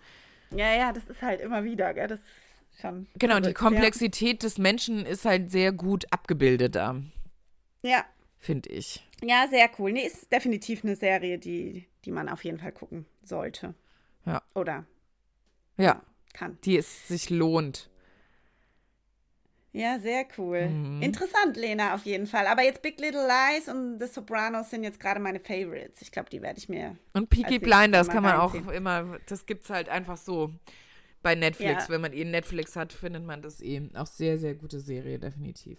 Ja, 0.54 0.74
ja, 0.74 0.92
das 0.92 1.04
ist 1.08 1.22
halt 1.22 1.40
immer 1.40 1.64
wieder, 1.64 1.94
gell? 1.94 2.08
Das 2.08 2.18
ist 2.18 2.80
schon. 2.82 3.06
Genau, 3.18 3.40
die 3.40 3.54
Komplexität 3.54 4.42
des 4.42 4.58
Menschen 4.58 5.06
ist 5.06 5.24
halt 5.24 5.50
sehr 5.50 5.72
gut 5.72 6.04
abgebildet 6.10 6.74
da, 6.74 6.96
Ja. 7.82 7.90
ja. 7.90 8.04
finde 8.38 8.68
ich. 8.68 9.06
Ja, 9.22 9.46
sehr 9.48 9.70
cool. 9.78 9.92
Nee, 9.92 10.06
ist 10.06 10.32
definitiv 10.32 10.84
eine 10.84 10.96
Serie, 10.96 11.38
die, 11.38 11.86
die 12.04 12.12
man 12.12 12.28
auf 12.28 12.44
jeden 12.44 12.58
Fall 12.58 12.72
gucken 12.72 13.06
sollte. 13.22 13.74
Ja. 14.24 14.42
Oder 14.54 14.84
Ja, 15.76 16.02
kann. 16.32 16.58
die 16.64 16.76
es 16.76 17.08
sich 17.08 17.30
lohnt. 17.30 17.90
Ja, 19.72 20.00
sehr 20.00 20.26
cool. 20.36 20.68
Mhm. 20.68 21.00
Interessant, 21.02 21.56
Lena, 21.56 21.94
auf 21.94 22.04
jeden 22.04 22.26
Fall. 22.26 22.46
Aber 22.48 22.62
jetzt 22.64 22.82
Big 22.82 22.98
Little 22.98 23.26
Lies 23.26 23.68
und 23.68 24.00
The 24.00 24.06
Sopranos 24.06 24.70
sind 24.70 24.82
jetzt 24.82 24.98
gerade 24.98 25.20
meine 25.20 25.38
Favorites. 25.38 26.02
Ich 26.02 26.10
glaube, 26.10 26.28
die 26.28 26.42
werde 26.42 26.58
ich 26.58 26.68
mir. 26.68 26.96
Und 27.12 27.30
Peaky 27.30 27.60
Blinders 27.60 28.08
kann 28.08 28.24
man 28.24 28.36
auch 28.36 28.52
reinziehen. 28.54 28.74
immer, 28.74 29.18
das 29.26 29.46
gibt's 29.46 29.70
halt 29.70 29.88
einfach 29.88 30.16
so 30.16 30.52
bei 31.22 31.36
Netflix. 31.36 31.84
Ja. 31.84 31.88
Wenn 31.88 32.00
man 32.00 32.12
eh 32.12 32.24
Netflix 32.24 32.74
hat, 32.74 32.92
findet 32.92 33.24
man 33.24 33.42
das 33.42 33.60
eben 33.60 33.94
auch 33.94 34.06
sehr, 34.06 34.38
sehr 34.38 34.54
gute 34.56 34.80
Serie, 34.80 35.20
definitiv. 35.20 35.78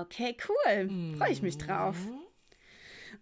Okay, 0.00 0.36
cool. 0.48 1.16
Freue 1.18 1.30
ich 1.32 1.42
mich 1.42 1.58
drauf. 1.58 1.96
Mhm. 2.06 2.18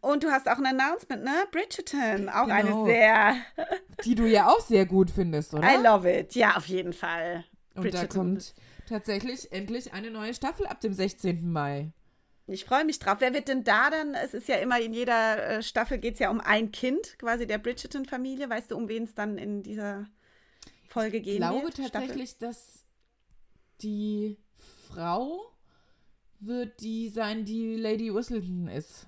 Und 0.01 0.23
du 0.25 0.31
hast 0.31 0.49
auch 0.49 0.57
ein 0.59 0.67
Announcement, 0.67 1.25
ne? 1.25 1.45
Bridgerton. 1.51 2.29
Auch 2.29 2.47
Genau. 2.47 2.55
eine 2.55 2.85
sehr. 2.87 3.35
Die 4.05 4.15
du 4.15 4.25
ja 4.27 4.49
auch 4.49 4.61
sehr 4.61 4.87
gut 4.87 5.11
findest, 5.11 5.53
oder? 5.53 5.69
I 5.69 5.83
love 5.83 6.11
it. 6.11 6.35
Ja, 6.35 6.57
auf 6.57 6.67
jeden 6.67 6.93
Fall. 6.93 7.45
Und 7.75 7.93
da 7.93 8.07
kommt 8.07 8.55
tatsächlich 8.89 9.53
endlich 9.53 9.93
eine 9.93 10.11
neue 10.11 10.33
Staffel 10.35 10.67
ab 10.67 10.81
dem 10.81 10.95
16. 10.95 11.51
Mai. 11.51 11.93
Ich 12.47 12.65
freue 12.65 12.85
mich 12.85 12.99
drauf. 12.99 13.17
Wer 13.21 13.33
wird 13.35 13.49
denn 13.49 13.63
da 13.63 13.91
dann? 13.91 14.15
Es 14.15 14.35
ist 14.35 14.49
ja 14.49 14.57
immer 14.57 14.81
in 14.81 14.93
jeder 14.93 15.59
äh, 15.59 15.63
Staffel 15.63 15.99
geht 15.99 16.15
es 16.15 16.21
ja 16.21 16.31
um 16.31 16.41
ein 16.41 16.73
Kind, 16.73 17.17
quasi 17.19 17.47
der 17.47 17.59
Bridgerton-Familie. 17.59 18.49
Weißt 18.51 18.71
du, 18.71 18.77
um 18.77 18.89
wen 18.89 19.05
es 19.05 19.15
dann 19.15 19.39
in 19.39 19.63
dieser 19.63 20.07
Folge 20.89 21.21
gehen 21.21 21.35
Ich 21.35 21.39
glaube 21.39 21.63
wird? 21.65 21.75
Staffel? 21.75 21.91
tatsächlich, 21.93 22.39
dass 22.39 22.85
die 23.83 24.39
Frau 24.89 25.53
wird 26.41 26.81
die 26.81 27.09
sein, 27.09 27.45
die 27.45 27.77
Lady 27.77 28.15
Whistleton 28.15 28.69
ist. 28.69 29.07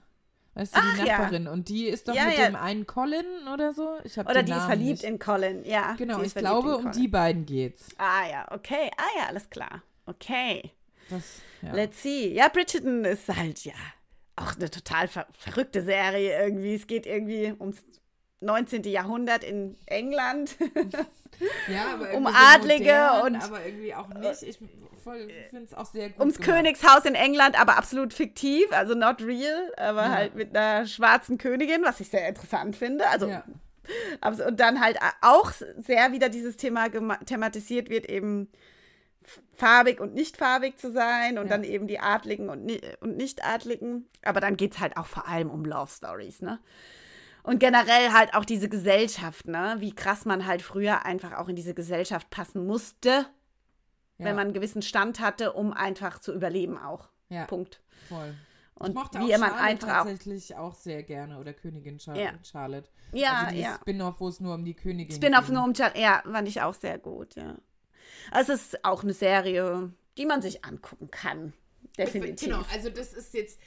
Weißt 0.54 0.74
du, 0.76 0.80
Ach, 0.82 0.98
die 0.98 1.06
ja. 1.06 1.18
Nachbarin. 1.18 1.48
Und 1.48 1.68
die 1.68 1.86
ist 1.86 2.08
doch 2.08 2.14
Ja, 2.14 2.26
mit 2.26 2.36
ja. 2.38 2.44
dem 2.46 2.56
einen 2.56 2.86
Colin 2.86 3.24
oder 3.52 3.72
so. 3.72 3.96
Ich 4.04 4.18
hab 4.18 4.28
Oder 4.28 4.42
die 4.42 4.52
ist 4.52 4.58
Namen 4.58 4.68
verliebt 4.68 5.02
nicht. 5.02 5.04
in 5.04 5.18
Colin, 5.18 5.64
ja. 5.64 5.94
Genau, 5.94 6.18
ich 6.20 6.26
ist 6.26 6.36
glaube, 6.36 6.76
um 6.76 6.92
die 6.92 7.08
beiden 7.08 7.46
geht's. 7.46 7.88
Ah 7.96 8.28
ja, 8.30 8.46
okay. 8.52 8.90
Ah 8.98 9.18
ja, 9.18 9.26
alles 9.28 9.48
klar. 9.48 9.82
Okay. 10.04 10.72
Das, 11.08 11.40
ja. 11.62 11.72
Let's 11.72 12.02
see. 12.02 12.34
Ja, 12.34 12.48
Bridgerton 12.48 13.04
ist 13.06 13.28
halt, 13.34 13.64
ja, 13.64 13.72
auch 14.36 14.54
eine 14.56 14.70
total 14.70 15.08
ver 15.08 15.26
verrückte 15.32 15.82
Serie 15.82 16.38
irgendwie. 16.42 16.74
Es 16.74 16.86
geht 16.86 17.06
irgendwie 17.06 17.54
ums 17.58 17.82
19. 18.42 18.82
Jahrhundert 18.84 19.44
in 19.44 19.76
England. 19.86 20.56
ja, 21.68 21.94
aber 21.94 22.12
um 22.14 22.26
Adlige 22.26 22.84
modern, 22.84 23.22
und- 23.36 23.42
aber 23.42 23.64
irgendwie 23.64 23.94
auch 23.94 24.08
nicht. 24.08 24.42
Ich 24.42 24.58
finde 24.58 25.64
es 25.64 25.74
auch 25.74 25.86
sehr 25.86 26.10
gut. 26.10 26.20
ums 26.20 26.36
gemacht. 26.38 26.50
Königshaus 26.58 27.04
in 27.04 27.14
England, 27.14 27.60
aber 27.60 27.76
absolut 27.76 28.14
fiktiv, 28.14 28.66
also 28.72 28.94
not 28.94 29.20
real, 29.22 29.72
aber 29.76 30.02
Ja. 30.02 30.08
halt 30.12 30.34
mit 30.34 30.56
einer 30.56 30.86
schwarzen 30.86 31.38
Königin, 31.38 31.82
was 31.84 31.98
ich 32.00 32.08
sehr 32.08 32.28
interessant 32.28 32.76
finde. 32.76 33.08
Also 33.08 33.28
Ja. 33.28 33.42
und 34.46 34.60
dann 34.60 34.80
halt 34.80 34.98
auch 35.22 35.50
sehr 35.78 36.12
wieder 36.12 36.28
dieses 36.28 36.56
Thema 36.56 36.88
thematisiert 37.24 37.90
wird, 37.90 38.08
eben 38.08 38.48
farbig 39.54 40.00
und 40.00 40.14
nicht 40.14 40.36
farbig 40.36 40.78
zu 40.78 40.90
sein 40.92 41.38
und 41.38 41.46
Ja. 41.46 41.50
dann 41.56 41.64
eben 41.64 41.86
die 41.88 41.98
Adligen 42.00 42.48
und, 42.48 42.64
ni 42.64 42.80
und 43.00 43.16
Nicht-Adligen. 43.16 44.06
Aber 44.24 44.40
dann 44.40 44.56
geht 44.56 44.74
es 44.74 44.80
halt 44.80 44.96
auch 44.96 45.06
vor 45.06 45.26
allem 45.28 45.50
um 45.50 45.64
Love 45.64 45.90
Stories, 45.92 46.42
ne? 46.42 46.58
Und 47.42 47.58
generell 47.58 48.12
halt 48.12 48.34
auch 48.34 48.44
diese 48.44 48.68
Gesellschaft, 48.68 49.48
ne? 49.48 49.76
Wie 49.78 49.92
krass 49.94 50.24
man 50.24 50.46
halt 50.46 50.62
früher 50.62 51.04
einfach 51.04 51.32
auch 51.38 51.48
in 51.48 51.56
diese 51.56 51.74
Gesellschaft 51.74 52.30
passen 52.30 52.66
musste, 52.66 53.08
ja, 53.08 53.26
wenn 54.18 54.36
man 54.36 54.46
einen 54.46 54.54
gewissen 54.54 54.82
Stand 54.82 55.18
hatte, 55.20 55.52
um 55.52 55.72
einfach 55.72 56.20
zu 56.20 56.32
überleben 56.32 56.78
auch. 56.78 57.08
ja, 57.28 57.46
Punkt. 57.46 57.80
voll. 58.08 58.34
Und 58.74 58.90
ich 58.90 58.94
mochte 58.94 59.18
wie 59.20 59.34
auch 59.34 59.38
Charlotte 59.38 59.60
einfach 59.60 59.88
tatsächlich 60.04 60.56
auch 60.56 60.74
sehr 60.74 61.02
gerne 61.02 61.38
oder 61.38 61.52
Königin 61.52 62.00
Char 62.00 62.16
Ja. 62.16 62.32
Charlotte. 62.42 62.88
Ja, 63.12 63.44
also 63.46 63.60
ja. 63.60 63.74
Spin-off, 63.80 64.20
wo 64.20 64.28
es 64.28 64.40
nur 64.40 64.54
um 64.54 64.64
die 64.64 64.74
Königin 64.74 65.14
Spin-off 65.14 65.48
nur 65.50 65.62
um 65.64 65.74
Char 65.74 65.96
Ja, 65.96 66.22
fand 66.24 66.48
ich 66.48 66.62
auch 66.62 66.74
sehr 66.74 66.98
gut, 66.98 67.34
ja. 67.36 67.56
Also 68.30 68.52
es 68.52 68.72
ist 68.72 68.84
auch 68.84 69.02
eine 69.02 69.12
Serie, 69.14 69.92
die 70.16 70.26
man 70.26 70.42
sich 70.42 70.64
angucken 70.64 71.10
kann. 71.10 71.52
Definitiv. 71.98 72.48
Genau, 72.48 72.62
also 72.72 72.88
das 72.88 73.12
ist 73.12 73.34
jetzt, 73.34 73.60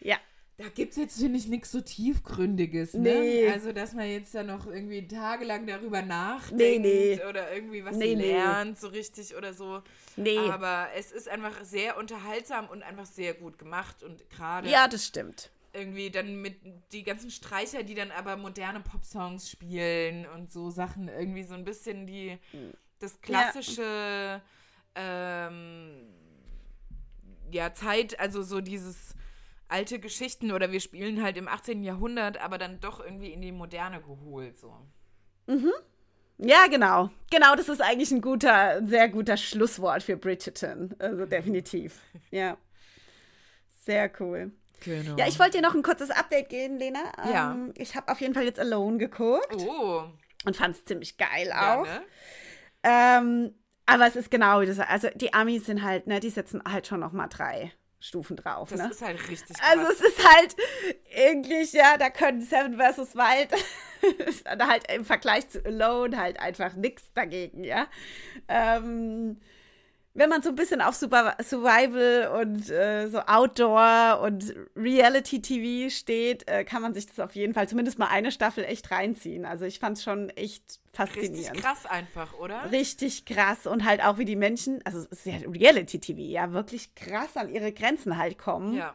Ja. 0.00 0.16
Da 0.62 0.68
gibt 0.68 0.92
es 0.92 0.96
jetzt, 0.98 1.18
finde 1.20 1.38
ich, 1.38 1.48
nichts 1.48 1.72
so 1.72 1.80
Tiefgründiges. 1.80 2.94
Ne? 2.94 3.00
Nee. 3.20 3.48
Also, 3.48 3.72
dass 3.72 3.94
man 3.94 4.08
jetzt 4.08 4.34
da 4.34 4.42
noch 4.42 4.66
irgendwie 4.66 5.06
tagelang 5.08 5.66
darüber 5.66 6.02
nachdenkt 6.02 6.56
Nee, 6.56 6.78
nee. 6.78 7.20
oder 7.28 7.52
irgendwie 7.52 7.84
was 7.84 7.96
Nee, 7.96 8.14
lernt, 8.14 8.78
so 8.78 8.88
richtig 8.88 9.34
oder 9.36 9.54
so. 9.54 9.82
Nee. 10.16 10.38
Aber 10.38 10.88
es 10.96 11.12
ist 11.12 11.28
einfach 11.28 11.64
sehr 11.64 11.96
unterhaltsam 11.96 12.68
und 12.68 12.82
einfach 12.82 13.06
sehr 13.06 13.34
gut 13.34 13.58
gemacht 13.58 14.02
und 14.02 14.28
gerade 14.28 14.68
Ja, 14.68 14.86
das 14.88 15.06
stimmt. 15.06 15.50
irgendwie 15.72 16.10
dann 16.10 16.42
mit 16.42 16.56
die 16.92 17.04
ganzen 17.04 17.30
Streicher, 17.30 17.82
die 17.82 17.94
dann 17.94 18.10
aber 18.10 18.36
moderne 18.36 18.80
Popsongs 18.80 19.50
spielen 19.50 20.26
und 20.26 20.52
so 20.52 20.70
Sachen 20.70 21.08
irgendwie 21.08 21.44
so 21.44 21.54
ein 21.54 21.64
bisschen 21.64 22.06
die 22.06 22.38
das 22.98 23.18
klassische 23.22 24.42
ähm, 24.94 26.06
ja 27.50 27.72
Zeit, 27.72 28.18
also 28.20 28.42
so 28.42 28.60
dieses 28.60 29.14
alte 29.70 29.98
Geschichten 29.98 30.52
oder 30.52 30.72
wir 30.72 30.80
spielen 30.80 31.22
halt 31.22 31.36
im 31.36 31.48
18. 31.48 31.82
Jahrhundert, 31.82 32.38
aber 32.38 32.58
dann 32.58 32.80
doch 32.80 33.00
irgendwie 33.04 33.32
in 33.32 33.40
die 33.40 33.52
Moderne 33.52 34.00
geholt 34.00 34.58
so. 34.58 34.74
Ja, 36.38 36.66
genau. 36.68 37.10
Genau, 37.30 37.54
das 37.54 37.68
ist 37.68 37.80
eigentlich 37.82 38.10
ein 38.12 38.20
guter, 38.20 38.84
sehr 38.86 39.08
guter 39.08 39.36
Schlusswort 39.36 40.02
für 40.02 40.16
Bridgerton. 40.16 40.94
Also 40.98 41.26
definitiv. 41.26 42.00
Ja. 42.30 42.56
Sehr 43.84 44.10
cool. 44.20 44.52
Genau. 44.84 45.16
Ja, 45.16 45.26
ich 45.26 45.38
wollte 45.38 45.58
dir 45.58 45.62
noch 45.62 45.74
ein 45.74 45.82
kurzes 45.82 46.10
Update 46.10 46.48
geben, 46.48 46.76
Lena. 46.76 47.00
Ja. 47.30 47.52
Ähm, 47.52 47.72
ich 47.76 47.96
habe 47.96 48.10
auf 48.12 48.20
jeden 48.20 48.34
Fall 48.34 48.44
jetzt 48.44 48.60
Alone 48.60 48.98
geguckt 48.98 49.56
Oh, 49.68 50.04
und 50.44 50.56
fand 50.56 50.76
es 50.76 50.84
ziemlich 50.84 51.16
geil 51.16 51.48
ja, 51.48 51.80
auch. 51.80 51.84
ne? 51.86 52.02
Ähm, 52.82 53.54
aber 53.86 54.06
es 54.06 54.16
ist 54.16 54.30
genau 54.30 54.62
das. 54.62 54.78
Also 54.78 55.08
die 55.14 55.34
Amis 55.34 55.66
sind 55.66 55.82
halt, 55.82 56.06
ne, 56.06 56.20
die 56.20 56.30
setzen 56.30 56.62
halt 56.66 56.86
schon 56.86 57.00
noch 57.00 57.12
mal 57.12 57.26
drei 57.26 57.72
Stufen 58.00 58.36
drauf. 58.36 58.70
Das 58.70 58.80
ne? 58.80 58.90
ist 58.90 59.02
halt 59.02 59.28
richtig 59.28 59.58
krass. 59.58 59.68
Also 59.70 59.92
es 59.92 60.00
ist 60.00 60.26
halt 60.26 60.56
eigentlich, 61.14 61.72
ja, 61.72 61.98
da 61.98 62.08
können 62.08 62.40
Seven 62.40 62.78
vs. 62.78 63.14
Wild 63.14 63.50
ist 64.26 64.48
halt 64.48 64.90
im 64.90 65.04
Vergleich 65.04 65.48
zu 65.48 65.64
Alone 65.64 66.16
halt 66.16 66.40
einfach 66.40 66.74
nichts 66.74 67.12
dagegen, 67.12 67.62
ja. 67.62 67.86
Ähm, 68.48 69.40
wenn 70.12 70.28
man 70.28 70.42
so 70.42 70.48
ein 70.48 70.56
bisschen 70.56 70.80
auf 70.80 70.94
Super 70.96 71.36
Survival 71.42 72.40
und 72.42 72.68
äh, 72.68 73.08
so 73.08 73.20
Outdoor 73.20 74.20
und 74.22 74.54
Reality-TV 74.76 75.88
steht, 75.90 76.48
äh, 76.48 76.64
kann 76.64 76.82
man 76.82 76.94
sich 76.94 77.06
das 77.06 77.20
auf 77.20 77.34
jeden 77.36 77.54
Fall 77.54 77.68
zumindest 77.68 77.98
mal 77.98 78.08
eine 78.08 78.32
Staffel 78.32 78.64
echt 78.64 78.90
reinziehen. 78.90 79.44
Also 79.44 79.64
ich 79.66 79.78
fand 79.78 79.98
es 79.98 80.02
schon 80.02 80.28
echt 80.30 80.64
richtig 80.68 80.96
faszinierend. 80.96 81.60
krass 81.62 81.86
einfach, 81.86 82.34
oder? 82.38 82.70
Richtig 82.72 83.24
krass 83.24 83.66
und 83.66 83.84
halt 83.84 84.02
auch 84.04 84.18
wie 84.18 84.24
die 84.24 84.36
Menschen, 84.36 84.80
also 84.84 84.98
es 84.98 85.06
ist 85.06 85.26
ja 85.26 85.34
Reality-TV, 85.48 86.18
ja, 86.20 86.52
wirklich 86.52 86.94
krass 86.96 87.36
an 87.36 87.48
ihre 87.48 87.72
Grenzen 87.72 88.16
halt 88.18 88.36
kommen. 88.36 88.74
Ja. 88.74 88.94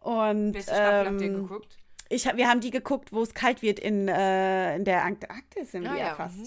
Und 0.00 0.54
Welche 0.54 0.70
Staffel 0.70 1.06
habt 1.06 1.20
ihr 1.20 1.26
ähm, 1.28 1.42
geguckt? 1.42 1.76
ich, 2.10 2.24
wir 2.36 2.48
haben 2.48 2.60
die 2.60 2.70
geguckt, 2.70 3.12
wo 3.12 3.22
es 3.22 3.34
kalt 3.34 3.62
wird 3.62 3.78
in, 3.80 4.08
äh, 4.08 4.76
in 4.76 4.84
der 4.84 5.04
Antarktis 5.04 5.72
sind 5.72 5.86
Ah, 5.86 5.92
wir 5.94 5.98
ja 6.00 6.06
ja, 6.08 6.14
fast. 6.14 6.36
mhm. 6.36 6.46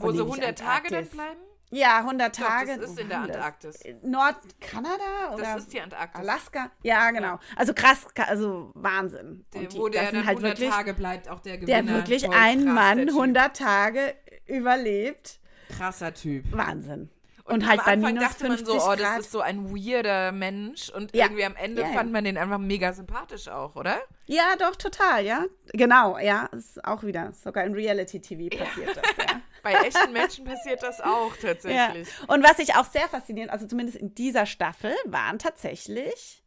Wo 0.00 0.06
Oh, 0.08 0.12
so 0.12 0.24
nicht 0.24 0.42
100 0.44 0.58
Tage 0.58 0.88
dann 0.90 1.06
bleiben? 1.08 1.40
Ja, 1.70 1.98
100 1.98 2.38
Doch, 2.38 2.46
Tage. 2.46 2.78
das 2.78 2.90
ist 2.90 3.00
in 3.00 3.08
der? 3.08 3.20
Antarktis. 3.22 3.80
Nordkanada 4.02 5.34
oder 5.34 5.42
Das 5.42 5.56
ist 5.62 5.72
die 5.72 5.80
Antarktis. 5.80 6.20
Alaska? 6.20 6.70
Ja, 6.82 7.10
genau. 7.10 7.38
Also 7.56 7.74
krass, 7.74 8.06
also 8.28 8.70
Wahnsinn. 8.74 9.44
Der, 9.52 9.62
die, 9.64 9.76
wo 9.78 9.88
der 9.88 10.02
das 10.02 10.10
dann 10.12 10.20
sind 10.20 10.26
halt 10.28 10.36
100 10.38 10.58
wirklich, 10.58 10.70
Tage 10.74 10.94
bleibt, 10.94 11.28
auch 11.28 11.40
der 11.40 11.58
Gewinner. 11.58 11.82
der 11.82 11.94
wirklich 11.94 12.24
Voll 12.24 12.34
ein 12.34 12.64
krass, 12.64 12.74
Mann 12.74 12.96
der 12.98 13.06
Typ. 13.06 13.14
100 13.16 13.56
Tage 13.56 14.14
überlebt. 14.46 15.40
Krasser 15.76 16.14
Typ. 16.14 16.44
Wahnsinn. 16.52 17.10
Und, 17.44 17.54
Und, 17.62 17.68
halt 17.68 17.78
am 17.80 17.84
bei 17.86 17.92
Anfang 17.92 18.16
dachte 18.16 18.48
man 18.48 18.56
50 18.58 18.66
so, 18.66 18.74
oh, 18.82 18.86
Grad. 18.88 19.00
das 19.00 19.18
ist 19.20 19.30
so 19.32 19.40
ein 19.40 19.70
weirder 19.70 20.32
Mensch. 20.32 20.90
Und 20.90 21.14
Ja. 21.14 21.26
irgendwie 21.26 21.44
am 21.44 21.54
Ende 21.54 21.82
Ja, 21.82 21.88
ja. 21.88 21.94
fand 21.94 22.10
man 22.10 22.24
den 22.24 22.36
einfach 22.36 22.58
mega 22.58 22.92
sympathisch 22.92 23.46
auch, 23.46 23.76
oder? 23.76 23.98
Ja, 24.26 24.56
doch, 24.58 24.74
total, 24.74 25.24
ja. 25.24 25.44
Genau, 25.72 26.18
ja. 26.18 26.46
Ist 26.46 26.84
auch 26.84 27.04
wieder. 27.04 27.32
Sogar 27.32 27.62
im 27.64 27.72
Reality-TV 27.74 28.56
passiert 28.56 28.96
das, 28.96 29.04
ja. 29.28 29.40
Bei 29.72 29.86
echten 29.86 30.12
Menschen 30.12 30.44
passiert 30.44 30.82
das 30.82 31.00
auch 31.00 31.34
ja. 31.36 31.48
tatsächlich. 31.48 32.08
Und 32.28 32.42
was 32.44 32.58
ich 32.58 32.74
auch 32.74 32.84
sehr 32.84 33.08
faszinierend, 33.08 33.52
also 33.52 33.66
zumindest 33.66 33.98
in 33.98 34.14
dieser 34.14 34.46
Staffel, 34.46 34.94
waren 35.04 35.38
tatsächlich, 35.38 36.42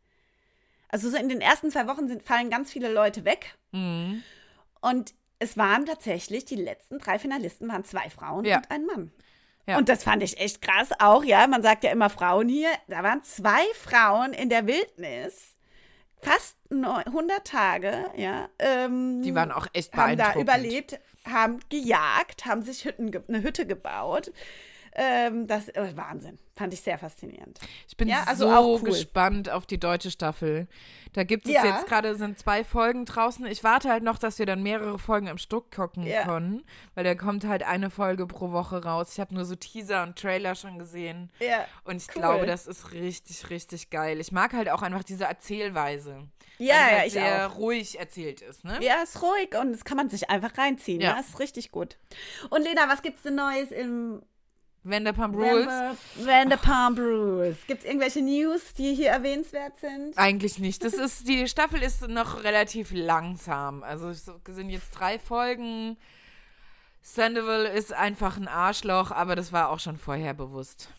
also 0.87 1.09
so 1.09 1.17
in 1.17 1.29
den 1.29 1.41
ersten 1.41 1.71
zwei 1.71 1.87
Wochen 1.87 2.07
sind, 2.07 2.23
fallen 2.23 2.49
ganz 2.49 2.71
viele 2.71 2.91
Leute 2.91 3.25
weg. 3.25 3.55
Mhm. 3.71 4.23
Und 4.81 5.13
es 5.39 5.57
waren 5.57 5.85
tatsächlich, 5.85 6.45
die 6.45 6.55
letzten 6.55 6.99
drei 6.99 7.19
Finalisten 7.19 7.67
waren 7.69 7.83
zwei 7.83 8.09
Frauen 8.09 8.45
Ja. 8.45 8.57
und 8.57 8.71
ein 8.71 8.85
Mann. 8.85 9.11
Ja. 9.67 9.77
Und 9.77 9.87
das 9.87 10.03
fand 10.03 10.23
ich 10.23 10.39
echt 10.39 10.61
krass 10.61 10.89
auch, 10.99 11.23
ja. 11.23 11.45
Man 11.45 11.61
sagt 11.61 11.83
ja 11.83 11.91
immer 11.91 12.09
Frauen 12.09 12.49
hier. 12.49 12.69
Da 12.87 13.03
waren 13.03 13.23
zwei 13.23 13.63
Frauen 13.75 14.33
in 14.33 14.49
der 14.49 14.65
Wildnis. 14.65 15.55
Fast 16.21 16.57
neu- 16.69 17.03
100 17.05 17.45
Tage, 17.45 18.05
ja. 18.15 18.49
Ähm, 18.59 19.21
Die 19.21 19.33
waren 19.35 19.51
auch 19.51 19.67
echt 19.73 19.93
haben 19.95 20.17
da 20.17 20.33
überlebt, 20.35 20.99
haben 21.25 21.59
gejagt, 21.69 22.45
haben 22.45 22.61
sich 22.61 22.85
Hütten, 22.85 23.11
eine 23.27 23.41
Hütte 23.43 23.65
gebaut. 23.65 24.31
Ähm, 24.95 25.47
das 25.47 25.69
äh, 25.69 25.91
Wahnsinn. 25.95 26.39
Fand 26.59 26.73
ich 26.73 26.81
sehr 26.81 26.97
faszinierend. 26.99 27.57
Ich 27.87 27.95
bin 27.95 28.09
Ja, 28.09 28.23
also 28.27 28.49
so 28.49 28.53
auch 28.53 28.81
cool. 28.81 28.89
gespannt 28.89 29.49
auf 29.49 29.65
die 29.65 29.79
deutsche 29.79 30.11
Staffel. 30.11 30.67
Da 31.13 31.23
gibt 31.23 31.47
es 31.47 31.53
Ja. 31.53 31.63
jetzt 31.65 31.87
gerade, 31.87 32.15
sind 32.15 32.37
zwei 32.37 32.65
Folgen 32.65 33.05
draußen. 33.05 33.45
Ich 33.45 33.63
warte 33.63 33.89
halt 33.89 34.03
noch, 34.03 34.17
dass 34.17 34.39
wir 34.39 34.45
dann 34.45 34.61
mehrere 34.61 34.99
Folgen 34.99 35.27
im 35.27 35.37
Stück 35.37 35.71
gucken 35.73 36.03
Ja. 36.05 36.25
können, 36.25 36.61
weil 36.95 37.05
da 37.05 37.15
kommt 37.15 37.45
halt 37.45 37.63
eine 37.63 37.89
Folge 37.89 38.27
pro 38.27 38.51
Woche 38.51 38.83
raus. 38.83 39.13
Ich 39.13 39.21
habe 39.21 39.33
nur 39.33 39.45
so 39.45 39.55
Teaser 39.55 40.03
und 40.03 40.17
Trailer 40.19 40.53
schon 40.55 40.77
gesehen. 40.77 41.31
Ja. 41.39 41.65
Und 41.85 41.95
ich 41.95 42.09
Cool. 42.09 42.21
glaube, 42.21 42.45
das 42.45 42.67
ist 42.67 42.91
richtig, 42.91 43.49
richtig 43.49 43.89
geil. 43.89 44.19
Ich 44.19 44.33
mag 44.33 44.51
halt 44.51 44.67
auch 44.69 44.81
einfach 44.81 45.03
diese 45.05 45.23
Erzählweise. 45.23 46.27
Ja, 46.57 46.75
weil 46.75 46.83
es 46.83 46.91
ja, 46.91 47.03
ich 47.05 47.13
sehr 47.13 47.47
auch. 47.51 47.55
ruhig 47.57 47.97
erzählt 47.99 48.41
ist, 48.41 48.65
ne? 48.65 48.79
Ja, 48.81 48.95
ist 49.01 49.21
ruhig 49.21 49.55
und 49.57 49.71
das 49.71 49.85
kann 49.85 49.95
man 49.95 50.09
sich 50.09 50.29
einfach 50.29 50.57
reinziehen. 50.57 50.99
Ja. 50.99 51.13
Ja, 51.13 51.19
ist 51.21 51.39
richtig 51.39 51.71
gut. 51.71 51.97
Und 52.49 52.63
Lena, 52.63 52.89
was 52.89 53.01
gibt's 53.01 53.21
denn 53.21 53.35
Neues 53.35 53.71
im 53.71 54.21
Vanderpump 54.83 55.35
Rules. 55.35 55.97
Vanderpump 56.15 56.99
Rules? 56.99 57.57
Gibt's 57.67 57.85
irgendwelche 57.85 58.21
News, 58.21 58.73
die 58.73 58.95
hier 58.95 59.09
erwähnenswert 59.09 59.79
sind? 59.79 60.17
Eigentlich 60.17 60.59
nicht. 60.59 60.83
Das 60.83 60.93
ist, 60.93 61.27
die 61.27 61.47
Staffel 61.47 61.81
ist 61.81 62.07
noch 62.07 62.43
relativ 62.43 62.91
langsam. 62.93 63.83
Also 63.83 64.09
es 64.09 64.25
sind 64.47 64.69
jetzt 64.69 64.91
drei 64.91 65.19
Folgen. 65.19 65.97
Sandoval 67.01 67.65
ist 67.65 67.93
einfach 67.93 68.37
ein 68.37 68.47
Arschloch, 68.47 69.11
aber 69.11 69.35
das 69.35 69.51
war 69.51 69.69
auch 69.69 69.79
schon 69.79 69.97
vorher 69.97 70.33
bewusst. 70.33 70.89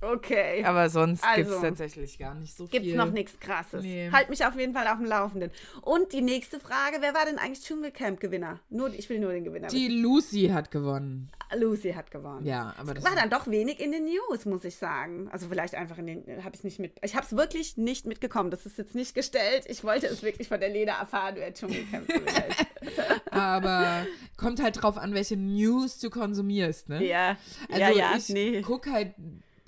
Okay. 0.00 0.62
Aber 0.64 0.90
sonst 0.90 1.22
gibt 1.34 1.48
es 1.48 1.54
Also, 1.54 1.66
tatsächlich 1.66 2.18
gar 2.18 2.34
nicht 2.34 2.54
so 2.54 2.66
Gibt's 2.66 2.88
viel. 2.88 2.96
noch 2.96 3.10
nichts 3.10 3.40
krasses. 3.40 3.82
Nee. 3.82 4.10
Halt 4.12 4.28
mich 4.28 4.44
auf 4.44 4.54
jeden 4.58 4.74
Fall 4.74 4.86
auf 4.88 4.98
dem 4.98 5.06
Laufenden. 5.06 5.50
Und 5.80 6.12
die 6.12 6.20
nächste 6.20 6.60
Frage, 6.60 6.98
wer 7.00 7.14
war 7.14 7.24
denn 7.24 7.38
eigentlich 7.38 7.64
Dschungelcamp-Gewinner? 7.64 8.60
Nur, 8.68 8.92
ich 8.92 9.08
will 9.08 9.18
nur 9.20 9.32
den 9.32 9.44
Gewinner. 9.44 9.68
Die 9.68 9.88
Lucy 9.88 10.50
hat 10.52 10.70
gewonnen. 10.70 11.30
Lucy 11.54 11.92
hat 11.92 12.10
gewonnen. 12.10 12.44
Ja, 12.44 12.74
aber 12.76 12.92
das 12.92 13.04
War 13.04 13.14
dann 13.14 13.30
doch 13.30 13.46
wenig 13.46 13.80
in 13.80 13.92
den 13.92 14.04
News, 14.04 14.44
muss 14.44 14.64
ich 14.64 14.76
sagen. 14.76 15.28
Also 15.32 15.48
vielleicht 15.48 15.74
einfach 15.74 15.96
in 15.98 16.06
den, 16.06 16.44
habe 16.44 16.54
ich 16.54 16.62
nicht 16.64 16.78
mit, 16.78 16.92
ich 17.02 17.14
habe 17.14 17.24
es 17.24 17.34
wirklich 17.34 17.76
nicht 17.78 18.04
mitgekommen. 18.06 18.50
Das 18.50 18.66
ist 18.66 18.76
jetzt 18.76 18.94
nicht 18.94 19.14
gestellt. 19.14 19.64
Ich 19.66 19.82
wollte 19.82 20.06
es 20.08 20.22
wirklich 20.22 20.48
von 20.48 20.60
der 20.60 20.68
Lena 20.68 20.98
erfahren, 20.98 21.36
wer 21.38 21.54
Dschungelcamp-Gewinner 21.54 22.46
ist. 22.48 22.66
aber 23.30 24.06
kommt 24.36 24.62
halt 24.62 24.82
drauf 24.82 24.98
an, 24.98 25.14
welche 25.14 25.36
News 25.36 25.98
du 25.98 26.10
konsumierst, 26.10 26.88
ne? 26.88 27.02
Ja, 27.04 27.36
Also 27.70 27.80
ja, 27.80 27.90
ja, 27.90 28.10
ich 28.16 28.28
nee. 28.28 28.60
guck 28.62 28.86
halt 28.90 29.14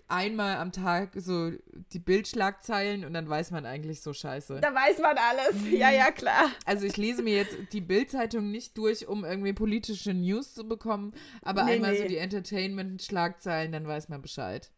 einmal 0.09 0.57
am 0.57 0.73
Tag 0.73 1.11
so 1.17 1.51
die 1.93 1.99
Bildschlagzeilen 1.99 3.05
und 3.05 3.13
dann 3.13 3.29
weiß 3.29 3.51
man 3.51 3.67
eigentlich 3.67 4.01
so 4.01 4.13
scheiße. 4.13 4.61
Da 4.61 4.75
weiß 4.75 4.99
man 5.01 5.17
alles. 5.19 5.71
Ja, 5.71 5.91
ja, 5.91 6.11
klar. 6.11 6.51
Also 6.65 6.87
ich 6.87 6.97
lese 6.97 7.23
mir 7.23 7.37
jetzt 7.37 7.57
die 7.73 7.81
Bildzeitung 7.81 8.51
nicht 8.51 8.77
durch, 8.79 9.07
um 9.07 9.25
irgendwie 9.25 9.53
politische 9.53 10.15
News 10.15 10.55
zu 10.55 10.67
bekommen, 10.67 11.13
aber 11.43 11.65
Nee, 11.65 11.73
einmal 11.73 11.95
so 11.97 12.03
nee. 12.03 12.09
die 12.09 12.17
Entertainment-Schlagzeilen, 12.19 13.73
dann 13.73 13.87
weiß 13.87 14.09
man 14.09 14.23
Bescheid. 14.23 14.71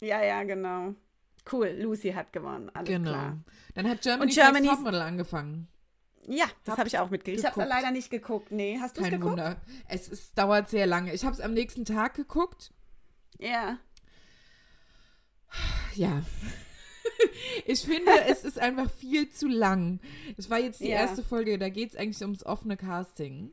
Ja, 0.00 0.22
ja, 0.22 0.42
genau. 0.44 0.94
Cool, 1.50 1.68
Lucy 1.78 2.12
hat 2.12 2.32
gewonnen. 2.32 2.70
Alles 2.72 2.88
Genau. 2.88 3.10
klar. 3.10 3.38
Dann 3.74 3.88
hat 3.88 4.00
Germany's, 4.02 4.34
Germany's- 4.34 4.70
Topmodel 4.70 5.00
angefangen. 5.02 5.68
Ja, 6.26 6.46
das 6.64 6.78
habe 6.78 6.88
ich 6.88 6.98
auch 6.98 7.10
mitgekriegt. 7.10 7.40
Ich 7.40 7.46
habe 7.50 7.60
es 7.60 7.68
leider 7.68 7.90
nicht 7.90 8.10
geguckt. 8.10 8.50
Nee, 8.50 8.78
hast 8.80 8.96
du 8.96 9.02
es 9.02 9.08
Kein 9.10 9.20
geguckt? 9.20 9.32
Wunder. 9.32 9.60
Es 9.88 10.08
ist, 10.08 10.38
dauert 10.38 10.70
sehr 10.70 10.86
lange. 10.86 11.12
Ich 11.12 11.22
habe 11.26 11.34
es 11.34 11.40
am 11.42 11.52
nächsten 11.52 11.84
Tag 11.84 12.14
geguckt. 12.14 12.72
Ja. 13.38 13.76
Ja. 15.94 16.22
Ich 17.66 17.80
finde, 17.82 18.10
es 18.28 18.44
ist 18.44 18.58
einfach 18.58 18.90
viel 18.90 19.28
zu 19.28 19.46
lang. 19.46 20.00
Es 20.36 20.50
war 20.50 20.58
jetzt 20.58 20.80
die 20.80 20.88
Ja. 20.88 20.96
erste 20.96 21.22
Folge, 21.22 21.58
da 21.58 21.68
geht 21.68 21.90
es 21.90 21.96
eigentlich 21.96 22.20
ums 22.22 22.44
offene 22.44 22.76
Casting. 22.76 23.52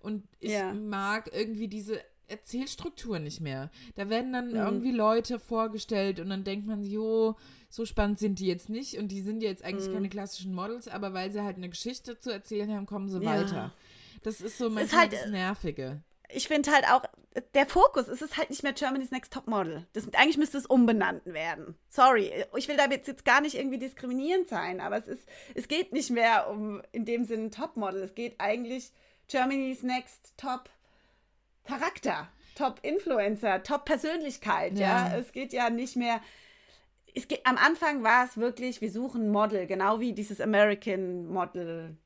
Und 0.00 0.24
ich 0.40 0.50
Ja. 0.52 0.72
mag 0.74 1.30
irgendwie 1.32 1.68
diese 1.68 2.00
Erzählstruktur 2.28 3.18
nicht 3.18 3.40
mehr. 3.40 3.70
Da 3.94 4.08
werden 4.08 4.32
dann 4.32 4.48
Mhm. 4.50 4.56
irgendwie 4.56 4.90
Leute 4.90 5.38
vorgestellt 5.38 6.18
und 6.20 6.28
dann 6.30 6.42
denkt 6.44 6.66
man, 6.66 6.82
jo, 6.82 7.36
so 7.68 7.84
spannend 7.84 8.18
sind 8.18 8.40
die 8.40 8.46
jetzt 8.46 8.68
nicht 8.68 8.98
und 8.98 9.08
die 9.08 9.20
sind 9.22 9.42
ja 9.42 9.50
jetzt 9.50 9.64
eigentlich 9.64 9.88
Mhm. 9.88 9.94
keine 9.94 10.08
klassischen 10.08 10.52
Models, 10.54 10.88
aber 10.88 11.12
weil 11.14 11.30
sie 11.30 11.42
halt 11.42 11.56
eine 11.56 11.68
Geschichte 11.68 12.18
zu 12.18 12.30
erzählen 12.32 12.72
haben, 12.74 12.86
kommen 12.86 13.08
sie 13.08 13.20
Ja. 13.22 13.30
weiter. 13.40 13.72
Das 14.22 14.40
ist 14.40 14.58
so 14.58 14.68
manchmal 14.70 15.02
halt, 15.02 15.12
das 15.12 15.26
Nervige. 15.28 16.02
Ich 16.30 16.48
finde 16.48 16.72
halt 16.72 16.88
auch, 16.90 17.02
der 17.54 17.66
Fokus, 17.66 18.08
es 18.08 18.22
ist 18.22 18.36
halt 18.36 18.50
nicht 18.50 18.62
mehr 18.62 18.72
Germany's 18.72 19.10
Next 19.10 19.32
Topmodel. 19.32 19.86
Das, 19.92 20.12
eigentlich 20.14 20.38
müsste 20.38 20.58
es 20.58 20.66
umbenannt 20.66 21.26
werden. 21.26 21.76
Sorry, 21.88 22.32
ich 22.56 22.68
will 22.68 22.76
damit 22.76 23.06
jetzt 23.06 23.24
gar 23.24 23.40
nicht 23.40 23.56
irgendwie 23.56 23.78
diskriminierend 23.78 24.48
sein, 24.48 24.80
aber 24.80 24.98
es 24.98 25.08
ist, 25.08 25.28
es 25.54 25.68
geht 25.68 25.92
nicht 25.92 26.10
mehr 26.10 26.48
um 26.48 26.82
in 26.92 27.04
dem 27.04 27.24
Sinne 27.24 27.50
Topmodel. 27.50 28.02
Es 28.02 28.14
geht 28.14 28.36
eigentlich 28.38 28.92
Germany's 29.28 29.82
Next 29.82 30.34
Top 30.36 30.70
Charakter, 31.64 32.28
Top 32.54 32.80
Influencer, 32.82 33.62
Top 33.62 33.84
Persönlichkeit. 33.84 34.78
Ja. 34.78 35.08
Ja. 35.08 35.16
es 35.18 35.32
geht 35.32 35.52
ja 35.52 35.68
nicht 35.68 35.96
mehr. 35.96 36.20
Es 37.14 37.28
geht, 37.28 37.44
am 37.46 37.56
Anfang 37.56 38.02
war 38.02 38.24
es 38.24 38.36
wirklich, 38.36 38.80
wir 38.80 38.90
suchen 38.90 39.30
Model, 39.30 39.66
genau 39.66 40.00
wie 40.00 40.12
dieses 40.12 40.40
American 40.40 41.26
Model. 41.26 41.96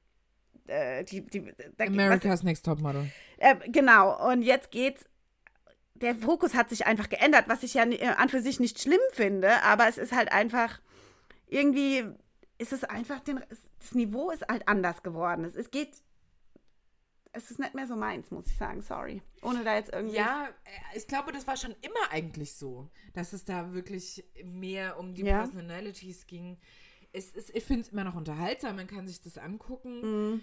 Äh, 0.71 1.05
die, 1.05 1.21
die, 1.27 1.43
da- 1.77 1.85
was- 1.85 1.89
America's 1.89 2.43
Next 2.43 2.65
Topmodel. 2.65 3.11
äh, 3.39 3.57
genau, 3.71 4.31
und 4.31 4.43
jetzt 4.43 4.71
geht's. 4.71 5.05
Der 5.95 6.15
Fokus 6.15 6.55
hat 6.55 6.71
sich 6.71 6.87
einfach 6.87 7.09
geändert, 7.11 7.45
was 7.49 7.63
ich 7.63 7.75
ja 7.75 7.85
äh, 7.85 8.07
an 8.17 8.29
für 8.31 8.41
sich 8.41 8.59
nicht 8.61 8.81
schlimm 8.81 9.01
finde, 9.13 9.63
aber 9.65 9.87
es 9.89 9.99
ist 9.99 10.13
halt 10.13 10.33
einfach 10.33 10.81
irgendwie 11.47 12.05
ist 12.59 12.73
es 12.73 12.85
einfach 12.85 13.21
den, 13.21 13.39
es- 13.49 13.61
das 13.81 13.95
Niveau 13.95 14.31
ist 14.31 14.47
halt 14.49 14.67
anders 14.69 15.03
geworden. 15.03 15.45
Es, 15.45 15.55
es 15.57 15.71
geht 15.71 15.91
es 17.33 17.51
ist 17.51 17.59
nicht 17.61 17.75
mehr 17.75 17.87
so 17.87 17.95
meins, 17.97 18.31
muss 18.33 18.47
ich 18.49 18.57
sagen, 18.57 18.83
sorry. 18.83 19.23
Ohne 19.43 19.63
da 19.63 19.77
jetzt 19.77 19.93
irgendwie 19.93 20.17
Ja, 20.17 20.49
äh, 20.65 20.99
ich 20.99 21.07
glaube, 21.07 21.31
das 21.33 21.47
war 21.47 21.57
schon 21.57 21.75
immer 21.81 22.11
eigentlich 22.13 22.55
so, 22.55 22.89
dass 23.15 23.33
es 23.33 23.45
da 23.45 23.73
wirklich 23.73 24.25
mehr 24.45 24.99
um 24.99 25.15
die 25.15 25.23
Ja. 25.25 25.39
Personalities 25.39 26.27
ging. 26.27 26.59
Es 27.13 27.31
ist, 27.31 27.55
ich 27.55 27.65
finde 27.65 27.83
es 27.83 27.89
immer 27.91 28.05
noch 28.05 28.15
unterhaltsam, 28.17 28.77
man 28.77 28.87
kann 28.89 29.07
sich 29.07 29.21
das 29.21 29.39
angucken. 29.39 30.01
Mhm. 30.33 30.41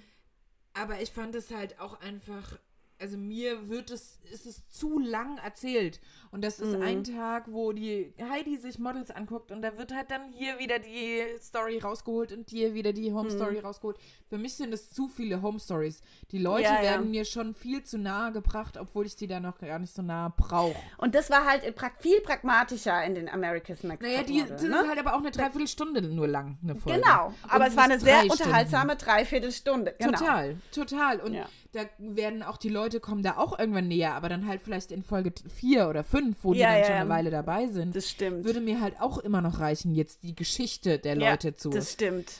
Aber 0.80 1.02
ich 1.02 1.12
fand 1.12 1.34
es 1.34 1.50
halt 1.52 1.80
auch 1.80 2.00
einfach, 2.02 2.58
also 3.00 3.18
mir 3.18 3.70
wird 3.70 3.92
es, 3.92 4.20
ist 4.32 4.46
es 4.46 4.68
zu 4.70 5.00
lang 5.00 5.38
erzählt. 5.38 6.00
Und 6.32 6.44
das 6.44 6.60
ist 6.60 6.76
Mhm. 6.76 6.82
ein 6.82 7.04
Tag, 7.06 7.46
wo 7.48 7.72
die 7.72 8.14
Heidi 8.30 8.58
sich 8.58 8.80
Models 8.80 9.12
anguckt 9.12 9.52
und 9.52 9.62
da 9.62 9.78
wird 9.78 9.94
halt 9.96 10.12
dann 10.12 10.34
hier 10.34 10.60
wieder 10.60 10.78
die 10.80 11.22
Story 11.40 11.80
rausgeholt 11.80 12.34
und 12.34 12.50
hier 12.50 12.74
wieder 12.74 12.92
die 12.92 13.14
Home 13.14 13.30
Mhm. 13.30 13.36
Story 13.36 13.60
rausgeholt. 13.60 13.98
Für 14.30 14.38
mich 14.38 14.56
sind 14.56 14.74
es 14.74 14.90
zu 14.90 15.08
viele 15.08 15.42
Home 15.42 15.60
Stories. 15.60 16.02
Die 16.32 16.38
Leute 16.40 16.64
Ja, 16.64 16.76
ja. 16.78 16.82
werden 16.82 17.12
mir 17.12 17.24
schon 17.24 17.56
viel 17.56 17.84
zu 17.84 17.98
nahe 17.98 18.34
gebracht, 18.34 18.76
obwohl 18.78 19.06
ich 19.06 19.16
die 19.16 19.28
da 19.28 19.40
noch 19.40 19.58
gar 19.60 19.80
nicht 19.80 19.94
so 19.94 20.02
nah 20.02 20.34
brauche. 20.36 20.76
Und 20.98 21.16
das 21.16 21.30
war 21.30 21.46
halt 21.46 21.64
viel 22.02 22.20
pragmatischer 22.22 23.04
in 23.06 23.16
den 23.16 23.30
America's 23.30 23.84
Next 23.84 24.02
Naja, 24.04 24.24
die 24.24 24.40
Topmodel, 24.40 24.60
sind 24.60 24.72
ne? 24.72 24.84
halt 24.88 25.00
aber 25.00 25.14
auch 25.14 25.20
eine 25.20 25.32
Dreiviertelstunde 25.32 26.02
nur 26.02 26.28
lang, 26.28 26.58
eine 26.62 26.76
Folge. 26.76 27.00
Genau, 27.00 27.34
aber 27.48 27.64
Und 27.66 27.70
es 27.72 27.76
war 27.78 27.84
eine 27.86 28.00
sehr 28.00 28.24
unterhaltsame 28.24 28.96
Dreiviertelstunde. 28.98 29.96
Genau. 29.98 30.12
Total, 30.18 30.58
total. 30.72 31.20
Und 31.22 31.34
Ja. 31.36 31.48
Da 31.78 31.84
werden 31.98 32.44
auch 32.44 32.58
die 32.58 32.68
Leute 32.70 33.00
kommen 33.00 33.24
da 33.24 33.38
auch 33.38 33.58
irgendwann 33.58 33.88
näher, 33.88 34.14
aber 34.16 34.28
dann 34.28 34.46
halt 34.48 34.62
vielleicht 34.62 34.92
in 34.92 35.02
Folge 35.04 35.32
4 35.48 35.88
oder 35.88 36.04
5, 36.04 36.36
wo 36.44 36.54
die 36.54 36.60
Ja, 36.60 36.72
dann 36.72 36.80
ja, 36.80 36.86
schon 36.86 36.96
eine 36.96 37.10
Weile 37.10 37.30
dabei 37.32 37.68
sind. 37.68 37.96
Das 37.96 38.10
stimmt. 38.10 38.44
Würde 38.44 38.60
mir 38.60 38.82
halt 38.82 39.00
auch 39.00 39.18
immer 39.20 39.42
noch 39.42 39.60
reichen, 39.60 39.96
jetzt 39.96 40.24
die 40.24 40.36
Geschichte 40.36 41.00
der 41.00 41.18
ja, 41.18 41.32
Leute 41.32 41.56
zu 41.56 41.72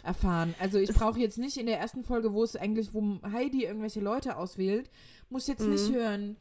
erfahren. 0.04 0.54
Also 0.60 0.78
ich 0.80 0.92
brauche 0.94 1.20
jetzt 1.20 1.38
nicht 1.38 1.58
in 1.58 1.66
der 1.68 1.80
ersten 1.80 2.04
Folge, 2.04 2.34
wo 2.34 2.44
es 2.44 2.56
eigentlich, 2.58 2.94
wo 2.94 3.20
Heidi 3.32 3.64
irgendwelche 3.64 4.02
Leute 4.02 4.36
auswählt, 4.38 4.90
muss 5.30 5.48
jetzt 5.48 5.62
Mhm. 5.62 5.72
nicht 5.72 5.92
hören, 5.94 6.38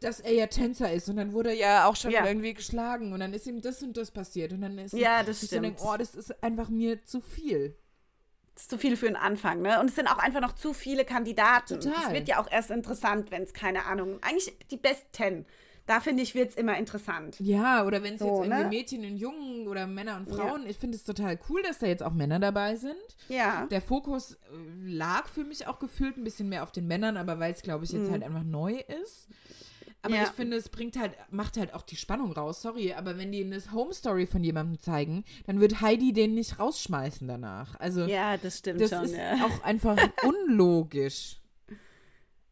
dass 0.00 0.20
er 0.20 0.32
ja 0.34 0.46
Tänzer 0.46 0.92
ist 0.92 1.08
und 1.08 1.16
dann 1.16 1.32
wurde 1.32 1.50
er 1.50 1.56
ja 1.56 1.88
auch 1.88 1.96
schon 1.96 2.10
Ja. 2.10 2.26
irgendwie 2.26 2.52
geschlagen 2.54 3.12
und 3.12 3.20
dann 3.20 3.32
ist 3.32 3.46
ihm 3.46 3.62
das 3.62 3.82
und 3.82 3.96
das 3.96 4.10
passiert 4.10 4.52
und 4.52 4.60
dann 4.60 4.76
ist 4.78 4.92
Ja, 4.92 5.22
das 5.22 5.44
stimmt. 5.44 5.78
oh, 5.82 5.96
das 5.98 6.14
ist 6.14 6.42
einfach 6.42 6.68
mir 6.68 7.02
zu 7.04 7.20
viel. 7.20 7.74
Ist 8.56 8.70
zu 8.70 8.78
viel 8.78 8.96
für 8.96 9.06
den 9.06 9.16
Anfang, 9.16 9.60
ne? 9.60 9.78
Und 9.80 9.90
es 9.90 9.96
sind 9.96 10.08
auch 10.08 10.18
einfach 10.18 10.40
noch 10.40 10.54
zu 10.54 10.72
viele 10.72 11.04
Kandidaten. 11.04 11.78
Total. 11.78 12.06
Es 12.06 12.12
wird 12.12 12.26
ja 12.28 12.40
auch 12.40 12.50
erst 12.50 12.70
interessant, 12.70 13.30
wenn 13.30 13.42
es 13.42 13.52
keine 13.52 13.84
Ahnung. 13.84 14.18
Eigentlich 14.22 14.56
die 14.70 14.78
Best 14.78 15.04
Ten. 15.12 15.44
Da 15.84 16.00
finde 16.00 16.22
ich, 16.24 16.34
wird 16.34 16.50
es 16.50 16.56
immer 16.56 16.76
interessant. 16.78 17.38
Ja, 17.38 17.84
oder 17.84 18.02
wenn 18.02 18.14
es 18.14 18.20
So, 18.20 18.26
jetzt 18.26 18.38
irgendwie 18.48 18.62
ne? 18.64 18.68
Mädchen 18.68 19.04
und 19.04 19.16
Jungen 19.18 19.68
oder 19.68 19.86
Männer 19.86 20.16
und 20.16 20.28
Ja. 20.28 20.34
Frauen, 20.34 20.66
ich 20.66 20.76
finde 20.78 20.96
es 20.96 21.04
total 21.04 21.38
cool, 21.48 21.62
dass 21.62 21.78
da 21.78 21.86
jetzt 21.86 22.02
auch 22.02 22.12
Männer 22.12 22.40
dabei 22.40 22.74
sind. 22.74 22.96
Ja. 23.28 23.66
Der 23.70 23.80
Fokus 23.80 24.32
äh, 24.32 24.36
lag 24.86 25.28
für 25.28 25.44
mich 25.44 25.68
auch 25.68 25.78
gefühlt 25.78 26.16
ein 26.16 26.24
bisschen 26.24 26.48
mehr 26.48 26.64
auf 26.64 26.72
den 26.72 26.88
Männern, 26.88 27.16
aber 27.16 27.38
weil 27.38 27.52
es, 27.52 27.62
glaube 27.62 27.84
ich, 27.84 27.92
jetzt 27.92 28.10
halt 28.10 28.24
einfach 28.24 28.42
neu 28.42 28.82
ist. 29.02 29.28
Aber. 30.06 30.14
Ja. 30.16 30.22
ich 30.24 30.30
finde, 30.30 30.56
es 30.56 30.68
bringt 30.68 30.98
halt, 30.98 31.12
macht 31.30 31.56
halt 31.56 31.74
auch 31.74 31.82
die 31.82 31.96
Spannung 31.96 32.32
raus. 32.32 32.62
Sorry, 32.62 32.92
aber 32.94 33.18
wenn 33.18 33.30
die 33.32 33.44
eine 33.44 33.60
Home 33.72 33.92
Story 33.92 34.26
von 34.26 34.42
jemandem 34.42 34.80
zeigen, 34.80 35.24
dann 35.46 35.60
wird 35.60 35.80
Heidi 35.80 36.12
den 36.12 36.34
nicht 36.34 36.58
rausschmeißen 36.58 37.28
danach. 37.28 37.78
Also 37.78 38.02
Ja, 38.06 38.36
das 38.36 38.58
stimmt 38.58 38.80
das 38.80 38.90
schon. 38.90 39.04
ist 39.04 39.16
ja. 39.16 39.34
auch 39.44 39.62
einfach 39.62 39.96
unlogisch. 40.22 41.36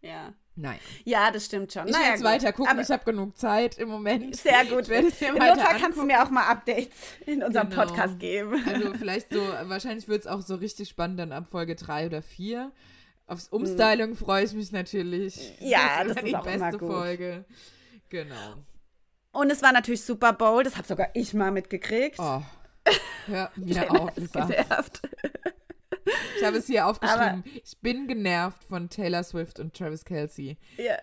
ja. 0.02 0.32
Nein. 0.56 0.78
ja, 1.04 1.32
das 1.32 1.46
stimmt 1.46 1.72
schon. 1.72 1.88
Ich 1.88 1.92
Naja, 1.92 2.14
gut. 2.14 2.22
weiter 2.22 2.52
gucken. 2.52 2.70
Aber 2.70 2.80
ich 2.80 2.88
habe 2.88 3.04
genug 3.04 3.36
Zeit 3.36 3.76
im 3.76 3.88
Moment. 3.88 4.36
sehr 4.36 4.64
gut. 4.66 4.88
Werde 4.88 5.08
es 5.08 5.20
mir 5.20 5.30
Im 5.30 5.34
Notfall 5.34 5.80
kannst 5.80 5.98
du 5.98 6.04
mir 6.04 6.22
auch 6.22 6.30
mal 6.30 6.46
Updates 6.48 6.94
in 7.26 7.42
unserem 7.42 7.70
Genau. 7.70 7.82
Podcast 7.84 8.20
geben. 8.20 8.62
Also 8.64 8.92
vielleicht 8.98 9.30
so, 9.32 9.40
wahrscheinlich 9.64 10.06
wird 10.06 10.20
es 10.20 10.26
auch 10.28 10.42
so 10.42 10.54
richtig 10.54 10.88
spannend 10.88 11.18
dann 11.18 11.32
ab 11.32 11.48
Folge 11.50 11.74
3 11.74 12.06
oder 12.06 12.22
4. 12.22 12.70
Aufs 13.26 13.48
Umstyling 13.48 14.16
freue 14.16 14.44
ich 14.44 14.52
mich 14.52 14.70
natürlich. 14.72 15.54
Ja, 15.60 16.04
das 16.04 16.14
das 16.14 16.24
ist 16.24 16.28
immer 16.28 16.40
auch 16.40 16.46
die 16.46 16.52
immer 16.52 16.66
beste 16.66 16.78
gut. 16.78 16.92
Folge. 16.92 17.44
Genau. 18.10 18.54
Und 19.32 19.50
es 19.50 19.62
war 19.62 19.72
natürlich 19.72 20.02
Super 20.02 20.32
Bowl, 20.32 20.62
das 20.62 20.76
habe 20.76 20.86
sogar 20.86 21.08
ich 21.14 21.34
mal 21.34 21.50
mitgekriegt. 21.50 22.18
Oh. 22.18 22.42
Hör 23.26 23.50
mir 23.56 23.90
auf, 23.90 24.16
Lisa. 24.16 24.44
Genervt. 24.44 25.02
Ich 26.36 26.44
habe 26.44 26.58
es 26.58 26.66
hier 26.66 26.86
aufgeschrieben. 26.86 27.22
Aber 27.22 27.42
ich 27.46 27.78
bin 27.80 28.06
genervt 28.06 28.62
von 28.62 28.90
Taylor 28.90 29.22
Swift 29.22 29.58
und 29.58 29.74
Travis 29.74 30.04
Kelsey. 30.04 30.58
Ja. 30.76 30.98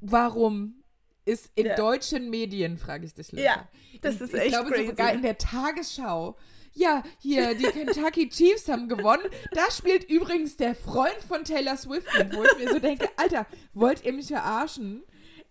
Warum 0.00 0.82
ist 1.24 1.50
in 1.54 1.66
ja. 1.66 1.76
deutschen 1.76 2.30
Medien, 2.30 2.78
frage 2.78 3.04
ich 3.04 3.14
dich, 3.14 3.32
Lisa. 3.32 3.44
Ja, 3.44 3.68
das 4.00 4.20
ist 4.20 4.34
ich 4.34 4.40
echt 4.40 4.48
glaube 4.48 4.70
crazy. 4.70 4.86
sogar 4.88 5.12
in 5.12 5.22
der 5.22 5.38
Tagesschau. 5.38 6.36
Ja, 6.74 7.02
hier, 7.18 7.54
die 7.54 7.64
Kentucky 7.64 8.28
Chiefs 8.28 8.68
haben 8.68 8.88
gewonnen. 8.88 9.28
Da 9.52 9.70
spielt 9.70 10.08
übrigens 10.08 10.56
der 10.56 10.74
Freund 10.74 11.18
von 11.26 11.44
Taylor 11.44 11.76
Swift 11.76 12.08
mit, 12.16 12.34
wo 12.34 12.44
ich 12.44 12.58
mir 12.58 12.72
so 12.72 12.78
denke, 12.78 13.08
Alter, 13.16 13.46
wollt 13.74 14.04
ihr 14.04 14.12
mich 14.12 14.28
verarschen? 14.28 15.04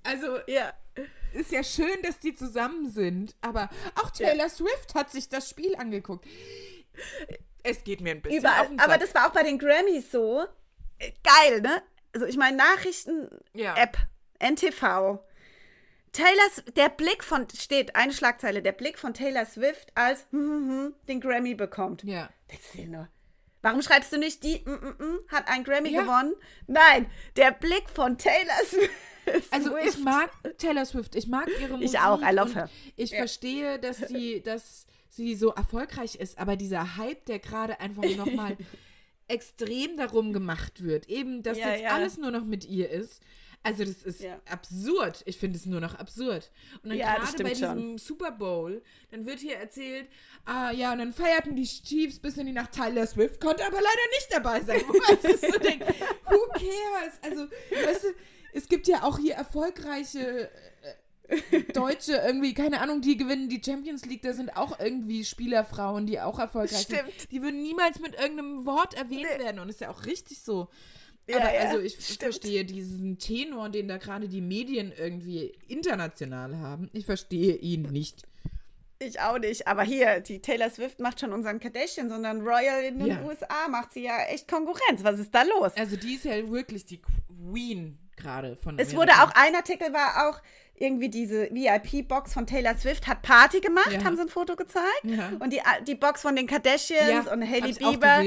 Also, 0.04 0.40
ja 0.48 0.74
ist 1.34 1.52
ja 1.52 1.64
schön, 1.64 2.02
dass 2.04 2.20
die 2.20 2.36
zusammen 2.36 2.90
sind, 2.90 3.36
aber 3.42 3.70
auch 3.96 4.12
Taylor 4.12 4.46
ja. 4.46 4.50
Swift 4.50 4.96
hat 4.96 5.12
sich 5.12 5.30
das 5.30 5.50
Spiel 5.50 5.76
angeguckt. 5.76 6.26
Es 7.64 7.84
geht 7.84 8.02
mir 8.02 8.12
ein 8.12 8.22
bisschen 8.22 8.40
Überall. 8.40 8.70
Aber 8.78 8.98
das 8.98 9.14
war 9.14 9.28
auch 9.28 9.34
bei 9.34 9.44
den 9.44 9.58
Grammys 9.58 10.12
so. 10.12 10.46
Geil, 11.00 11.62
ne? 11.62 11.82
Also 12.14 12.26
ich 12.26 12.38
meine, 12.38 12.58
Nachrichten-App, 12.58 13.98
ja. 13.98 14.50
NTV. 14.50 15.20
Taylors, 16.12 16.64
der 16.76 16.90
Blick 16.90 17.24
von, 17.24 17.48
steht 17.58 17.96
eine 17.96 18.14
Schlagzeile, 18.14 18.62
der 18.62 18.74
Blick 18.74 19.00
von 19.00 19.14
Taylor 19.14 19.46
Swift 19.46 19.92
als 19.96 20.26
hm, 20.32 20.40
hm, 20.40 20.70
hm, 20.70 20.96
den 21.08 21.22
Grammy 21.22 21.56
bekommt. 21.56 22.04
Ja. 22.04 22.30
Denkst 22.50 22.68
du 22.74 22.86
nur, 22.88 23.08
warum 23.62 23.82
schreibst 23.82 24.12
du 24.12 24.18
nicht, 24.18 24.44
die 24.44 24.66
hat 25.30 25.48
einen 25.48 25.64
Grammy 25.64 25.90
ja. 25.90 26.02
gewonnen? 26.02 26.34
Nein, 26.68 27.10
der 27.38 27.52
Blick 27.52 27.90
von 27.90 28.18
Taylor 28.18 28.60
Swift 28.66 28.92
also 29.52 29.78
ich 29.78 29.98
mag 30.00 30.32
Taylor 30.58 30.86
Swift, 30.86 31.16
ich 31.16 31.28
mag 31.28 31.48
ihre 31.60 31.74
Musik. 31.74 31.90
Ich 31.90 32.00
auch, 32.00 32.22
I 32.22 32.34
love 32.34 32.54
her. 32.54 32.70
Ich 32.96 33.12
ja. 33.12 33.18
verstehe, 33.18 33.80
dass 33.80 33.98
sie, 33.98 34.42
dass 34.46 34.86
sie 35.10 35.36
so 35.36 35.50
erfolgreich 35.52 36.16
ist, 36.16 36.38
aber 36.38 36.56
dieser 36.56 36.98
Hype, 36.98 37.26
der 37.26 37.40
gerade 37.40 37.80
einfach 37.80 38.04
nochmal 38.16 38.58
extrem 39.28 39.98
darum 39.98 40.34
gemacht 40.34 40.84
wird, 40.84 41.08
eben, 41.08 41.44
dass 41.44 41.58
ja, 41.58 41.72
jetzt 41.72 41.92
alles 41.92 42.18
nur 42.18 42.32
noch 42.32 42.44
mit 42.44 42.66
ihr 42.66 42.90
ist. 42.90 43.22
Also 43.64 43.86
das 43.86 44.02
ist 44.04 44.22
ja. 44.22 44.40
absurd. 44.50 45.22
Ich 45.26 45.38
finde 45.38 45.58
es 45.58 45.66
nur 45.66 45.80
noch 45.82 45.94
absurd. 45.96 46.50
Und 46.84 46.90
dann 46.90 46.98
ja, 46.98 47.16
gerade 47.16 47.44
bei 47.44 47.50
diesem 47.50 47.70
schon. 47.70 47.98
Super 48.00 48.32
Bowl, 48.32 48.82
dann 49.12 49.26
wird 49.26 49.40
hier 49.40 49.58
erzählt, 49.58 50.08
ah 50.46 50.72
ja, 50.72 50.92
und 50.94 51.00
dann 51.00 51.14
feierten 51.14 51.56
die 51.56 51.66
Chiefs 51.66 52.20
bis 52.20 52.38
in 52.38 52.48
die 52.48 52.54
Nacht. 52.54 52.72
Tyler 52.72 53.06
Swift 53.06 53.40
konnte 53.40 53.64
aber 53.66 53.78
leider 53.78 54.10
nicht 54.16 54.28
dabei 54.32 54.62
sein. 54.62 54.82
Wo 54.88 54.94
man 54.94 55.38
so 55.38 55.60
denkt, 55.60 55.88
who 56.30 56.40
cares? 56.54 57.20
Also, 57.22 57.48
weißt 57.86 58.04
du, 58.06 58.08
es 58.54 58.68
gibt 58.68 58.88
ja 58.88 59.04
auch 59.04 59.20
hier 59.20 59.36
erfolgreiche 59.36 60.50
äh, 61.30 61.64
Deutsche, 61.74 62.14
irgendwie, 62.14 62.54
keine 62.54 62.82
Ahnung, 62.82 63.02
die 63.02 63.16
gewinnen 63.16 63.48
die 63.48 63.62
Champions 63.64 64.06
League, 64.06 64.22
da 64.22 64.34
sind 64.34 64.58
auch 64.58 64.80
irgendwie 64.80 65.24
Spielerfrauen, 65.24 66.06
die 66.06 66.20
auch 66.20 66.40
erfolgreich 66.40 66.82
Stimmt. 66.82 67.12
sind. 67.18 67.32
Die 67.32 67.42
würden 67.42 67.62
niemals 67.62 68.00
mit 68.00 68.16
irgendeinem 68.16 68.66
Wort 68.66 68.96
erwähnt 68.96 69.28
nee. 69.38 69.44
werden 69.44 69.60
und 69.60 69.70
ist 69.70 69.82
ja 69.82 69.92
auch 69.92 70.06
richtig 70.06 70.42
so. 70.42 70.68
Ja, 71.32 71.38
Aber 71.38 71.54
ja, 71.54 71.62
also 71.62 71.80
ich 71.80 71.94
stimmt. 71.94 72.20
verstehe 72.20 72.66
diesen 72.66 73.18
Tenor, 73.18 73.70
den 73.70 73.88
da 73.88 73.98
gerade 73.98 74.28
die 74.28 74.42
Medien 74.42 74.92
irgendwie 74.98 75.54
international 75.68 76.58
haben. 76.58 76.90
Ich 76.94 77.06
verstehe 77.06 77.56
ihn 77.56 77.84
nicht. 77.84 78.24
Ich 79.00 79.20
auch 79.20 79.40
nicht. 79.40 79.68
Aber 79.68 79.84
hier, 79.84 80.20
die 80.20 80.42
Taylor 80.42 80.70
Swift 80.70 81.00
macht 81.00 81.20
schon 81.20 81.34
unseren 81.34 81.60
Kardashian, 81.60 82.10
sondern 82.10 82.42
Royal 82.42 82.84
in 82.84 83.00
den 83.00 83.08
ja. 83.08 83.24
USA 83.24 83.68
macht 83.70 83.94
sie 83.94 84.04
ja 84.04 84.24
echt 84.26 84.48
Konkurrenz. 84.48 85.04
Was 85.04 85.20
ist 85.20 85.34
da 85.34 85.44
los? 85.44 85.72
Also 85.76 85.96
die 85.96 86.16
ist 86.16 86.26
ja 86.26 86.50
wirklich 86.50 86.86
die 86.86 87.02
Queen 87.02 87.98
gerade 88.16 88.56
von 88.56 88.78
Es 88.78 88.96
wurde 88.96 89.12
auch, 89.14 89.32
ein 89.34 89.56
Artikel 89.56 89.92
war 89.94 90.30
auch, 90.30 90.42
irgendwie 90.82 91.10
diese 91.10 91.50
VIP-Box 91.52 92.34
von 92.34 92.48
Taylor 92.48 92.76
Swift 92.76 93.08
hat 93.08 93.22
Party 93.22 93.62
gemacht, 93.62 93.92
ja. 93.92 94.04
haben 94.04 94.16
sie 94.16 94.24
ein 94.24 94.30
Foto 94.30 94.56
gezeigt. 94.56 95.04
Ja. 95.04 95.32
Und 95.40 95.54
die, 95.54 95.62
die 95.86 95.96
Box 95.96 96.22
von 96.22 96.36
den 96.36 96.48
Kardashians 96.48 97.28
und 97.32 97.44
Hailey 97.44 97.74
Bieber 97.74 98.24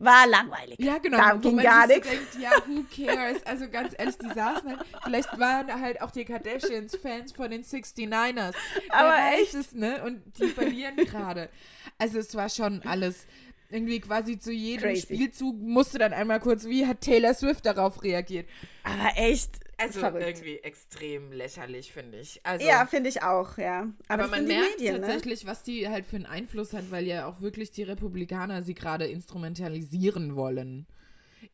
war 0.00 0.26
langweilig. 0.26 0.78
Ja, 0.80 0.98
genau. 0.98 1.18
Da 1.18 1.34
ging 1.34 1.58
gar 1.58 1.86
nichts. 1.86 2.08
Denkt, 2.08 2.38
ja, 2.40 2.50
who 2.66 2.84
cares? 2.94 3.44
Also 3.44 3.68
ganz 3.68 3.94
ehrlich, 3.96 4.16
die 4.16 4.28
saßen 4.28 4.70
halt, 4.70 4.80
vielleicht 5.04 5.38
waren 5.38 5.80
halt 5.80 6.00
auch 6.00 6.10
die 6.10 6.24
Kardashians 6.24 6.96
Fans 6.96 7.32
von 7.32 7.50
den 7.50 7.62
69ers. 7.62 8.54
Aber 8.88 9.18
echt? 9.38 9.54
es, 9.54 9.72
ne? 9.72 10.02
Und 10.02 10.22
die 10.38 10.48
verlieren 10.48 10.96
gerade. 11.04 11.50
Also 11.98 12.18
es 12.18 12.34
war 12.34 12.48
schon 12.48 12.82
alles 12.82 13.26
irgendwie 13.68 14.00
quasi 14.00 14.38
zu 14.38 14.50
jedem 14.52 14.88
Crazy. 14.88 15.02
Spielzug 15.02 15.60
musste 15.60 15.98
dann 15.98 16.12
einmal 16.12 16.40
kurz, 16.40 16.64
wie 16.64 16.86
hat 16.86 17.02
Taylor 17.02 17.34
Swift 17.34 17.66
darauf 17.66 18.02
reagiert. 18.02 18.48
Aber 18.82 19.10
echt. 19.16 19.50
Also 19.80 20.00
verrückt. 20.00 20.24
irgendwie 20.24 20.58
extrem 20.58 21.32
lächerlich, 21.32 21.92
finde 21.92 22.18
ich. 22.18 22.40
Also, 22.44 22.66
ja, 22.66 22.84
finde 22.86 23.08
ich 23.08 23.22
auch, 23.22 23.56
ja. 23.56 23.88
Aber, 24.08 24.24
aber 24.24 24.36
man 24.36 24.46
merkt 24.46 24.78
Medien, 24.78 24.96
ne? 24.96 25.00
tatsächlich, 25.00 25.44
ne? 25.44 25.50
was 25.50 25.62
die 25.62 25.88
halt 25.88 26.04
für 26.04 26.16
einen 26.16 26.26
Einfluss 26.26 26.74
hat, 26.74 26.90
weil 26.90 27.06
ja 27.06 27.26
auch 27.26 27.40
wirklich 27.40 27.70
die 27.70 27.82
Republikaner 27.82 28.62
sie 28.62 28.74
gerade 28.74 29.06
instrumentalisieren 29.06 30.36
wollen 30.36 30.86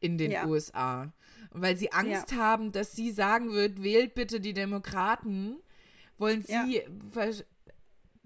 in 0.01 0.19
den 0.19 0.33
ja. 0.33 0.47
USA. 0.47 1.13
Und 1.51 1.63
weil 1.63 1.77
sie 1.77 1.93
Angst 1.93 2.33
ja. 2.33 2.39
haben, 2.39 2.73
dass 2.73 2.93
sie 2.93 3.13
sagen 3.13 3.53
wird, 3.53 3.83
wählt 3.83 4.15
bitte 4.15 4.41
die 4.41 4.55
Demokraten, 4.55 5.57
wollen 6.19 6.43
sie 6.43 6.53
ja. 6.53 6.83
ver 7.13 7.31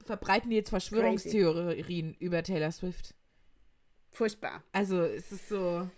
verbreiten 0.05 0.51
die 0.51 0.57
jetzt 0.57 0.71
Verschwörungstheorien 0.71 2.13
Crazy. 2.13 2.25
über 2.25 2.43
Taylor 2.43 2.73
Swift. 2.73 3.15
Furchtbar. 4.11 4.65
Also 4.73 5.03
es 5.03 5.31
ist 5.31 5.49
so. 5.49 5.89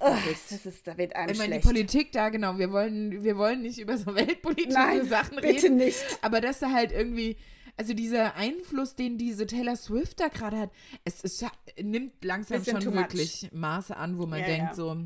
Oh, 0.00 0.16
das 0.50 0.64
ist, 0.64 0.86
da 0.86 0.96
wird 0.96 1.16
einem 1.16 1.32
ich 1.32 1.38
meine, 1.38 1.54
schlecht. 1.54 1.64
die 1.64 1.68
Politik 1.68 2.12
da, 2.12 2.28
genau, 2.28 2.58
wir 2.58 2.70
wollen, 2.72 3.22
wir 3.22 3.36
wollen 3.36 3.62
nicht 3.62 3.78
über 3.78 3.96
so 3.96 4.06
weltpolitische 4.14 4.78
Nein, 4.78 5.08
Sachen 5.08 5.38
reden. 5.38 5.54
bitte 5.54 5.70
nicht. 5.70 5.98
Aber 6.22 6.40
dass 6.40 6.60
da 6.60 6.70
halt 6.70 6.92
irgendwie, 6.92 7.36
also 7.76 7.94
dieser 7.94 8.34
Einfluss, 8.36 8.94
den 8.96 9.18
diese 9.18 9.46
Taylor 9.46 9.76
Swift 9.76 10.20
da 10.20 10.28
gerade 10.28 10.58
hat, 10.58 10.70
es 11.04 11.20
ist, 11.22 11.44
nimmt 11.80 12.24
langsam 12.24 12.58
Bisschen 12.58 12.80
schon 12.80 12.94
wirklich 12.94 13.48
Maße 13.52 13.96
an, 13.96 14.18
wo 14.18 14.26
man 14.26 14.40
ja, 14.40 14.46
denkt 14.46 14.68
ja. 14.70 14.74
so, 14.74 14.96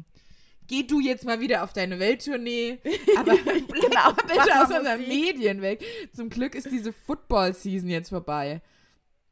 geh 0.67 0.83
du 0.83 1.01
jetzt 1.01 1.25
mal 1.25 1.41
wieder 1.41 1.65
auf 1.65 1.73
deine 1.73 1.99
Welttournee, 1.99 2.79
aber 3.17 3.37
bleib 3.37 3.69
genau, 3.69 4.13
bitte 4.13 4.63
aus 4.63 4.77
unseren 4.77 5.07
Medien 5.07 5.63
weg. 5.63 5.85
Zum 6.15 6.31
Glück 6.31 6.55
ist 6.55 6.71
diese 6.71 6.93
Football-Season 6.93 7.89
jetzt 7.89 8.09
vorbei. 8.11 8.63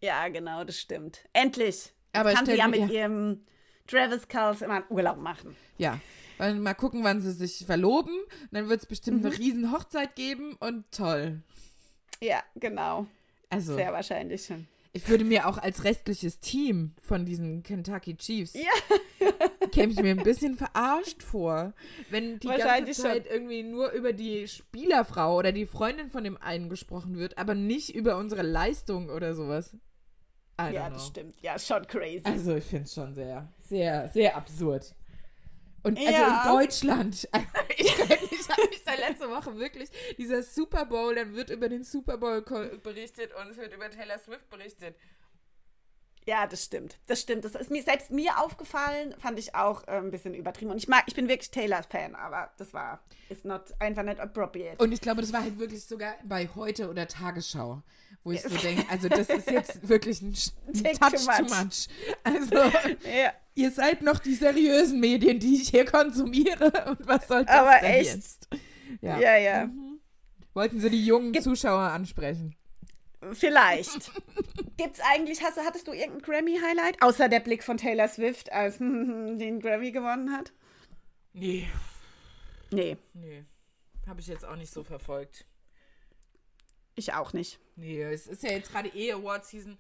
Ja, 0.03 0.29
genau, 0.29 0.65
das 0.65 0.79
stimmt. 0.79 1.29
Endlich. 1.33 1.93
Aber 2.13 2.33
kann 2.33 2.47
sie 2.47 2.57
ja 2.57 2.67
mit 2.67 2.81
ja. 2.81 2.87
ihrem 2.89 3.45
Travis 3.91 4.29
Kells 4.29 4.63
immer 4.63 4.75
einen 4.75 4.85
Urlaub 4.89 5.19
machen. 5.19 5.57
Ja. 5.79 5.99
Und 6.39 6.63
mal 6.63 6.75
gucken, 6.75 7.05
wann 7.05 7.21
sie 7.21 7.33
sich 7.33 7.67
verloben. 7.67 8.15
Dann 8.51 8.69
wird 8.69 8.81
es 8.81 8.87
bestimmt 8.87 9.21
mhm. 9.21 9.27
eine 9.27 9.39
riesen 9.39 9.73
Hochzeit 9.73 10.15
geben 10.15 10.57
und 10.61 10.85
toll. 10.91 11.43
Ja, 12.21 12.43
genau. 12.55 13.07
Also. 13.51 13.75
Sehr 13.75 13.93
wahrscheinlich 13.93 14.45
schon. 14.47 14.67
Ich 14.93 15.09
würde 15.09 15.25
mir 15.25 15.47
auch 15.47 15.59
als 15.59 15.85
restliches 15.85 16.41
Team 16.41 16.95
von 17.01 17.25
diesen 17.25 17.63
Kentucky 17.63 18.17
Chiefs 18.17 18.55
ja. 18.55 19.29
käme 19.73 19.93
ich 19.93 20.01
mir 20.01 20.11
ein 20.11 20.25
bisschen 20.25 20.57
verarscht 20.57 21.23
vor, 21.23 21.75
wenn 22.11 22.41
die 22.41 22.49
ganze 22.49 23.01
Zeit 23.01 23.27
schon. 23.27 23.33
irgendwie 23.33 23.63
nur 23.63 23.93
über 23.93 24.13
die 24.13 24.49
Spielerfrau 24.49 25.37
oder 25.37 25.53
die 25.53 25.67
Freundin 25.67 26.11
von 26.11 26.25
dem 26.25 26.37
einen 26.37 26.69
gesprochen 26.69 27.19
wird, 27.19 27.39
aber 27.39 27.55
nicht 27.55 27.95
über 27.95 28.17
unsere 28.17 28.43
Leistung 28.43 29.11
oder 29.11 29.35
sowas 29.35 29.77
ja, 30.69 30.91
das 30.91 31.07
stimmt. 31.07 31.35
Ja, 31.41 31.59
schon 31.59 31.87
crazy. 31.87 32.23
Also 32.25 32.57
ich 32.57 32.65
finde 32.65 32.85
es 32.85 32.95
schon 32.95 33.15
sehr, 33.15 33.49
sehr, 33.61 34.09
sehr 34.09 34.37
absurd. 34.37 34.95
Und 35.83 35.99
also 35.99 36.11
ja. 36.11 36.43
in 36.43 36.53
Deutschland, 36.53 37.15
ich, 37.77 37.87
ich 37.87 38.49
habe 38.49 38.69
mich 38.69 38.85
da 38.85 38.95
letzte 38.95 39.29
Woche 39.31 39.57
wirklich, 39.57 39.89
dieser 40.19 40.43
Super 40.43 40.85
Bowl, 40.85 41.15
dann 41.15 41.35
wird 41.35 41.51
über 41.51 41.69
den 41.69 41.85
Super 41.85 42.19
Bowl 42.19 42.43
berichtet 42.83 43.33
und 43.35 43.51
es 43.51 43.57
wird 43.57 43.73
über 43.73 43.91
Taylor 43.91 44.19
Swift 44.19 44.51
berichtet. 44.51 44.97
Ja, 46.27 46.47
das 46.47 46.65
stimmt. 46.65 46.99
Das 47.07 47.21
stimmt. 47.21 47.45
Das 47.45 47.55
ist 47.55 47.71
mir 47.71 47.83
selbst 47.83 48.11
mir 48.11 48.39
aufgefallen, 48.39 49.15
fand 49.19 49.39
ich 49.39 49.55
auch 49.55 49.89
äh, 49.89 49.93
ein 49.93 50.11
bisschen 50.11 50.35
übertrieben. 50.35 50.71
Und 50.71 50.77
ich 50.77 50.87
mag, 50.87 51.05
ich 51.07 51.15
bin 51.15 51.29
wirklich 51.29 51.51
Taylor-Fan, 51.51 52.15
aber 52.15 52.51
das 52.59 52.75
war, 52.75 53.01
ist 53.31 53.47
not, 53.47 53.75
einfach 53.79 54.03
nicht 54.03 54.21
appropriate. 54.21 54.83
Und 54.83 54.93
ich 54.93 55.01
glaube, 55.01 55.23
das 55.23 55.33
war 55.33 55.43
halt 55.43 55.59
wirklich 55.59 55.85
sogar 55.85 56.15
bei 56.25 56.49
heute 56.55 56.91
oder 56.91 57.09
Tagesschau 57.09 57.83
wo 58.25 58.33
ich 58.33 58.43
so 58.43 58.57
denke, 58.57 58.85
also 58.91 59.09
das 59.09 59.29
ist 59.29 59.51
jetzt 59.51 59.89
wirklich 59.89 60.21
ein, 60.21 60.35
ein 60.69 60.95
Touch 60.95 61.25
too 61.25 61.43
much. 61.45 61.89
Also, 62.23 62.55
ja. 63.05 63.33
ihr 63.55 63.71
seid 63.71 64.03
noch 64.03 64.19
die 64.19 64.35
seriösen 64.35 65.01
Medien, 65.01 65.39
die 65.39 65.57
ich 65.57 65.71
hier 65.71 65.85
konsumiere 65.85 66.73
und 66.87 67.07
was 67.07 67.29
soll 67.29 67.45
das 67.45 67.55
Aber 67.57 67.79
denn 67.81 67.91
echt? 67.93 68.15
jetzt? 68.15 68.49
Ja, 69.01 69.19
ja. 69.19 69.37
ja. 69.37 69.67
Mhm. 69.67 70.01
Wollten 70.53 70.81
sie 70.81 70.91
die 70.91 71.05
jungen 71.05 71.33
Ge 71.33 71.43
Zuschauer 71.43 71.91
ansprechen? 71.91 72.57
Vielleicht. 73.33 74.11
Gibt's 74.77 75.01
eigentlich, 75.01 75.43
hast, 75.43 75.59
hattest 75.59 75.87
du 75.87 75.93
irgendein 75.93 76.23
Grammy-Highlight? 76.23 77.03
Außer 77.03 77.29
der 77.29 77.41
Blick 77.41 77.63
von 77.63 77.77
Taylor 77.77 78.09
Swift, 78.09 78.51
als 78.53 78.79
den 78.79 79.61
Grammy 79.61 79.93
gewonnen 79.93 80.33
hat? 80.33 80.53
Nee. 81.33 81.69
Nee. 82.71 82.97
Nee. 83.13 83.45
Habe 84.07 84.21
ich 84.21 84.27
jetzt 84.27 84.45
auch 84.45 84.57
nicht 84.57 84.73
so 84.73 84.83
verfolgt. 84.83 85.45
Ich 86.95 87.13
auch 87.15 87.33
nicht. 87.33 87.59
Nee, 87.77 88.03
es 88.03 88.27
ist 88.27 88.43
ja 88.43 88.51
jetzt 88.51 88.71
gerade 88.73 88.89
eh 88.91 89.13
Award-Season. 89.13 89.79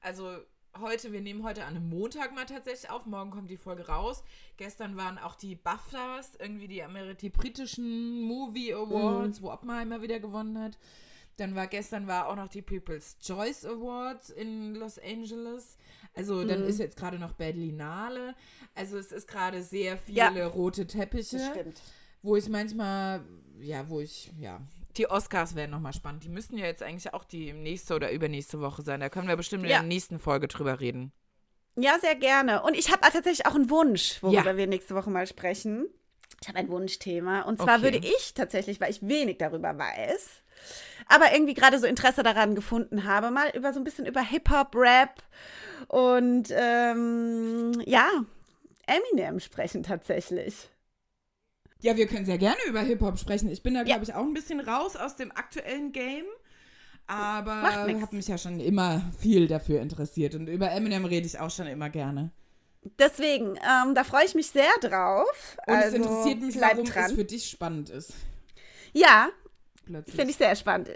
Also 0.00 0.36
heute, 0.80 1.12
wir 1.12 1.20
nehmen 1.20 1.42
heute 1.44 1.64
an 1.64 1.76
einem 1.76 1.88
Montag 1.88 2.34
mal 2.34 2.44
tatsächlich 2.46 2.90
auf. 2.90 3.06
Morgen 3.06 3.30
kommt 3.30 3.50
die 3.50 3.56
Folge 3.56 3.86
raus. 3.88 4.22
Gestern 4.56 4.96
waren 4.96 5.18
auch 5.18 5.36
die 5.36 5.54
BAFTAs, 5.54 6.32
irgendwie 6.38 6.68
die, 6.68 6.82
die 7.20 7.30
britischen 7.30 8.22
Movie 8.22 8.74
Awards, 8.74 9.40
mhm. 9.40 9.44
wo 9.44 9.50
Oppenheimer 9.52 10.02
wieder 10.02 10.18
gewonnen 10.20 10.58
hat. 10.60 10.78
Dann 11.38 11.54
war 11.54 11.66
gestern 11.66 12.06
war 12.06 12.28
auch 12.28 12.36
noch 12.36 12.48
die 12.48 12.62
People's 12.62 13.18
Choice 13.20 13.64
Awards 13.66 14.30
in 14.30 14.74
Los 14.74 14.98
Angeles. 14.98 15.76
Also 16.14 16.44
dann 16.44 16.62
Mhm. 16.62 16.68
ist 16.68 16.78
jetzt 16.78 16.96
gerade 16.96 17.18
noch 17.18 17.32
Berlinale. 17.34 18.34
Also 18.74 18.96
es 18.96 19.12
ist 19.12 19.28
gerade 19.28 19.62
sehr 19.62 19.98
viele 19.98 20.16
Ja. 20.16 20.46
rote 20.46 20.86
Teppiche, 20.86 21.36
Das 21.36 21.48
stimmt. 21.50 21.80
wo 22.22 22.36
ich 22.36 22.48
manchmal, 22.48 23.22
ja, 23.60 23.86
wo 23.90 24.00
ich, 24.00 24.32
ja. 24.40 24.60
Die 24.96 25.10
Oscars 25.10 25.54
werden 25.54 25.70
nochmal 25.70 25.92
spannend. 25.92 26.24
Die 26.24 26.28
müssten 26.28 26.56
ja 26.56 26.66
jetzt 26.66 26.82
eigentlich 26.82 27.12
auch 27.12 27.24
die 27.24 27.52
nächste 27.52 27.94
oder 27.94 28.10
übernächste 28.12 28.60
Woche 28.60 28.82
sein. 28.82 29.00
Da 29.00 29.08
können 29.08 29.28
wir 29.28 29.36
bestimmt 29.36 29.64
in 29.64 29.70
Ja. 29.70 29.78
der 29.78 29.86
nächsten 29.86 30.18
Folge 30.18 30.48
drüber 30.48 30.80
reden. 30.80 31.12
Ja, 31.76 31.98
sehr 32.00 32.14
gerne. 32.14 32.62
Und 32.62 32.74
ich 32.74 32.90
habe 32.90 33.00
tatsächlich 33.02 33.44
auch 33.46 33.54
einen 33.54 33.68
Wunsch, 33.68 34.22
worüber 34.22 34.50
Ja. 34.52 34.56
wir 34.56 34.66
nächste 34.66 34.94
Woche 34.94 35.10
mal 35.10 35.26
sprechen. 35.26 35.86
Ich 36.40 36.48
habe 36.48 36.58
ein 36.58 36.68
Wunschthema. 36.68 37.42
Und 37.42 37.58
zwar 37.60 37.74
Okay. 37.76 37.82
würde 37.82 37.98
ich 37.98 38.32
tatsächlich, 38.34 38.80
weil 38.80 38.90
ich 38.90 39.06
wenig 39.06 39.36
darüber 39.38 39.76
weiß, 39.76 40.42
aber 41.08 41.32
irgendwie 41.34 41.54
gerade 41.54 41.78
so 41.78 41.86
Interesse 41.86 42.22
daran 42.22 42.54
gefunden 42.54 43.04
habe, 43.04 43.30
mal 43.30 43.50
über 43.54 43.72
so 43.74 43.80
ein 43.80 43.84
bisschen 43.84 44.06
über 44.06 44.22
Hip-Hop, 44.22 44.74
Rap 44.74 45.22
und 45.88 46.48
ähm, 46.50 47.82
ja, 47.84 48.08
Eminem 48.86 49.40
sprechen 49.40 49.82
tatsächlich. 49.82 50.70
Ja, 51.82 51.96
wir 51.96 52.06
können 52.06 52.24
sehr 52.24 52.38
gerne 52.38 52.58
über 52.68 52.80
Hip-Hop 52.80 53.18
sprechen. 53.18 53.50
Ich 53.50 53.62
bin 53.62 53.74
da, 53.74 53.82
glaube 53.82 54.04
ich, 54.04 54.14
auch 54.14 54.22
ein 54.22 54.34
bisschen 54.34 54.60
raus 54.60 54.96
aus 54.96 55.16
dem 55.16 55.30
aktuellen 55.32 55.92
Game. 55.92 56.24
Aber 57.06 57.86
nix. 57.86 58.02
habe 58.02 58.16
mich 58.16 58.28
ja 58.28 58.38
schon 58.38 58.58
immer 58.58 59.02
viel 59.20 59.46
dafür 59.46 59.80
interessiert. 59.80 60.34
Und 60.34 60.48
über 60.48 60.70
Eminem 60.70 61.04
rede 61.04 61.26
ich 61.26 61.38
auch 61.38 61.50
schon 61.50 61.66
immer 61.66 61.88
gerne. 61.90 62.30
Deswegen, 62.98 63.56
ähm, 63.56 63.94
da 63.94 64.04
freue 64.04 64.24
ich 64.24 64.34
mich 64.34 64.48
sehr 64.48 64.70
drauf. 64.80 65.56
Und 65.66 65.74
also, 65.74 65.88
es 65.88 65.94
interessiert 65.94 66.40
mich, 66.40 66.60
warum 66.60 66.84
dran. 66.84 67.04
es 67.04 67.12
für 67.12 67.24
dich 67.24 67.48
spannend 67.48 67.90
ist. 67.90 68.14
Ja, 68.92 69.28
Plötzlich. 69.84 70.16
finde 70.16 70.30
ich 70.30 70.36
sehr 70.36 70.54
spannend. 70.56 70.90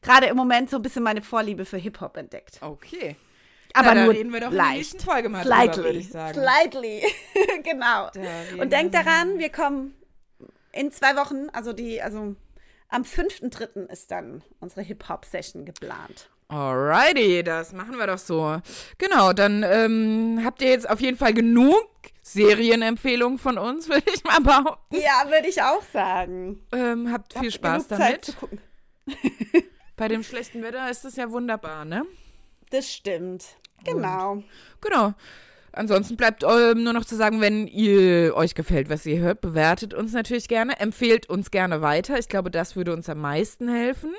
Gerade 0.00 0.26
im 0.26 0.36
Moment 0.36 0.68
so 0.68 0.76
ein 0.76 0.82
bisschen 0.82 1.02
meine 1.02 1.22
Vorliebe 1.22 1.64
für 1.64 1.76
Hip-Hop 1.76 2.16
entdeckt. 2.16 2.58
Okay. 2.60 3.16
Aber 3.74 3.94
Na, 3.94 4.04
nur 4.04 4.14
reden 4.14 4.32
wir 4.32 4.40
doch 4.40 4.50
in 4.50 4.54
der 4.56 4.64
leicht. 4.64 4.76
nächsten 4.78 5.00
Folge 5.00 5.28
mal 5.28 5.44
Slightly. 5.44 5.70
drüber, 5.74 5.84
würde 5.88 5.98
ich 5.98 6.08
sagen. 6.10 6.34
Slightly. 6.34 7.02
genau. 7.62 8.10
Und 8.60 8.72
denkt 8.72 8.94
daran, 8.94 9.38
wir 9.38 9.50
kommen 9.50 9.94
in 10.72 10.90
zwei 10.90 11.16
Wochen, 11.16 11.48
also 11.52 11.72
die, 11.72 12.00
also 12.02 12.34
am 12.88 13.02
5.3. 13.02 13.90
ist 13.90 14.10
dann 14.10 14.42
unsere 14.60 14.82
Hip-Hop-Session 14.82 15.64
geplant. 15.64 16.28
Alrighty, 16.48 17.42
das 17.42 17.72
machen 17.72 17.96
wir 17.98 18.06
doch 18.06 18.18
so. 18.18 18.60
Genau, 18.98 19.32
dann 19.32 19.62
ähm, 19.62 20.42
habt 20.44 20.60
ihr 20.60 20.68
jetzt 20.68 20.88
auf 20.88 21.00
jeden 21.00 21.16
Fall 21.16 21.32
genug 21.32 21.88
Serienempfehlungen 22.22 23.38
von 23.38 23.56
uns, 23.56 23.88
würde 23.88 24.04
ich 24.14 24.22
mal 24.24 24.40
behaupten. 24.40 24.96
Ja, 24.96 25.30
würde 25.30 25.48
ich 25.48 25.62
auch 25.62 25.82
sagen. 25.92 26.60
Ähm, 26.72 27.10
habt 27.10 27.32
viel 27.32 27.44
Habt 27.44 27.52
Spaß 27.54 27.88
damit. 27.88 28.24
zu 28.26 28.32
gucken. 28.34 28.60
Bei 29.96 30.08
dem 30.08 30.22
schlechten 30.22 30.62
Wetter 30.62 30.90
ist 30.90 31.04
das 31.04 31.16
ja 31.16 31.30
wunderbar, 31.30 31.84
ne? 31.84 32.04
Das 32.72 32.90
stimmt. 32.90 33.44
Genau. 33.84 34.42
Genau. 34.80 35.14
Ansonsten 35.72 36.16
bleibt 36.16 36.42
ähm, 36.42 36.82
nur 36.82 36.92
noch 36.92 37.04
zu 37.04 37.16
sagen, 37.16 37.40
wenn 37.40 37.66
ihr 37.66 38.34
euch 38.34 38.54
gefällt, 38.54 38.90
was 38.90 39.06
ihr 39.06 39.18
hört, 39.20 39.40
bewertet 39.40 39.94
uns 39.94 40.12
natürlich 40.12 40.48
gerne, 40.48 40.80
empfehlt 40.80 41.28
uns 41.28 41.50
gerne 41.50 41.80
weiter. 41.80 42.18
Ich 42.18 42.28
glaube, 42.28 42.50
das 42.50 42.76
würde 42.76 42.92
uns 42.92 43.08
am 43.08 43.20
meisten 43.20 43.68
helfen. 43.68 44.12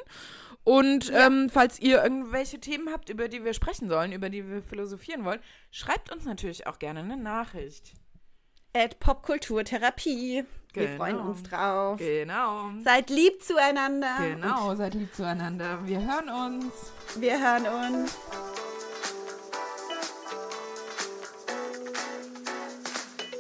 Und 0.64 1.12
ähm, 1.14 1.50
falls 1.50 1.80
ihr 1.80 2.04
irgendwelche 2.04 2.60
Themen 2.60 2.90
habt, 2.92 3.10
über 3.10 3.28
die 3.28 3.44
wir 3.44 3.54
sprechen 3.54 3.90
sollen, 3.90 4.14
über 4.14 4.30
die 4.30 4.48
wir 4.48 4.62
philosophieren 4.62 5.26
wollen, 5.26 5.42
schreibt 5.72 6.12
uns 6.12 6.26
natürlich 6.26 6.68
auch 6.68 6.80
gerne 6.80 7.02
eine 7.02 7.18
Nachricht. 7.18 7.94
At 8.74 9.00
Popkulturtherapie. 9.00 10.46
Wir 10.74 10.88
Genau. 10.88 10.98
freuen 10.98 11.20
uns 11.20 11.44
drauf. 11.44 12.00
Genau. 12.00 12.72
Seid 12.84 13.10
lieb 13.12 13.44
zueinander. 13.44 14.16
Genau, 14.20 14.74
seid 14.76 14.96
lieb 14.96 15.14
zueinander. 15.14 15.78
Wir 15.86 16.00
hören 16.00 16.30
uns. 16.30 16.74
Wir 17.16 17.40
hören 17.40 17.66
uns. 18.02 18.18